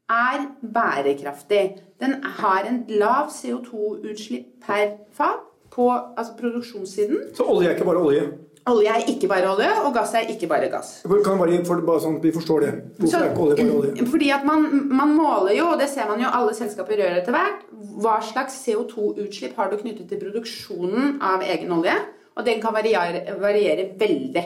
er 0.10 0.48
bærekraftig. 0.62 1.78
Den 2.00 2.24
har 2.24 2.68
en 2.68 2.84
lav 2.90 3.32
CO2-utslipp 3.34 4.66
per 4.66 4.98
fat 5.14 5.44
på 5.72 5.90
altså 6.18 6.34
produksjonssiden. 6.40 7.18
Så 7.36 7.44
olje 7.44 7.70
er 7.70 7.76
ikke 7.76 7.86
bare 7.86 8.04
olje. 8.04 8.28
Olje 8.68 8.92
er 8.92 9.06
ikke 9.08 9.30
bare 9.32 9.48
olje, 9.54 9.70
og 9.86 9.94
gass 9.96 10.14
er 10.20 10.28
ikke 10.34 10.48
bare 10.52 10.68
gass. 10.72 11.02
Kan 11.26 11.40
bare, 11.40 11.60
for, 11.66 11.82
bare 11.88 12.04
sånn 12.04 12.20
vi 12.24 12.32
forstår 12.36 12.66
det. 12.66 12.72
Hvorfor 13.00 13.12
Så- 13.12 13.22
er 13.24 13.30
ikke 13.32 13.46
olje 13.46 13.56
bare 13.62 13.78
olje? 13.80 14.08
Fordi 14.12 14.30
at 14.36 14.46
man, 14.46 14.68
man 14.92 15.16
måler 15.16 15.56
jo, 15.58 15.66
og 15.72 15.80
det 15.80 15.90
ser 15.90 16.08
man 16.10 16.20
jo 16.20 16.28
alle 16.34 16.54
selskaper 16.58 16.98
gjør 17.00 17.18
etter 17.22 17.32
hvert, 17.32 17.64
hva 18.04 18.18
slags 18.22 18.60
CO2-utslipp 18.66 19.56
har 19.56 19.72
du 19.72 19.78
knyttet 19.78 20.10
til 20.10 20.20
produksjonen 20.20 21.18
av 21.22 21.42
egen 21.42 21.72
olje. 21.72 21.96
Og 22.38 22.46
den 22.46 22.60
kan 22.62 22.74
variere, 22.74 23.24
variere 23.42 23.88
veldig. 23.98 24.44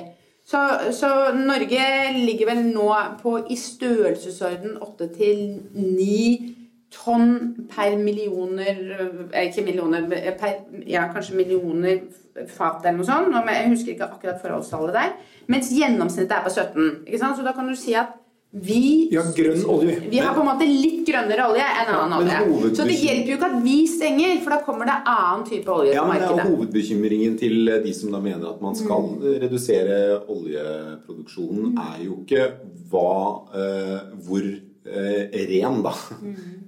Så, 0.48 0.58
så 0.96 1.10
Norge 1.36 1.84
ligger 2.26 2.48
vel 2.54 2.64
nå 2.74 2.88
på 3.22 3.36
i 3.52 3.56
størrelsesorden 3.60 4.78
8 4.82 5.08
til 5.18 5.60
9 5.76 6.56
tonn 6.92 7.68
per 7.72 7.96
millioner 7.98 8.80
eh, 9.32 9.46
Ikke 9.48 9.64
millioner, 9.66 10.08
per, 10.40 10.58
ja, 10.88 11.08
kanskje 11.14 11.38
millioner 11.40 12.02
fat 12.48 12.84
eller 12.86 12.98
noe 13.02 13.08
sånt. 13.08 13.36
Jeg 13.52 13.70
husker 13.74 13.94
ikke 13.96 14.08
akkurat 14.08 14.42
forholdstallet 14.44 14.96
der. 14.96 15.14
Mens 15.52 15.72
gjennomsnittet 15.76 16.38
er 16.38 16.44
på 16.46 16.52
17. 16.54 17.06
Ikke 17.08 17.20
sant? 17.22 17.40
Så 17.40 17.46
da 17.48 17.54
kan 17.56 17.68
du 17.68 17.76
si 17.80 17.96
at 17.98 18.18
vi 18.52 19.08
Vi 19.08 19.16
har 19.16 19.30
grønn 19.32 19.62
olje. 19.72 19.94
vi 20.12 20.18
har 20.20 20.34
på 20.36 20.42
en 20.42 20.48
måte 20.50 20.66
litt 20.68 21.06
grønnere 21.08 21.46
olje 21.48 21.64
enn 21.64 21.92
annen 21.96 22.16
olje. 22.18 22.74
Så 22.76 22.84
det 22.84 22.98
hjelper 23.00 23.30
jo 23.32 23.38
ikke 23.38 23.48
at 23.48 23.62
vi 23.64 23.76
stenger, 23.88 24.42
for 24.44 24.52
da 24.52 24.58
kommer 24.66 24.90
det 24.90 24.98
annen 25.08 25.46
type 25.48 25.72
olje 25.72 25.94
Ja, 25.96 26.04
på 26.04 26.12
men 26.12 26.20
det 26.20 26.28
er. 26.34 26.50
Hovedbekymringen 26.50 27.38
til 27.40 27.72
de 27.86 27.94
som 27.96 28.12
da 28.12 28.20
mener 28.20 28.50
at 28.50 28.60
man 28.64 28.76
skal 28.76 29.08
redusere 29.46 30.02
oljeproduksjonen, 30.28 31.78
er 31.80 32.04
jo 32.04 32.20
ikke 32.26 32.50
hva, 32.92 33.16
eh, 33.56 34.12
hvor 34.28 34.44
eh, 34.44 34.60
ren 34.86 35.82
da 35.86 35.94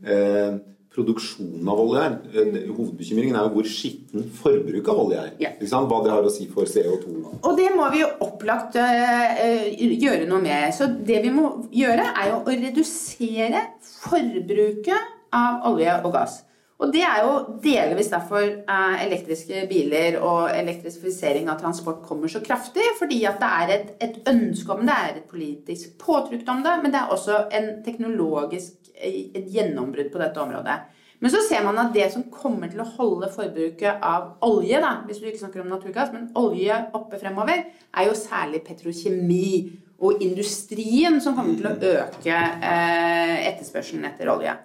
eh, 0.06 0.60
produksjonen 0.94 1.70
av 1.70 1.82
olje 1.82 2.04
er. 2.06 2.18
Eh, 2.34 2.60
Hovedbekymringen 2.70 3.38
er 3.38 3.48
jo 3.48 3.54
hvor 3.56 3.70
skitten 3.70 4.28
forbruket 4.38 4.92
av 4.94 5.02
olje 5.06 5.20
er. 5.22 5.32
Yeah. 5.42 5.56
Ikke 5.58 5.72
sant? 5.72 5.90
Hva 5.90 6.04
det 6.06 6.14
har 6.14 6.28
å 6.28 6.34
si 6.34 6.48
for 6.52 6.70
CO2. 6.70 7.16
Og 7.42 7.58
det 7.58 7.70
må 7.74 7.90
vi 7.94 8.04
jo 8.04 8.12
opplagt 8.26 8.78
eh, 8.82 9.74
gjøre 9.98 10.28
noe 10.30 10.44
med. 10.44 10.70
Så 10.78 10.92
det 10.94 11.24
vi 11.26 11.34
må 11.34 11.50
gjøre, 11.74 12.08
er 12.14 12.32
jo 12.34 12.42
å 12.44 12.58
redusere 12.66 13.68
forbruket 14.04 15.12
av 15.34 15.66
olje 15.72 16.00
og 16.04 16.12
gass. 16.14 16.44
Og 16.82 16.90
det 16.92 17.04
er 17.06 17.20
jo 17.24 17.34
delvis 17.64 18.10
derfor 18.12 18.42
eh, 18.44 18.96
elektriske 19.06 19.66
biler 19.70 20.18
og 20.20 20.50
elektrifisering 20.52 21.52
av 21.52 21.60
transport 21.62 22.02
kommer 22.06 22.32
så 22.32 22.42
kraftig. 22.44 22.86
Fordi 23.00 23.22
at 23.30 23.38
det 23.42 23.52
er 23.60 23.76
et, 23.76 23.94
et 24.08 24.32
ønske 24.34 24.74
om 24.74 24.82
det, 24.88 24.96
er 24.96 25.20
et 25.20 25.30
politisk 25.30 25.94
påtrykk 26.02 26.50
om 26.50 26.66
det, 26.66 26.80
men 26.82 26.96
det 26.96 27.00
er 27.04 27.14
også 27.14 27.46
en 27.54 27.70
teknologisk 27.86 28.92
eh, 28.98 29.30
et 29.38 29.48
gjennombrudd 29.54 30.12
på 30.12 30.22
dette 30.24 30.44
området. 30.44 30.82
Men 31.24 31.32
så 31.32 31.40
ser 31.46 31.62
man 31.64 31.78
at 31.80 31.94
det 31.96 32.10
som 32.12 32.26
kommer 32.28 32.68
til 32.68 32.82
å 32.84 32.90
holde 32.98 33.30
forbruket 33.32 34.02
av 34.04 34.44
olje, 34.44 34.82
da, 34.84 34.98
hvis 35.08 35.22
du 35.22 35.30
ikke 35.30 35.46
snakker 35.46 35.62
om 35.64 35.70
naturgass, 35.72 36.12
men 36.12 36.26
olje 36.36 36.82
oppe 36.98 37.16
fremover, 37.22 37.64
er 37.96 38.10
jo 38.10 38.18
særlig 38.18 38.60
petrokjemi 38.66 39.54
og 40.04 40.20
industrien 40.26 41.22
som 41.24 41.38
kommer 41.38 41.56
til 41.56 41.70
å 41.70 41.94
øke 41.94 42.34
eh, 42.36 43.38
etterspørselen 43.54 44.10
etter 44.10 44.34
olje. 44.34 44.58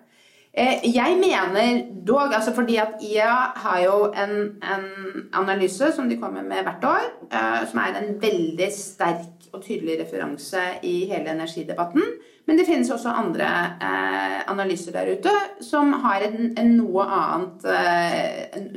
Eh, 0.59 0.95
Jeg 0.95 1.17
mener 1.21 1.85
dog, 2.07 2.35
altså 2.35 2.55
fordi 2.55 2.77
at 2.77 2.89
IA 3.01 3.35
har 3.57 3.81
jo 3.85 4.13
en, 4.23 4.31
en 4.75 4.85
analyse 5.33 5.93
som 5.95 6.09
de 6.09 6.17
kommer 6.19 6.43
med 6.43 6.63
hvert 6.67 6.85
år, 6.85 7.05
eh, 7.31 7.69
som 7.71 7.79
er 7.79 7.95
en 8.01 8.23
veldig 8.23 8.73
sterk 8.75 9.27
og 9.53 9.63
tydelig 9.63 10.01
referanse 10.01 10.59
i 10.83 11.05
hele 11.07 11.31
energidebatten. 11.31 12.03
Men 12.47 12.59
det 12.59 12.67
finnes 12.67 12.91
også 12.91 13.09
andre 13.09 13.45
eh, 13.87 14.51
analyser 14.51 14.93
der 14.93 15.13
ute 15.15 15.31
som 15.63 15.93
har 16.03 16.21
en, 16.27 16.59
en 16.59 16.77
noe 16.81 17.03
annet 17.07 17.63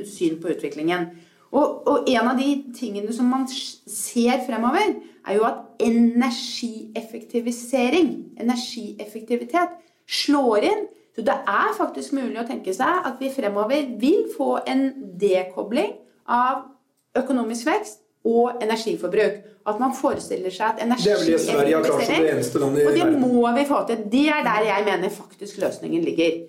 syn 0.06 0.42
på 0.42 0.48
utviklingen. 0.54 1.06
Og, 1.52 1.88
og 1.88 2.08
en 2.08 2.28
av 2.28 2.36
de 2.38 2.64
tingene 2.78 3.12
som 3.12 3.26
man 3.26 3.48
ser 3.50 4.38
fremover, 4.46 4.94
er 5.26 5.34
jo 5.34 5.44
at 5.50 5.56
energieffektivisering, 5.82 8.24
energieffektivitet, 8.40 9.68
slår 10.06 10.58
inn. 10.70 10.86
Så 11.16 11.20
det 11.26 11.34
er 11.46 11.74
faktisk 11.76 12.12
mulig 12.16 12.38
å 12.40 12.46
tenke 12.48 12.72
seg 12.74 13.04
at 13.08 13.18
vi 13.20 13.28
fremover 13.34 13.90
vil 14.00 14.28
få 14.36 14.62
en 14.66 14.86
dekobling 15.20 15.92
av 16.28 16.62
økonomisk 17.18 17.66
vekst 17.68 17.98
og 18.24 18.62
energiforbruk. 18.64 19.42
At 19.66 19.78
man 19.78 19.92
forestiller 19.94 20.50
seg 20.50 20.72
at 20.72 20.80
energi 20.82 21.04
Det 21.04 21.12
er 21.12 21.20
vel 21.20 21.28
det 21.34 21.40
Sverige 21.44 21.76
har 21.76 21.84
klart 21.84 22.06
som 22.08 22.24
det 22.24 22.32
eneste 22.32 22.58
landet 22.62 22.80
i 22.82 22.86
verden. 22.86 23.02
Og 23.02 23.20
det 23.20 23.20
må 23.20 23.52
vi 23.58 23.64
få 23.68 23.82
til. 23.90 24.00
Det 24.16 24.24
er 24.28 24.42
der 24.48 24.64
jeg 24.70 24.84
mener 24.88 25.12
faktisk 25.14 25.60
løsningen 25.62 26.02
ligger. 26.08 26.40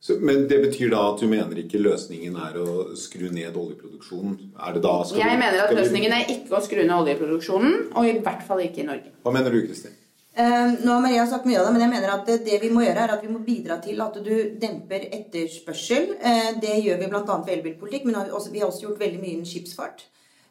Så, 0.00 0.18
men 0.20 0.46
det 0.48 0.58
betyr 0.62 0.90
da 0.92 1.02
at 1.10 1.20
du 1.20 1.26
mener 1.26 1.56
ikke 1.58 1.80
løsningen 1.82 2.36
er 2.36 2.56
å 2.62 2.94
skru 3.00 3.26
ned 3.32 3.56
oljeproduksjonen? 3.56 4.34
Er 4.60 4.72
det 4.76 4.82
da 4.84 4.94
skal 5.04 5.18
Jeg 5.18 5.30
vi- 5.30 5.38
mener 5.42 5.58
at 5.58 5.66
skal 5.66 5.76
vi- 5.76 5.82
løsningen 5.82 6.12
er 6.12 6.24
ikke 6.36 6.52
å 6.52 6.60
skru 6.62 6.82
ned 6.84 6.96
oljeproduksjonen, 6.96 7.76
og 7.96 8.06
i 8.06 8.18
hvert 8.20 8.42
fall 8.46 8.58
ikke 8.60 8.78
i 8.84 8.86
Norge. 8.86 9.10
Hva 9.24 9.32
mener 9.32 9.50
du, 9.50 9.66
Kristin? 9.66 9.92
Eh, 10.36 10.72
nå 10.84 10.92
har 10.92 11.00
Maria 11.00 11.22
sagt 11.26 11.46
mye 11.48 11.56
av 11.62 11.64
det, 11.64 11.72
men 11.72 11.82
jeg 11.86 11.92
mener 11.94 12.10
at 12.12 12.26
det, 12.44 12.58
vi 12.60 12.68
må 12.68 12.82
gjøre, 12.84 13.06
er 13.06 13.12
at 13.14 13.22
vi 13.24 13.30
må 13.32 13.38
bidra 13.44 13.78
til 13.80 14.02
at 14.04 14.18
du 14.20 14.34
demper 14.60 15.06
etterspørsel. 15.16 16.10
Eh, 16.20 16.50
det 16.60 16.74
gjør 16.84 17.00
vi 17.00 17.08
bl.a. 17.08 17.22
ved 17.46 17.54
elbilpolitikk, 17.54 18.04
men 18.04 18.18
vi, 18.52 18.60
har 18.60 18.68
også 18.68 18.84
gjort 18.84 19.00
veldig 19.00 19.22
mye 19.22 19.32
innen 19.38 19.48
skipsfart. 19.48 20.04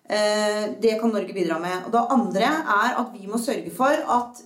Det 0.06 0.92
kan 1.02 1.10
Norge 1.10 1.34
bidra 1.34 1.56
med. 1.58 1.88
Og 1.88 1.94
det 1.96 2.02
andre 2.14 2.50
er 2.76 2.92
at 3.02 3.14
vi 3.16 3.26
må 3.26 3.40
sørge 3.42 3.72
for 3.74 3.90
at 3.90 4.44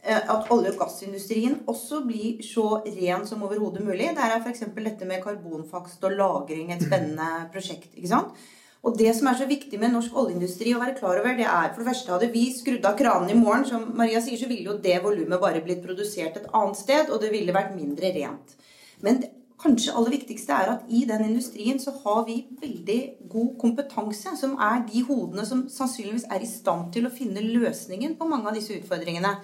at 0.00 0.46
olje- 0.54 0.70
og 0.70 0.78
gassindustrien 0.80 1.58
også 1.68 1.98
blir 2.06 2.38
så 2.46 2.78
ren 2.86 3.26
som 3.26 3.42
overhodet 3.42 3.82
mulig. 3.84 4.12
Der 4.16 4.30
er 4.30 4.38
f.eks. 4.40 4.62
dette 4.76 5.04
med 5.04 5.20
karbonfangst 5.24 6.04
og 6.06 6.14
-lagring 6.14 6.70
et 6.72 6.86
spennende 6.86 7.50
prosjekt. 7.52 7.90
ikke 7.96 8.08
sant? 8.08 8.38
Og 8.80 8.96
det 8.96 9.10
som 9.16 9.28
er 9.28 9.36
så 9.36 9.46
viktig 9.48 9.76
med 9.80 9.92
norsk 9.92 10.14
oljeindustri 10.16 10.72
å 10.72 10.80
være 10.80 10.96
klar 10.96 11.18
over, 11.20 11.34
det 11.36 11.44
er 11.44 11.72
for 11.72 11.82
det 11.82 11.90
første 11.90 12.14
hadde 12.14 12.30
vi 12.32 12.46
skrudd 12.54 12.86
av 12.88 12.96
kranene 12.96 13.34
i 13.34 13.40
morgen, 13.40 13.66
som 13.68 13.90
Maria 13.96 14.22
sier, 14.24 14.40
så 14.40 14.48
ville 14.48 14.70
jo 14.70 14.78
det 14.80 14.96
volumet 15.04 15.42
bare 15.42 15.60
blitt 15.64 15.82
produsert 15.84 16.38
et 16.40 16.48
annet 16.56 16.80
sted, 16.80 17.12
og 17.12 17.20
det 17.20 17.28
ville 17.34 17.54
vært 17.56 17.76
mindre 17.76 18.12
rent. 18.16 18.56
Men 19.04 19.20
det 19.20 19.34
kanskje 19.60 19.92
aller 19.92 20.14
viktigste 20.14 20.56
er 20.56 20.72
at 20.72 20.88
i 20.88 21.02
den 21.08 21.26
industrien 21.26 21.80
så 21.82 21.92
har 22.00 22.22
vi 22.24 22.38
veldig 22.62 23.00
god 23.28 23.50
kompetanse, 23.60 24.32
som 24.40 24.56
er 24.56 24.86
de 24.88 25.04
hodene 25.04 25.44
som 25.48 25.66
sannsynligvis 25.68 26.30
er 26.32 26.40
i 26.40 26.48
stand 26.48 26.88
til 26.94 27.04
å 27.04 27.12
finne 27.12 27.44
løsningen 27.44 28.16
på 28.16 28.28
mange 28.30 28.48
av 28.48 28.56
disse 28.56 28.78
utfordringene. 28.78 29.34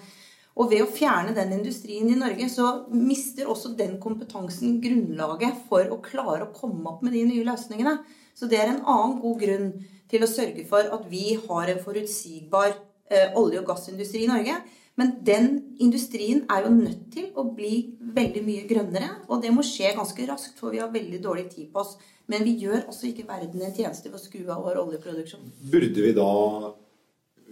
Og 0.57 0.71
ved 0.71 0.81
å 0.81 0.89
fjerne 0.89 1.35
den 1.37 1.53
industrien 1.59 2.09
i 2.09 2.17
Norge, 2.17 2.47
så 2.49 2.87
mister 2.89 3.49
også 3.49 3.75
den 3.77 3.99
kompetansen 4.01 4.79
grunnlaget 4.81 5.59
for 5.69 5.85
å 5.93 5.99
klare 6.01 6.47
å 6.47 6.53
komme 6.55 6.89
opp 6.89 7.03
med 7.05 7.13
de 7.13 7.27
nye 7.29 7.45
løsningene. 7.45 7.99
Så 8.37 8.49
det 8.49 8.57
er 8.61 8.71
en 8.71 8.81
annen 8.81 9.19
god 9.21 9.37
grunn 9.43 9.69
til 10.09 10.23
å 10.23 10.29
sørge 10.31 10.65
for 10.69 10.89
at 10.97 11.05
vi 11.11 11.35
har 11.43 11.69
en 11.69 11.83
forutsigbar 11.83 12.71
eh, 12.73 13.37
olje- 13.37 13.61
og 13.61 13.69
gassindustri 13.69 14.23
i 14.25 14.31
Norge. 14.31 14.57
Men 14.97 15.11
den 15.21 15.49
industrien 15.83 16.41
er 16.49 16.65
jo 16.65 16.73
nødt 16.73 17.03
til 17.13 17.27
å 17.37 17.43
bli 17.53 17.93
veldig 18.17 18.41
mye 18.47 18.65
grønnere. 18.69 19.11
Og 19.29 19.43
det 19.43 19.53
må 19.53 19.65
skje 19.65 19.93
ganske 19.93 20.25
raskt, 20.25 20.57
for 20.57 20.73
vi 20.73 20.81
har 20.81 20.89
veldig 20.93 21.21
dårlig 21.21 21.51
tid 21.53 21.69
på 21.73 21.83
oss. 21.83 21.93
Men 22.27 22.41
vi 22.47 22.55
gjør 22.63 22.87
også 22.89 23.11
ikke 23.11 23.27
verden 23.29 23.61
en 23.61 23.75
tjeneste 23.77 24.09
ved 24.09 24.17
å 24.17 24.23
skue 24.23 24.49
av 24.49 24.65
vår 24.65 24.81
oljeproduksjon. 24.81 25.53
Burde 25.69 26.07
vi 26.07 26.15
da 26.17 26.31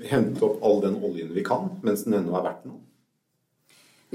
hente 0.10 0.42
opp 0.48 0.66
all 0.66 0.82
den 0.84 0.98
oljen 1.06 1.30
vi 1.38 1.46
kan, 1.46 1.70
mens 1.86 2.08
den 2.08 2.18
ennå 2.18 2.34
er 2.42 2.50
verdt 2.50 2.66
noe? 2.66 2.82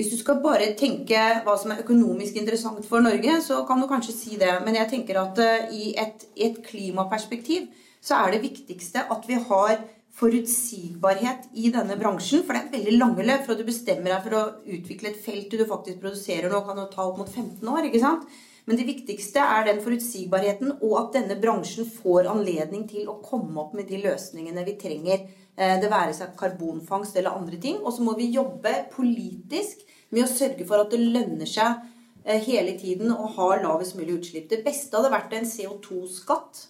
Hvis 0.00 0.14
du 0.14 0.16
skal 0.16 0.38
bare 0.40 0.70
tenke 0.80 1.20
hva 1.44 1.54
som 1.60 1.74
er 1.74 1.82
økonomisk 1.82 2.38
interessant 2.40 2.86
for 2.88 3.04
Norge, 3.04 3.34
så 3.44 3.58
kan 3.68 3.82
du 3.82 3.84
kanskje 3.90 4.14
si 4.16 4.38
det. 4.40 4.54
Men 4.64 4.78
jeg 4.78 4.88
tenker 4.88 5.18
at 5.20 5.36
uh, 5.44 5.74
i, 5.76 5.90
et, 5.92 6.24
i 6.40 6.46
et, 6.46 6.56
klimaperspektiv 6.64 7.66
så 8.00 8.22
er 8.22 8.32
det 8.32 8.46
viktigste 8.46 9.02
at 9.12 9.28
vi 9.28 9.36
har 9.36 9.74
forutsigbarhet 10.16 11.50
i 11.52 11.68
denne 11.74 11.98
bransjen. 12.00 12.46
For 12.46 12.56
det 12.56 12.62
er 12.62 12.78
veldig 12.78 12.94
lange 12.96 13.26
løp 13.28 13.44
fra 13.44 13.58
du 13.58 13.60
bestemmer 13.68 14.14
deg 14.14 14.24
for 14.24 14.38
å 14.38 14.46
utvikle 14.78 15.12
et 15.12 15.20
felt 15.20 15.52
du 15.52 15.66
faktisk 15.68 16.00
produserer 16.00 16.48
noe, 16.48 16.64
kan 16.64 16.80
jo 16.80 16.88
ta 16.94 17.04
opp 17.04 17.20
mot 17.20 17.28
15 17.28 17.60
år. 17.68 17.90
ikke 17.90 18.00
sant? 18.00 18.24
Men 18.64 18.80
det 18.80 18.88
viktigste 18.88 19.44
er 19.44 19.68
den 19.68 19.84
forutsigbarheten 19.84 20.78
og 20.78 20.96
at 21.02 21.20
denne 21.20 21.36
bransjen 21.44 21.84
får 21.84 22.32
anledning 22.32 22.88
til 22.88 23.04
å 23.12 23.20
komme 23.20 23.52
opp 23.60 23.76
med 23.76 23.92
de 23.92 24.00
løsningene 24.00 24.64
vi 24.64 24.78
trenger 24.80 25.28
Eh, 25.28 25.39
det 25.60 25.90
være 25.92 26.14
seg 26.16 26.36
karbonfangst 26.40 27.16
eller 27.20 27.36
andre 27.36 27.58
ting. 27.60 27.80
Og 27.84 27.92
så 27.92 28.04
må 28.06 28.14
vi 28.16 28.30
jobbe 28.32 28.72
politisk 28.94 29.84
med 30.14 30.26
å 30.26 30.30
sørge 30.30 30.66
for 30.68 30.82
at 30.82 30.92
det 30.92 31.00
lønner 31.02 31.48
seg 31.48 31.80
eh, 32.24 32.40
hele 32.46 32.76
tiden 32.78 33.12
å 33.14 33.28
ha 33.36 33.52
lavest 33.62 33.96
mulig 33.98 34.18
utslipp. 34.18 34.50
Det 34.50 34.62
beste 34.66 34.96
hadde 34.96 35.12
vært 35.12 35.34
en 35.36 35.48
CO2-skatt 35.48 36.64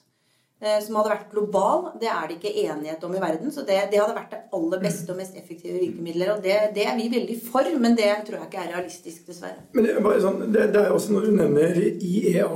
eh, 0.60 0.78
som 0.84 0.98
hadde 1.00 1.14
vært 1.14 1.32
global. 1.32 1.88
Det 2.00 2.10
er 2.12 2.28
det 2.28 2.38
ikke 2.38 2.54
enighet 2.66 3.06
om 3.06 3.16
i 3.16 3.22
verden. 3.22 3.54
Så 3.54 3.64
det, 3.68 3.78
det 3.92 4.02
hadde 4.02 4.18
vært 4.18 4.34
det 4.36 4.42
aller 4.58 4.84
beste 4.84 5.14
og 5.14 5.20
mest 5.22 5.38
effektive 5.40 5.80
virkemidler. 5.80 6.34
Og 6.36 6.44
det, 6.44 6.58
det, 6.76 6.86
er 6.90 7.00
vi 7.00 7.08
veldig 7.14 7.40
for, 7.46 7.72
men 7.80 7.96
det 7.98 8.12
tror 8.28 8.40
jeg 8.40 8.50
ikke 8.50 8.62
er 8.66 8.72
realistisk, 8.74 9.24
dessverre. 9.30 9.64
Men 9.76 9.88
det, 9.88 9.96
sånn, 10.26 10.46
det, 10.50 10.70
det 10.74 10.84
er 10.84 10.94
også 10.96 11.16
når 11.16 11.28
du 11.28 11.34
nevner 11.40 11.82
IEA 11.96 12.52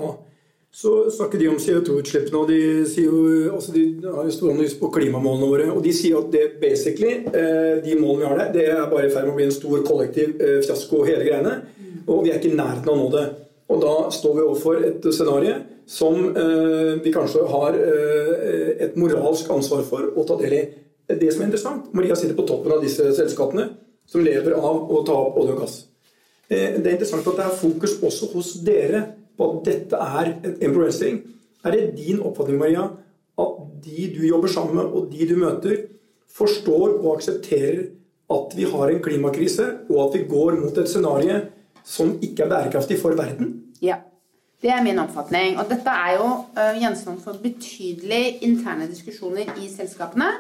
så 0.74 1.10
snakker 1.10 1.38
de 1.38 1.48
om 1.48 1.58
CO2-utslippene, 1.62 2.38
og 2.40 2.48
de, 2.50 2.56
jo, 2.98 3.18
altså 3.54 3.70
de 3.76 3.82
har 4.02 4.26
jo 4.26 4.48
analyse 4.50 4.78
på 4.80 4.88
klimamålene 4.96 5.46
våre. 5.52 5.68
Og 5.70 5.84
de 5.84 5.92
sier 5.94 6.18
at 6.18 6.32
det 6.32 6.56
basically, 6.58 7.12
eh, 7.30 7.76
de 7.84 7.94
målene 8.00 8.24
vi 8.24 8.26
har 8.26 8.40
der, 8.40 8.50
det 8.56 8.64
er 8.72 8.90
bare 8.90 9.06
i 9.06 9.12
ferd 9.12 9.28
med 9.28 9.36
å 9.36 9.38
bli 9.38 9.46
en 9.46 9.54
stor 9.54 9.84
kollektiv 9.86 10.42
eh, 10.42 10.58
fiasko, 10.66 11.04
hele 11.06 11.22
greiene. 11.28 11.54
Og 12.08 12.24
vi 12.26 12.34
er 12.34 12.42
ikke 12.42 12.50
i 12.50 12.58
nærheten 12.58 12.90
av 12.90 12.96
å 12.96 13.04
nå 13.04 13.06
det. 13.14 13.24
Og 13.70 13.80
da 13.86 13.94
står 14.18 14.34
vi 14.34 14.44
overfor 14.48 14.82
et 14.90 15.08
scenario 15.14 15.56
som 15.94 16.20
eh, 16.42 16.92
vi 17.06 17.14
kanskje 17.14 17.46
har 17.54 17.78
et 17.78 18.98
moralsk 18.98 19.54
ansvar 19.54 19.86
for 19.86 20.10
å 20.10 20.26
ta 20.26 20.42
del 20.42 20.58
i. 20.58 20.62
Det 21.06 21.30
som 21.30 21.44
er 21.44 21.52
interessant, 21.52 21.90
Maria 21.94 22.18
sitter 22.18 22.34
på 22.34 22.50
toppen 22.50 22.74
av 22.74 22.82
disse 22.82 23.12
selskapene 23.14 23.70
som 24.10 24.26
lever 24.26 24.58
av 24.58 24.90
å 24.90 25.06
ta 25.06 25.22
opp 25.28 25.38
olje 25.38 25.54
og 25.54 25.68
gass. 25.68 25.82
Det 26.50 26.64
er 26.82 26.96
interessant 26.96 27.28
at 27.30 27.38
det 27.38 27.46
er 27.46 27.60
fokus 27.62 28.00
også 28.02 28.34
hos 28.34 28.56
dere 28.66 29.12
på 29.36 29.50
at 29.50 29.64
dette 29.66 29.96
er 29.96 30.30
en 30.42 30.74
problemstilling. 30.74 31.20
Er 31.64 31.74
det 31.74 31.96
din 31.98 32.22
oppfatning, 32.22 32.58
Maria, 32.60 32.86
at 33.38 33.60
de 33.84 34.08
du 34.14 34.22
jobber 34.26 34.48
sammen 34.48 34.76
med, 34.76 34.84
og 34.84 35.10
de 35.12 35.28
du 35.28 35.36
møter, 35.40 35.84
forstår 36.34 36.98
og 37.00 37.16
aksepterer 37.16 37.84
at 38.34 38.56
vi 38.56 38.64
har 38.70 38.90
en 38.90 39.02
klimakrise, 39.02 39.66
og 39.90 40.00
at 40.06 40.18
vi 40.18 40.24
går 40.28 40.58
mot 40.60 40.78
et 40.78 40.88
scenario 40.88 41.40
som 41.84 42.16
ikke 42.22 42.46
er 42.46 42.48
bærekraftig 42.48 42.98
for 43.00 43.16
verden? 43.18 43.60
Ja. 43.82 44.00
Det 44.62 44.72
er 44.72 44.82
min 44.82 44.98
oppfatning. 44.98 45.58
Og 45.60 45.68
dette 45.68 45.92
er 45.92 46.14
jo 46.16 46.28
uh, 46.56 46.76
gjenstand 46.80 47.20
for 47.20 47.36
betydelige 47.42 48.38
interne 48.46 48.86
diskusjoner 48.88 49.50
i 49.60 49.68
selskapene 49.68 50.30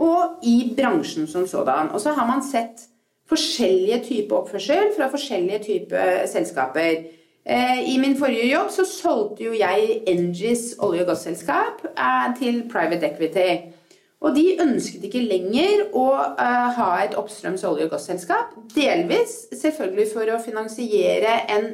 og 0.00 0.40
i 0.48 0.72
bransjen 0.78 1.26
som 1.28 1.44
sådan. 1.46 1.90
Og 1.92 2.00
så 2.00 2.14
har 2.16 2.26
man 2.26 2.44
sett 2.44 2.86
forskjellige 3.28 4.00
typer 4.06 4.36
oppførsel 4.38 4.94
fra 4.96 5.10
forskjellige 5.12 5.60
typer 5.66 6.24
selskaper. 6.30 7.04
Eh, 7.46 7.94
I 7.94 7.98
min 7.98 8.16
forrige 8.18 8.50
jobb 8.50 8.70
så 8.74 8.84
solgte 8.90 9.44
jo 9.44 9.52
jeg 9.54 10.00
Engis 10.10 10.74
olje- 10.82 11.04
og 11.04 11.12
gasselskap 11.12 11.84
eh, 11.92 12.28
til 12.40 12.64
private 12.72 13.06
equity. 13.06 13.72
Og 14.20 14.34
de 14.34 14.56
ønsket 14.64 15.04
ikke 15.04 15.20
lenger 15.20 15.82
å 15.94 16.06
uh, 16.08 16.68
ha 16.72 16.86
et 17.04 17.12
oppstrøms 17.20 17.62
olje- 17.68 17.84
og 17.84 17.92
gasselskap. 17.92 18.54
Delvis 18.72 19.34
selvfølgelig 19.60 20.06
for 20.14 20.32
å 20.32 20.38
finansiere 20.42 21.34
en 21.52 21.68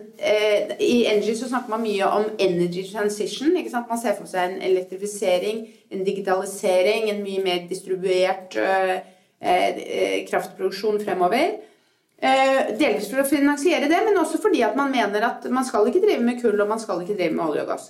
I 0.82 1.06
Engie 1.06 1.36
så 1.38 1.48
snakker 1.48 1.70
man 1.70 1.84
mye 1.86 2.08
om 2.18 2.26
energy 2.42 2.82
transition. 2.90 3.54
ikke 3.56 3.70
sant? 3.70 3.86
Man 3.88 4.02
ser 4.02 4.18
for 4.18 4.28
seg 4.28 4.50
en 4.50 4.58
elektrifisering, 4.72 5.62
en 5.94 6.04
digitalisering, 6.04 7.08
en 7.14 7.22
mye 7.22 7.46
mer 7.46 7.62
distribuert 7.70 8.58
kraftproduksjon 10.28 11.00
fremover. 11.06 11.62
Eh, 12.22 12.76
delvis 12.78 13.08
for 13.10 13.18
å 13.18 13.26
finansiere 13.26 13.88
det, 13.90 13.98
men 14.06 14.20
også 14.20 14.38
fordi 14.38 14.60
at 14.62 14.76
man 14.78 14.92
mener 14.94 15.24
at 15.26 15.48
man 15.50 15.66
skal 15.66 15.88
ikke 15.90 16.04
drive 16.04 16.22
med 16.22 16.38
kull 16.38 16.60
og 16.62 16.70
man 16.70 16.78
skal 16.78 17.02
ikke 17.02 17.16
drive 17.18 17.34
med 17.34 17.48
olje 17.48 17.64
og 17.64 17.72
gass. 17.72 17.88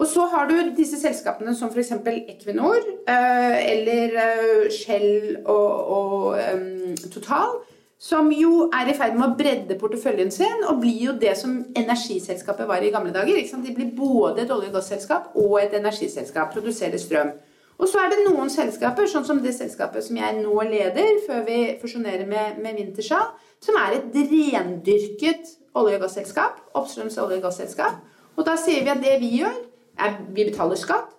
Og 0.00 0.08
så 0.10 0.24
har 0.32 0.48
du 0.48 0.72
disse 0.74 0.96
selskapene 0.98 1.52
som 1.54 1.68
f.eks. 1.68 1.92
Equinor 2.32 2.80
eh, 2.80 3.58
eller 3.74 4.16
eh, 4.22 4.72
Shell 4.72 5.36
og, 5.44 5.92
og 5.98 7.04
Total, 7.12 7.58
som 8.00 8.32
jo 8.32 8.70
er 8.74 8.88
i 8.88 8.96
ferd 8.96 9.14
med 9.18 9.26
å 9.28 9.36
bredde 9.36 9.76
porteføljen 9.80 10.32
sin 10.32 10.64
og 10.64 10.80
blir 10.80 11.10
jo 11.10 11.18
det 11.20 11.36
som 11.40 11.60
energiselskapet 11.76 12.68
var 12.68 12.82
i 12.82 12.92
gamle 12.94 13.12
dager. 13.12 13.36
De 13.36 13.76
blir 13.76 13.92
både 13.96 14.46
et 14.46 14.52
olje- 14.52 14.72
og 14.72 14.80
gasselskap 14.80 15.36
og 15.36 15.58
et 15.60 15.76
energiselskap. 15.76 16.56
Produserer 16.56 17.00
strøm. 17.00 17.36
Og 17.74 17.88
så 17.90 18.00
er 18.00 18.12
det 18.12 18.24
noen 18.24 18.50
selskaper, 18.52 19.08
sånn 19.10 19.26
som 19.26 19.40
det 19.42 19.54
selskapet 19.56 20.04
som 20.06 20.18
jeg 20.18 20.36
nå 20.38 20.54
leder, 20.68 21.18
før 21.26 21.42
vi 21.46 21.58
fusjonerer 21.80 22.28
med, 22.28 22.60
med 22.62 22.78
Wintershall, 22.78 23.32
som 23.64 23.78
er 23.80 23.98
et 23.98 24.16
rendyrket 24.30 25.54
olje- 25.74 25.98
og 25.98 26.04
gasselskap. 26.06 26.60
Oppstrøms 26.74 27.18
olje- 27.18 27.40
og 27.40 27.46
gasselskap. 27.48 28.02
Og 28.36 28.46
da 28.46 28.56
sier 28.60 28.82
vi 28.84 28.92
at 28.92 29.02
det 29.02 29.20
vi 29.22 29.36
gjør, 29.38 29.54
er 29.98 30.18
vi 30.34 30.44
betaler 30.50 30.78
skatt, 30.78 31.14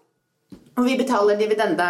og 0.76 0.86
vi 0.86 0.98
betaler 1.00 1.40
dividende. 1.40 1.90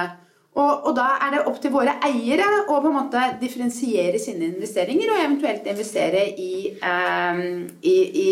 Og, 0.56 0.86
og, 0.88 0.92
da 0.96 1.18
er 1.26 1.34
det 1.34 1.42
opp 1.50 1.58
til 1.60 1.74
våre 1.74 1.98
eiere 2.08 2.46
å 2.70 2.78
på 2.80 2.88
en 2.88 2.96
måte 2.96 3.24
differensiere 3.42 4.20
sine 4.22 4.54
investeringer 4.54 5.12
og 5.12 5.20
eventuelt 5.20 5.66
investere 5.68 6.22
i, 6.40 6.70
um, 6.80 7.66
i, 7.84 7.96
i 8.22 8.30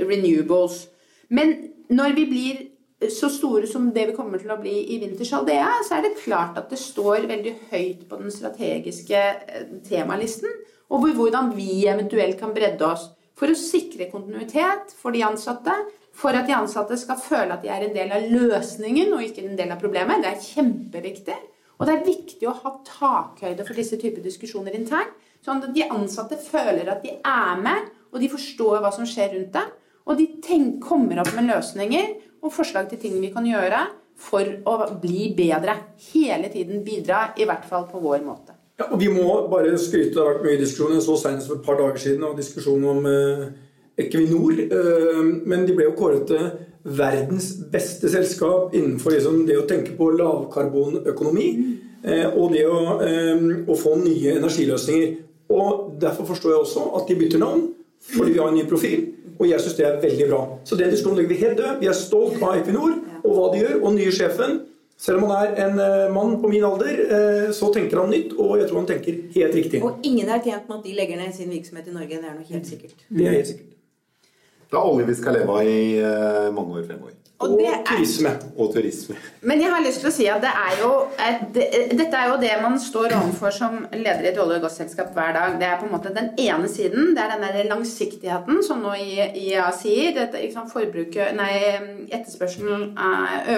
renewables. 0.00 0.86
Men 1.28 1.52
når 1.92 2.14
vi 2.16 2.24
blir 2.30 2.62
så 3.12 3.28
store 3.30 3.68
som 3.68 3.90
det 3.94 4.06
vi 4.08 4.16
kommer 4.16 4.40
til 4.40 4.50
å 4.50 4.56
bli 4.62 4.78
i 4.94 4.96
Wintershaldea, 5.02 5.68
så 5.86 5.98
er 5.98 6.06
det 6.06 6.16
klart 6.22 6.56
at 6.58 6.72
det 6.72 6.80
står 6.80 7.28
veldig 7.28 7.54
høyt 7.68 8.08
på 8.08 8.22
den 8.22 8.32
strategiske 8.32 9.20
eh, 9.20 9.68
temalisten 9.86 10.50
over 10.94 11.14
hvordan 11.16 11.52
vi 11.56 11.86
eventuelt 11.88 12.38
kan 12.40 12.54
bredde 12.56 12.86
oss 12.86 13.08
for 13.38 13.50
å 13.50 13.58
sikre 13.58 14.08
kontinuitet 14.10 14.94
for 14.98 15.14
de 15.14 15.22
ansatte, 15.26 15.74
for 16.18 16.34
at 16.34 16.48
de 16.48 16.56
ansatte 16.56 16.96
skal 16.98 17.20
føle 17.22 17.54
at 17.54 17.62
de 17.62 17.70
er 17.70 17.84
en 17.86 17.94
del 17.94 18.10
av 18.14 18.26
løsningen 18.32 19.12
og 19.14 19.22
ikke 19.22 19.44
en 19.46 19.58
del 19.58 19.70
av 19.70 19.78
problemet. 19.82 20.24
Det 20.24 20.32
er 20.32 20.46
kjempeviktig. 20.48 21.36
Og 21.78 21.86
det 21.86 21.94
er 21.94 22.08
viktig 22.08 22.48
å 22.50 22.56
ha 22.64 22.72
takhøyde 22.86 23.66
for 23.66 23.78
disse 23.78 23.98
typer 24.00 24.24
diskusjoner 24.24 24.74
internt, 24.74 25.14
sånn 25.46 25.62
at 25.62 25.70
de 25.76 25.86
ansatte 25.86 26.40
føler 26.42 26.90
at 26.90 27.04
de 27.04 27.14
er 27.22 27.62
med, 27.62 27.86
og 28.10 28.18
de 28.18 28.32
forstår 28.32 28.82
hva 28.82 28.90
som 28.94 29.06
skjer 29.06 29.36
rundt 29.36 29.54
dem. 29.54 29.70
Og 30.08 30.18
de 30.18 30.26
tenker, 30.42 30.80
kommer 30.82 31.22
opp 31.22 31.30
med 31.36 31.46
løsninger 31.52 32.14
og 32.42 32.54
forslag 32.54 32.90
til 32.90 33.02
ting 33.02 33.18
vi 33.22 33.30
kan 33.30 33.46
gjøre 33.46 33.84
for 34.18 34.50
å 34.66 34.78
bli 34.98 35.30
bedre. 35.38 35.76
Hele 36.10 36.50
tiden 36.50 36.82
bidra, 36.82 37.28
i 37.38 37.46
hvert 37.46 37.68
fall 37.68 37.86
på 37.90 38.02
vår 38.02 38.24
måte. 38.26 38.57
Ja, 38.78 38.92
og 38.92 39.00
Vi 39.00 39.08
må 39.10 39.48
bare 39.50 39.78
skryte. 39.78 40.14
Det 40.14 40.22
har 40.22 40.36
vært 40.36 40.44
mye 40.46 40.60
diskusjon. 40.60 41.00
Så 41.02 41.16
senest 41.18 41.50
for 41.50 41.58
et 41.58 41.66
par 41.66 41.78
dager 41.80 41.98
siden 41.98 42.24
og 42.24 42.36
diskusjon 42.38 42.84
om 42.84 43.06
eh, 43.10 43.48
Equinor. 43.98 44.60
Eh, 44.62 45.22
men 45.50 45.66
de 45.66 45.74
ble 45.74 45.88
jo 45.88 45.96
kåret 45.98 46.28
til 46.30 46.50
verdens 46.84 47.50
beste 47.72 48.08
selskap 48.08 48.74
innenfor 48.76 49.12
liksom 49.12 49.42
det 49.48 49.58
å 49.58 49.66
tenke 49.68 49.96
på 49.98 50.12
lavkarbonøkonomi 50.14 51.48
eh, 52.06 52.28
og 52.30 52.54
det 52.54 52.64
å, 52.70 52.78
eh, 53.04 53.42
å, 53.66 53.76
få 53.76 53.96
nye 54.04 54.38
energiløsninger. 54.38 55.16
Og 55.50 55.98
Derfor 55.98 56.28
forstår 56.30 56.54
jeg 56.54 56.62
også 56.62 56.86
at 57.00 57.08
de 57.08 57.18
bytter 57.18 57.42
navn, 57.42 57.64
fordi 58.14 58.36
vi 58.36 58.38
har 58.38 58.52
en 58.52 58.58
ny 58.60 58.66
profil. 58.70 59.08
Og 59.38 59.46
jeg 59.48 59.62
syns 59.62 59.76
det 59.78 59.86
er 59.86 60.00
veldig 60.02 60.26
bra. 60.30 60.40
Så 60.66 60.78
den 60.78 60.90
diskusjonen 60.92 61.18
legger 61.18 61.34
vi 61.34 61.42
helt 61.42 61.58
død. 61.58 61.78
Vi 61.82 61.90
er 61.90 61.98
stolt 61.98 62.38
av 62.42 62.58
Equinor 62.60 62.94
og 63.24 63.30
hva 63.34 63.50
de 63.52 63.64
gjør, 63.64 63.80
og 63.82 63.94
nye 63.96 64.14
sjefen. 64.14 64.60
Selv 64.98 65.22
om 65.22 65.30
han 65.30 65.46
er 65.46 65.60
en 65.62 65.78
eh, 65.78 66.08
mann 66.10 66.40
på 66.42 66.48
min 66.50 66.64
alder, 66.66 66.96
eh, 67.16 67.50
så 67.54 67.70
tenker 67.74 68.00
han 68.02 68.10
nytt, 68.10 68.32
og 68.34 68.56
jeg 68.58 68.66
tror 68.66 68.80
han 68.80 68.88
tenker 68.88 69.20
helt 69.36 69.54
riktig. 69.54 69.82
Og 69.86 70.02
ingen 70.02 70.26
er 70.26 70.42
tjent 70.42 70.66
med 70.66 70.80
at 70.80 70.88
de 70.88 70.94
legger 70.98 71.20
ned 71.20 71.30
sin 71.36 71.52
virksomhet 71.54 71.86
i 71.86 71.94
Norge. 71.94 72.18
Det 72.18 72.26
er 72.26 72.34
noe 72.34 72.48
helt 72.48 72.66
sikkert. 72.66 73.06
Det 73.06 73.28
er 73.28 73.36
helt 73.36 73.52
sikkert. 73.52 73.76
Det 74.68 74.76
er 74.76 74.90
olje 74.90 75.06
vi 75.08 75.14
skal 75.16 75.38
leve 75.38 75.54
av 75.54 75.70
i 75.70 75.78
uh, 76.02 76.50
mange 76.52 76.74
år 76.76 76.82
fremover. 76.90 77.14
Og, 77.38 77.54
og 77.54 77.86
turisme. 77.86 78.32
Og 78.58 78.72
turisme. 78.74 79.14
Men 79.46 79.62
jeg 79.62 79.70
har 79.70 79.84
lyst 79.86 80.02
til 80.02 80.10
å 80.10 80.12
si 80.12 80.26
at 80.28 80.42
det 80.42 80.50
er 80.50 80.82
jo 80.82 80.90
det, 81.54 81.66
dette 81.94 82.18
er 82.18 82.32
jo 82.32 82.40
det 82.42 82.50
man 82.60 82.74
står 82.82 83.14
overfor 83.20 83.54
som 83.54 83.78
leder 83.94 84.26
i 84.26 84.32
et 84.32 84.40
olje- 84.42 84.58
og 84.58 84.66
gasselskap 84.66 85.14
hver 85.14 85.30
dag. 85.38 85.54
Det 85.62 85.68
er 85.70 85.78
på 85.78 85.86
en 85.86 85.94
måte 85.94 86.12
den 86.12 86.32
ene 86.34 86.68
siden. 86.68 87.14
Det 87.14 87.22
er 87.22 87.36
den 87.36 87.46
der 87.46 87.70
langsiktigheten 87.70 88.64
som 88.66 88.82
nå 88.82 88.98
IEA 88.98 89.70
sier. 89.78 90.10
Dette, 90.18 90.42
liksom, 90.42 90.66
forbruket, 90.74 91.30
nei, 91.38 91.54
etterspørselen 92.10 92.90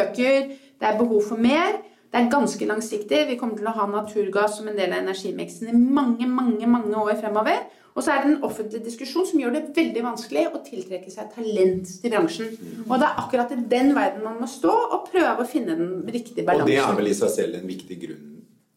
øker. 0.03 0.53
Det 0.81 0.89
er 0.89 0.99
behov 0.99 1.23
for 1.29 1.41
mer. 1.41 1.81
Det 2.11 2.19
er 2.19 2.31
ganske 2.33 2.67
langsiktig. 2.67 3.27
Vi 3.29 3.37
kommer 3.39 3.59
til 3.59 3.69
å 3.71 3.75
ha 3.77 3.87
naturgass 3.87 4.57
som 4.59 4.71
en 4.71 4.79
del 4.79 4.91
av 4.91 5.05
energimiksen 5.05 5.69
i 5.71 5.77
mange, 5.77 6.27
mange, 6.27 6.67
mange 6.67 6.97
år 7.05 7.21
fremover. 7.21 7.69
Og 7.95 8.03
så 8.03 8.15
er 8.15 8.25
det 8.25 8.31
en 8.31 8.45
offentlig 8.47 8.81
diskusjon 8.85 9.27
som 9.27 9.41
gjør 9.43 9.55
det 9.57 9.63
veldig 9.77 10.03
vanskelig 10.07 10.47
å 10.51 10.63
tiltrekke 10.65 11.11
seg 11.13 11.31
talent 11.35 11.91
til 12.03 12.13
bransjen. 12.15 12.51
Og 12.87 12.97
det 12.97 13.07
er 13.07 13.23
akkurat 13.23 13.55
i 13.55 13.61
den 13.71 13.95
verden 13.99 14.27
man 14.27 14.41
må 14.41 14.49
stå 14.51 14.73
og 14.73 15.09
prøve 15.11 15.45
å 15.45 15.49
finne 15.49 15.77
den 15.79 15.95
riktige 16.07 16.47
balansen. 16.47 16.71
Og 16.71 16.73
det 16.73 16.83
er 16.83 16.99
vel 16.99 17.11
i 17.13 17.17
seg 17.19 17.35
selv 17.35 17.61
en 17.61 17.71
viktig 17.71 17.99
grunn 18.07 18.29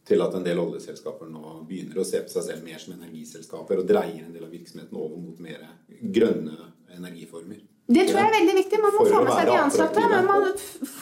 til 0.03 0.21
at 0.25 0.33
en 0.35 0.45
del 0.45 0.59
oljeselskaper 0.59 1.29
nå 1.31 1.59
begynner 1.69 2.01
å 2.01 2.07
se 2.07 2.19
på 2.25 2.33
seg 2.33 2.49
selv 2.49 2.65
mer 2.67 2.81
som 2.81 2.97
energiselskaper 2.97 3.79
og 3.79 3.87
dreier 3.87 4.25
en 4.25 4.33
del 4.35 4.43
av 4.45 4.51
virksomheten 4.51 4.99
over 4.99 5.21
mot 5.21 5.39
mer 5.41 5.63
grønne 6.03 6.57
energiformer. 6.97 7.61
Det 7.93 8.05
tror 8.07 8.19
jeg 8.19 8.29
er 8.29 8.35
veldig 8.37 8.55
viktig. 8.57 8.79
Man 8.83 8.95
må 8.97 9.05
få 9.07 9.21
med 9.23 9.33
seg 9.35 9.49
de 9.49 9.57
ansatte. 9.59 10.05
Men 10.09 10.27
Man 10.29 10.47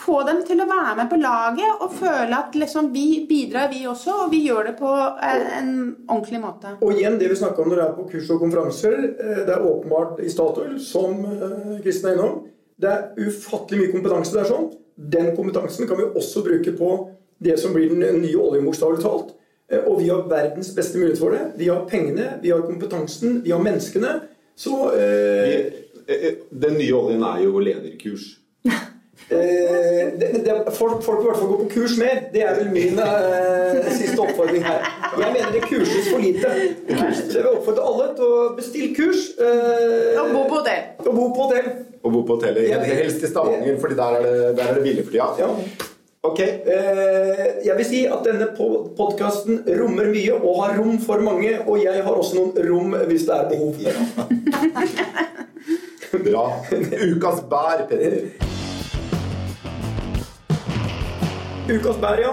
få 0.02 0.18
dem 0.26 0.42
til 0.46 0.62
å 0.62 0.68
være 0.68 0.94
med 0.98 1.10
på 1.10 1.18
laget 1.22 1.82
og 1.84 1.94
føle 1.96 2.38
at 2.38 2.56
liksom, 2.58 2.90
vi 2.94 3.06
bidrar, 3.28 3.70
vi 3.72 3.84
også, 3.88 4.24
og 4.24 4.32
vi 4.34 4.42
gjør 4.46 4.70
det 4.70 4.74
på 4.80 4.90
en 4.92 5.72
ordentlig 6.08 6.42
måte. 6.42 6.76
Og 6.82 6.96
igjen 6.96 7.18
det 7.20 7.30
vi 7.32 7.38
snakka 7.38 7.62
om 7.64 7.72
når 7.72 7.80
det 7.80 7.86
er 7.86 7.96
på 7.98 8.08
kurs 8.12 8.30
og 8.34 8.42
konferanser. 8.42 8.98
Eh, 9.12 9.42
det 9.46 9.56
er 9.56 9.66
åpenbart 9.68 10.22
i 10.22 10.30
Statoil, 10.32 10.78
som 10.82 11.22
eh, 11.28 11.76
Kristin 11.84 12.12
er 12.12 12.18
innom, 12.18 12.40
det 12.82 12.90
er 12.90 13.28
ufattelig 13.28 13.84
mye 13.84 13.92
kompetanse 13.94 14.34
der. 14.36 14.48
sånn. 14.48 14.72
Den 14.96 15.32
kompetansen 15.36 15.88
kan 15.88 16.00
vi 16.00 16.08
også 16.10 16.42
bruke 16.44 16.74
på 16.78 16.90
det 17.42 17.56
som 17.60 17.74
blir 17.74 17.90
den 17.90 18.20
nye 18.22 18.38
oljen, 18.38 18.66
bokstavelig 18.66 19.02
talt. 19.04 19.32
Eh, 19.70 19.82
og 19.86 20.00
vi 20.02 20.10
har 20.10 20.26
verdens 20.30 20.72
beste 20.76 20.98
mulighet 21.00 21.22
for 21.22 21.36
det. 21.36 21.44
Vi 21.60 21.70
har 21.70 21.86
pengene, 21.90 22.36
vi 22.42 22.52
har 22.52 22.66
kompetansen, 22.66 23.40
vi 23.44 23.54
har 23.54 23.62
menneskene. 23.62 24.18
Så 24.58 24.90
eh, 24.98 25.81
den 26.06 26.78
nye 26.78 26.94
oljen 26.98 27.26
er 27.26 27.44
jo 27.46 27.58
lederkurs. 27.62 28.30
Eh, 29.32 30.18
det, 30.18 30.44
det, 30.44 30.72
folk, 30.74 31.02
folk 31.04 31.20
i 31.22 31.26
hvert 31.28 31.38
fall 31.38 31.50
gå 31.52 31.58
på 31.62 31.68
kurs 31.70 31.94
mer. 31.96 32.24
Det 32.32 32.42
er 32.44 32.56
vel 32.58 32.72
min 32.74 32.98
eh, 33.00 33.86
siste 33.94 34.18
oppfordring 34.20 34.64
her. 34.66 34.82
Jeg 35.20 35.36
mener 35.36 35.54
det 35.54 35.62
kurses 35.68 36.10
for 36.10 36.20
lite. 36.20 36.50
Så 36.90 37.38
jeg 37.38 37.44
vil 37.44 37.52
oppfordre 37.52 37.86
alle 37.86 38.08
til 38.18 38.26
å 38.26 38.42
bestille 38.58 38.90
kurs. 38.96 39.30
Eh, 39.38 40.18
og 40.20 40.34
bo 40.34 40.42
på 40.50 40.58
hotell. 40.58 40.82
Og 41.06 41.14
bo 41.14 41.28
på 41.30 41.46
hotell. 41.46 41.70
Og 42.02 42.10
bo 42.10 42.24
på 42.26 42.36
hotellet. 42.36 42.84
Helst 42.90 43.24
i 43.24 43.30
Stavanger, 43.30 43.78
for 43.80 43.96
der 43.96 44.18
er 44.18 44.26
det, 44.26 44.36
der 44.58 44.68
er 44.68 44.78
det 44.78 44.84
billig 44.88 45.06
for 45.06 45.14
tida. 45.14 45.30
Ja. 45.38 45.88
Ok. 46.22 46.40
Eh, 46.40 47.46
jeg 47.66 47.78
vil 47.78 47.86
si 47.86 48.02
at 48.06 48.26
denne 48.26 48.52
podkasten 48.58 49.64
rommer 49.80 50.10
mye 50.12 50.36
og 50.38 50.60
har 50.64 50.76
rom 50.78 50.98
for 51.02 51.22
mange. 51.24 51.56
Og 51.66 51.80
jeg 51.82 52.04
har 52.04 52.12
også 52.12 52.38
noen 52.38 52.68
rom 52.68 52.98
hvis 53.08 53.26
det 53.30 53.38
er 53.38 53.48
behov. 53.54 53.74
Bra. 56.12 56.64
Ukas 57.00 57.42
bær, 57.48 57.86
Petter. 57.88 58.18
Ukas 61.72 62.00
bær, 62.00 62.20
ja. 62.20 62.32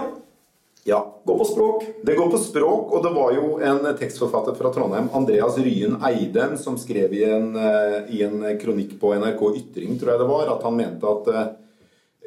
Ja. 0.84 0.98
Går 1.24 1.38
på 1.38 1.44
språk. 1.44 1.86
Det 2.02 2.14
går 2.14 2.30
på 2.30 2.38
språk, 2.38 2.92
og 2.92 3.04
det 3.04 3.12
var 3.14 3.32
jo 3.32 3.56
en 3.64 3.88
tekstforfatter 3.96 4.56
fra 4.58 4.72
Trondheim, 4.74 5.08
Andreas 5.16 5.56
Ryen 5.58 5.96
Eidem, 6.04 6.58
som 6.60 6.76
skrev 6.80 7.14
i 7.14 7.24
en, 7.24 7.56
eh, 7.56 7.98
i 8.16 8.22
en 8.26 8.44
kronikk 8.60 8.98
på 9.00 9.14
NRK 9.16 9.42
Ytring, 9.62 9.96
tror 10.00 10.12
jeg 10.12 10.22
det 10.24 10.28
var, 10.28 10.52
at 10.56 10.62
han 10.62 10.76
mente 10.76 11.14
at 11.16 11.32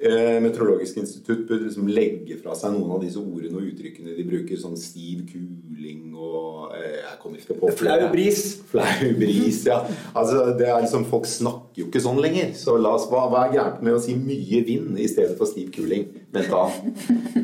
eh, 0.03 0.37
Meteorologisk 0.43 0.99
institutt 1.01 1.45
bør 1.49 1.63
liksom 1.65 1.87
legge 1.91 2.37
fra 2.41 2.55
seg 2.57 2.75
noen 2.75 2.95
av 2.95 3.03
disse 3.03 3.21
ordene 3.21 3.59
og 3.59 3.69
uttrykkene 3.71 4.15
de 4.17 4.25
bruker, 4.27 4.59
sånn 4.59 4.77
stiv 4.79 5.23
kuling 5.29 6.13
og 6.13 6.73
eh, 6.77 6.99
Jeg 6.99 7.19
kommer 7.21 7.41
ikke 7.41 7.57
på 7.59 7.71
Flau 7.79 8.09
bris. 8.13 8.43
Flau 8.69 9.11
bris, 9.19 9.63
ja. 9.69 9.79
Altså, 10.13 10.45
det 10.59 10.67
er 10.69 10.83
liksom, 10.83 11.07
Folk 11.09 11.27
snakker 11.29 11.83
jo 11.83 11.87
ikke 11.89 12.03
sånn 12.03 12.21
lenger. 12.23 12.53
Så 12.59 12.77
la 12.81 12.93
oss, 12.97 13.07
hva, 13.11 13.25
hva 13.31 13.47
er 13.47 13.57
gærent 13.57 13.83
med 13.85 13.97
å 13.97 14.03
si 14.03 14.15
mye 14.19 14.63
vind 14.67 14.99
i 14.99 15.09
stedet 15.11 15.37
for 15.39 15.49
stiv 15.49 15.71
kuling? 15.75 16.09
Vent 16.33 16.51
da. 16.53 16.67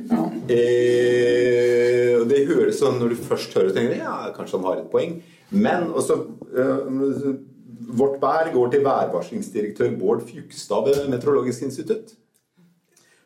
Ja. 0.10 0.24
Eh, 0.50 2.16
det 2.26 2.40
høres 2.50 2.80
sånn 2.82 2.96
Når 2.98 3.12
du 3.14 3.20
først 3.28 3.54
hører 3.54 3.70
det, 3.70 3.76
tenker 3.76 3.94
du 3.94 4.00
ja, 4.02 4.16
kanskje 4.34 4.58
han 4.58 4.66
har 4.66 4.82
et 4.82 4.90
poeng. 4.92 5.20
Men 5.54 5.92
også 5.94 6.18
eh, 6.50 7.38
Vårt 7.90 8.20
vær 8.22 8.52
går 8.54 8.74
til 8.74 8.84
værvarslingsdirektør 8.86 9.94
Bård 9.98 10.26
Fjugstad 10.28 10.90
ved 10.90 11.08
Meteorologisk 11.10 11.64
institutt. 11.66 12.12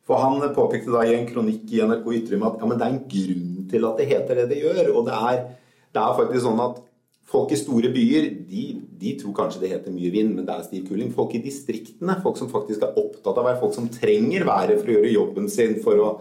For 0.08 0.20
han 0.20 0.42
påpekte 0.56 0.92
da 0.92 1.06
i 1.08 1.14
en 1.16 1.28
kronikk 1.30 1.70
i 1.72 1.84
NRK 1.88 2.08
Ytring 2.20 2.42
at 2.44 2.58
ja, 2.60 2.68
men 2.68 2.80
det 2.80 2.88
er 2.88 2.96
en 2.96 3.06
grunn 3.14 3.70
til 3.72 3.86
at 3.88 4.02
det 4.02 4.10
heter 4.10 4.42
det 4.42 4.50
det 4.52 4.64
gjør. 4.64 4.90
Og 4.98 5.06
det 5.08 5.20
er, 5.30 5.46
det 5.96 6.02
er 6.02 6.18
faktisk 6.18 6.44
sånn 6.44 6.64
at 6.64 6.82
folk 7.34 7.54
i 7.56 7.58
store 7.58 7.90
byer 7.94 8.28
de, 8.50 8.66
de, 9.00 9.16
tror 9.22 9.34
kanskje 9.38 9.64
det 9.64 9.72
heter 9.72 9.96
mye 9.96 10.12
vind, 10.14 10.36
men 10.36 10.46
det 10.48 10.58
er 10.58 10.68
stiv 10.68 10.86
kuling. 10.90 11.14
Folk 11.16 11.34
i 11.38 11.42
distriktene, 11.44 12.20
folk 12.26 12.38
som 12.42 12.52
faktisk 12.52 12.84
er 12.86 13.00
opptatt 13.00 13.40
av 13.40 13.48
vær, 13.48 13.60
folk 13.64 13.76
som 13.78 13.90
trenger 13.92 14.46
været 14.50 14.82
for 14.82 14.92
å 14.92 14.98
gjøre 14.98 15.16
jobben 15.16 15.50
sin, 15.52 15.80
for 15.86 16.04
å 16.04 16.12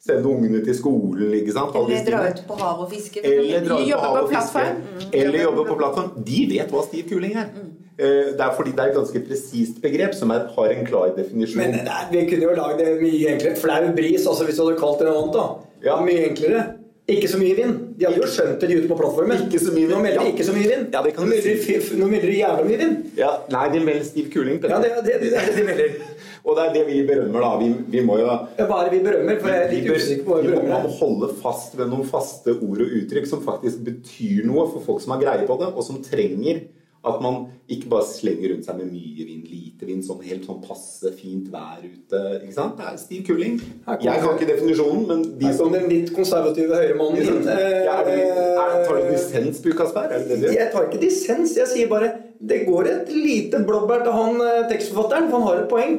sende 0.00 0.28
ungene 0.28 0.62
til 0.64 0.76
skolen. 0.76 1.34
ikke 1.36 1.54
sant? 1.54 1.76
Eller 1.76 2.04
dra 2.06 2.24
ut 2.26 2.42
på 2.48 2.58
havet 2.60 2.86
og 2.86 2.94
fiske. 2.94 3.22
Eller 3.22 3.66
dra 3.66 3.78
ut 3.78 3.94
på 3.94 4.12
på 4.16 4.26
fiske. 4.34 4.66
Mm. 4.80 5.06
Eller 5.12 5.42
jobbe 5.44 5.66
på 5.68 5.78
plattform. 5.82 6.12
De 6.32 6.40
vet 6.50 6.74
hva 6.74 6.84
stiv 6.86 7.08
kuling 7.12 7.36
er. 7.36 7.50
Mm. 7.54 7.70
Eh, 8.00 8.32
det 8.32 8.44
er 8.44 8.52
fordi 8.56 8.72
det 8.72 8.84
er 8.84 8.92
et 8.92 8.96
ganske 8.96 9.20
presist 9.28 9.80
begrep 9.84 10.14
som 10.16 10.32
er, 10.32 10.46
har 10.56 10.74
en 10.74 10.86
klar 10.88 11.12
definisjon. 11.16 11.60
Men 11.60 11.82
nei, 11.84 12.02
vi 12.12 12.26
kunne 12.30 12.46
jo 12.48 12.56
lagd 12.56 12.80
det 12.80 12.94
mye 13.02 13.34
enklere. 13.34 13.56
Flau 13.60 13.80
bris, 13.96 14.24
altså 14.24 14.46
hvis 14.48 14.60
du 14.60 14.64
hadde 14.64 14.80
kalt 14.80 15.02
det 15.02 15.10
noe 15.10 15.24
annet. 15.24 15.36
da. 15.36 15.48
Ja. 15.84 15.98
Mye 16.04 16.28
enklere. 16.30 16.68
Ikke 17.10 17.28
så 17.28 17.40
mye 17.40 17.56
vind. 17.58 17.78
De 17.98 18.06
hadde 18.06 18.20
jo 18.22 18.28
skjønt 18.30 18.60
det, 18.62 18.68
de 18.70 18.76
ute 18.78 18.88
på 18.90 18.96
plattformen. 19.00 19.40
Ikke 19.48 19.60
så 19.60 19.72
mye 19.74 19.88
vind. 19.88 19.96
Nå 19.96 20.02
melder 20.04 20.24
de 20.24 20.32
ikke 20.32 20.46
så 20.46 20.54
mye 20.54 20.68
vind. 20.70 20.84
Ja, 20.94 21.02
det 21.02 21.12
kan 21.16 21.26
Nå 21.26 22.08
melder 22.12 22.30
de 22.30 22.38
jævla 22.38 22.66
mye 22.68 22.78
vind. 22.80 22.96
Ja, 23.18 23.30
Nei, 23.50 23.64
de 23.74 23.82
melder 23.84 24.06
stiv 24.06 24.30
kuling. 24.32 24.60
Ja, 24.62 24.78
det, 24.84 24.92
det, 25.08 25.16
det, 25.24 25.32
det 25.34 25.56
de 25.58 25.66
melder. 25.66 25.96
Og 26.46 26.56
det 26.56 26.62
er 26.64 26.76
det 26.78 26.84
vi 26.86 27.00
berømmer, 27.08 27.42
da. 27.44 27.50
Vi, 27.60 27.70
vi 27.92 28.04
må 28.06 28.16
jo 28.20 28.28
ja, 28.30 28.64
Hva 28.64 28.78
er 28.80 28.88
det 28.88 28.94
vi 28.94 29.02
berømmer? 29.04 29.40
For 29.42 29.52
jeg 29.52 29.64
er 29.66 29.74
litt 29.74 29.90
usikker 29.90 30.24
på 30.24 30.36
hva 30.36 30.40
vi 30.40 30.52
berømmer. 30.54 30.70
Vi 30.70 30.88
må 30.88 30.98
holde 31.02 31.32
fast 31.42 31.76
ved 31.76 31.90
noen 31.90 32.06
faste 32.08 32.54
ord 32.56 32.84
og 32.86 32.94
uttrykk 33.00 33.28
som 33.28 33.42
faktisk 33.44 33.82
betyr 33.90 34.46
noe 34.48 34.68
for 34.70 34.86
folk 34.86 35.02
som 35.04 35.16
har 35.16 35.24
greie 35.24 35.48
på 35.50 35.58
det, 35.60 35.72
og 35.74 35.84
som 35.84 35.98
trenger 36.04 36.62
at 37.00 37.22
man 37.24 37.46
ikke 37.70 37.88
bare 37.88 38.04
slenger 38.04 38.52
rundt 38.52 38.66
seg 38.66 38.76
med 38.76 38.90
mye 38.92 39.24
vind, 39.24 39.46
lite 39.48 39.86
vind, 39.88 40.02
sånn 40.04 40.20
helt 40.26 40.44
sånn 40.44 40.58
passe 40.60 41.12
fint 41.16 41.46
vær 41.52 41.80
ute. 41.80 42.20
ikke 42.42 42.56
sant? 42.56 42.76
Det 42.76 42.88
er 42.90 42.98
stiv 43.00 43.22
kuling. 43.30 43.56
Jeg 44.04 44.24
kan 44.24 44.34
ikke 44.34 44.48
definisjonen, 44.50 45.06
men 45.08 45.22
de 45.40 45.52
som 45.56 45.72
Den 45.72 45.88
litt 45.88 46.12
konservative 46.12 46.76
høyremannen 46.76 47.22
din. 47.24 47.44
Tar 47.46 48.90
du 48.90 49.06
dissens 49.08 49.62
Bu 49.64 49.70
Kasper? 49.78 50.12
Jeg 50.44 50.68
tar 50.74 50.90
ikke 50.90 51.00
dissens. 51.00 51.56
Jeg 51.56 51.70
sier 51.72 51.88
bare 51.88 52.12
det 52.40 52.64
går 52.66 52.88
et 52.88 53.10
lite 53.12 53.60
blåbær 53.68 54.04
til 54.04 54.16
han 54.16 54.40
eh, 54.40 54.62
tekstforfatteren, 54.70 55.28
for 55.28 55.40
han 55.40 55.48
har 55.48 55.58
et 55.60 55.72
poeng. 55.72 55.98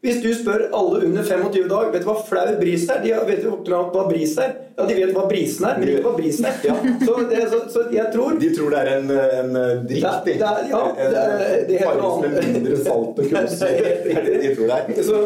Hvis 0.00 0.22
du 0.24 0.30
spør 0.32 0.62
alle 0.72 1.02
under 1.04 1.22
25 1.28 1.66
dag 1.68 1.90
vet 1.92 2.00
du 2.00 2.06
hva 2.08 2.14
flau 2.24 2.54
bris 2.56 2.86
er, 2.88 3.02
de 3.04 3.10
vet 3.28 3.42
jo 3.44 3.58
hva 3.68 4.06
bris 4.08 4.32
er. 4.40 4.54
Ja, 4.78 4.86
de 4.88 4.94
vet 4.96 5.12
hva 5.12 5.26
brisen 5.28 5.66
er, 5.68 5.76
men 5.76 5.90
ikke 5.92 6.04
hva 6.06 6.12
brisen 6.16 6.46
er. 6.48 6.56
Ja. 6.64 6.76
Så, 7.04 7.16
det, 7.28 7.42
så, 7.52 7.58
så, 7.74 7.82
jeg 7.92 8.06
tror 8.14 8.38
De 8.40 8.48
tror 8.56 8.72
det 8.72 8.80
er 8.80 8.90
en, 8.94 9.10
en 9.12 9.58
drikk, 9.90 10.24
de. 10.24 10.36
Ja, 10.40 10.54
det, 10.96 11.10
det, 11.12 11.60
det 11.68 11.82
heter 11.82 12.00
noe 12.00 12.14
annet. 12.14 12.38
Med 12.38 12.56
mindre 12.56 12.78
salt 12.80 13.20
og 13.20 13.28
kullsyre. 13.34 13.94
Det 14.06 14.16
er 14.16 14.24
det 14.24 14.40
de 14.40 14.54
tror 14.56 14.72
det 14.72 14.80
er. 14.80 15.02
Så, 15.04 15.20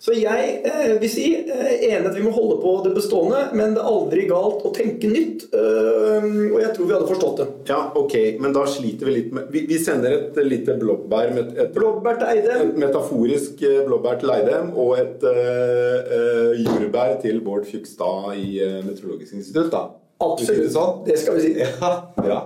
så 0.00 0.14
jeg 0.16 0.52
eh, 0.64 0.94
vil 0.96 1.10
si 1.12 1.26
eh, 1.36 1.72
enig 1.90 2.08
at 2.08 2.14
vi 2.16 2.22
må 2.24 2.30
holde 2.32 2.56
på 2.62 2.70
det 2.86 2.94
bestående, 2.96 3.42
men 3.52 3.74
det 3.76 3.82
er 3.82 3.90
aldri 3.90 4.22
galt 4.30 4.62
å 4.64 4.72
tenke 4.72 5.10
nytt. 5.10 5.44
Eh, 5.52 6.28
og 6.48 6.56
jeg 6.62 6.70
tror 6.76 6.88
vi 6.88 6.94
hadde 6.96 7.10
forstått 7.10 7.42
det. 7.42 7.48
Ja, 7.68 7.82
ok, 8.00 8.16
men 8.40 8.56
da 8.56 8.64
sliter 8.64 9.10
vi 9.10 9.18
litt 9.18 9.34
med 9.36 9.52
Vi, 9.52 9.66
vi 9.68 9.76
sender 9.82 10.16
et 10.16 10.40
lite 10.46 10.78
blåbær 10.80 11.34
et, 11.34 11.52
et, 11.52 11.72
blåbær 11.76 12.16
til 12.22 12.32
Eidem. 12.32 12.70
Et 12.70 12.80
metaforisk 12.86 13.60
eh, 13.68 13.82
blåbær 13.84 14.22
til 14.22 14.32
Eidem 14.32 14.72
og 14.72 14.96
et 15.02 15.26
øh, 15.28 16.54
jordbær 16.64 17.18
til 17.20 17.42
Bård 17.44 17.68
Fjugstad 17.68 18.32
i 18.40 18.56
Meteorologisk 18.86 19.36
institutt, 19.36 19.68
da. 19.74 19.84
Absolutt. 20.24 20.72
Sånn? 20.72 21.04
Det 21.04 21.20
skal 21.20 21.36
vi 21.36 21.44
si. 21.44 21.52
Ja, 21.60 21.92
ja. 22.24 22.40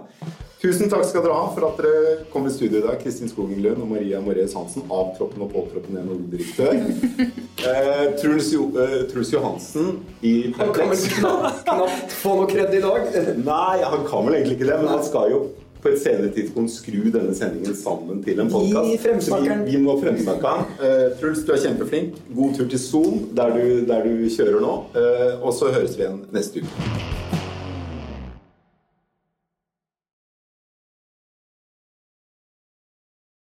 Tusen 0.64 0.88
takk 0.88 1.02
skal 1.04 1.20
dere 1.26 1.36
ha 1.36 1.48
for 1.52 1.66
at 1.68 1.80
dere 1.82 2.12
kom 2.32 2.46
i 2.48 2.50
studio 2.52 2.78
i 2.78 2.84
dag. 2.86 2.94
Kristin 3.02 3.28
Skogen 3.28 3.58
Lund 3.60 3.82
og 3.84 3.90
Maria 3.90 4.22
Moreus 4.24 4.54
Hansen, 4.56 4.86
avtroppen 4.88 5.44
og 5.44 5.50
påtroppen 5.52 6.00
NHO-direktør. 6.00 6.80
Eh, 7.64 8.10
Truls, 8.20 8.50
jo, 8.52 8.66
eh, 8.76 9.06
Truls 9.08 9.30
Johansen 9.32 9.94
i 10.26 10.50
Perplex. 10.52 11.06
knapt, 11.14 11.62
knapt 11.64 12.12
få 12.12 12.34
noe 12.36 12.48
kred 12.50 12.74
i 12.76 12.80
dag. 12.82 13.06
Nei, 13.46 13.78
han 13.80 14.04
kan 14.04 14.26
vel 14.26 14.36
egentlig 14.36 14.58
ikke 14.58 14.68
det, 14.68 14.76
men 14.82 14.90
han 14.90 15.04
skal 15.06 15.30
jo 15.32 15.38
på 15.80 15.94
et 15.94 16.02
senere 16.02 16.32
tidspunkt 16.34 16.74
skru 16.74 17.08
denne 17.14 17.32
sendingen 17.38 17.76
sammen 17.78 18.20
til 18.26 18.42
en 18.42 18.52
podkast. 18.52 19.08
Vi, 19.30 19.58
vi 19.70 19.80
må 19.80 19.96
fremsnakke 20.02 20.54
han. 20.58 20.76
Eh, 20.76 21.06
Truls, 21.22 21.46
du 21.46 21.54
er 21.56 21.64
kjempeflink. 21.64 22.20
God 22.36 22.56
tur 22.58 22.68
til 22.68 22.82
Son, 22.82 23.20
der 23.38 23.56
du, 23.56 23.66
der 23.88 24.04
du 24.04 24.26
kjører 24.36 24.60
nå. 24.64 24.78
Eh, 24.92 25.30
og 25.40 25.54
så 25.56 25.72
høres 25.72 25.96
vi 25.96 26.04
igjen 26.04 26.24
neste 26.34 26.66
uke. 26.66 27.23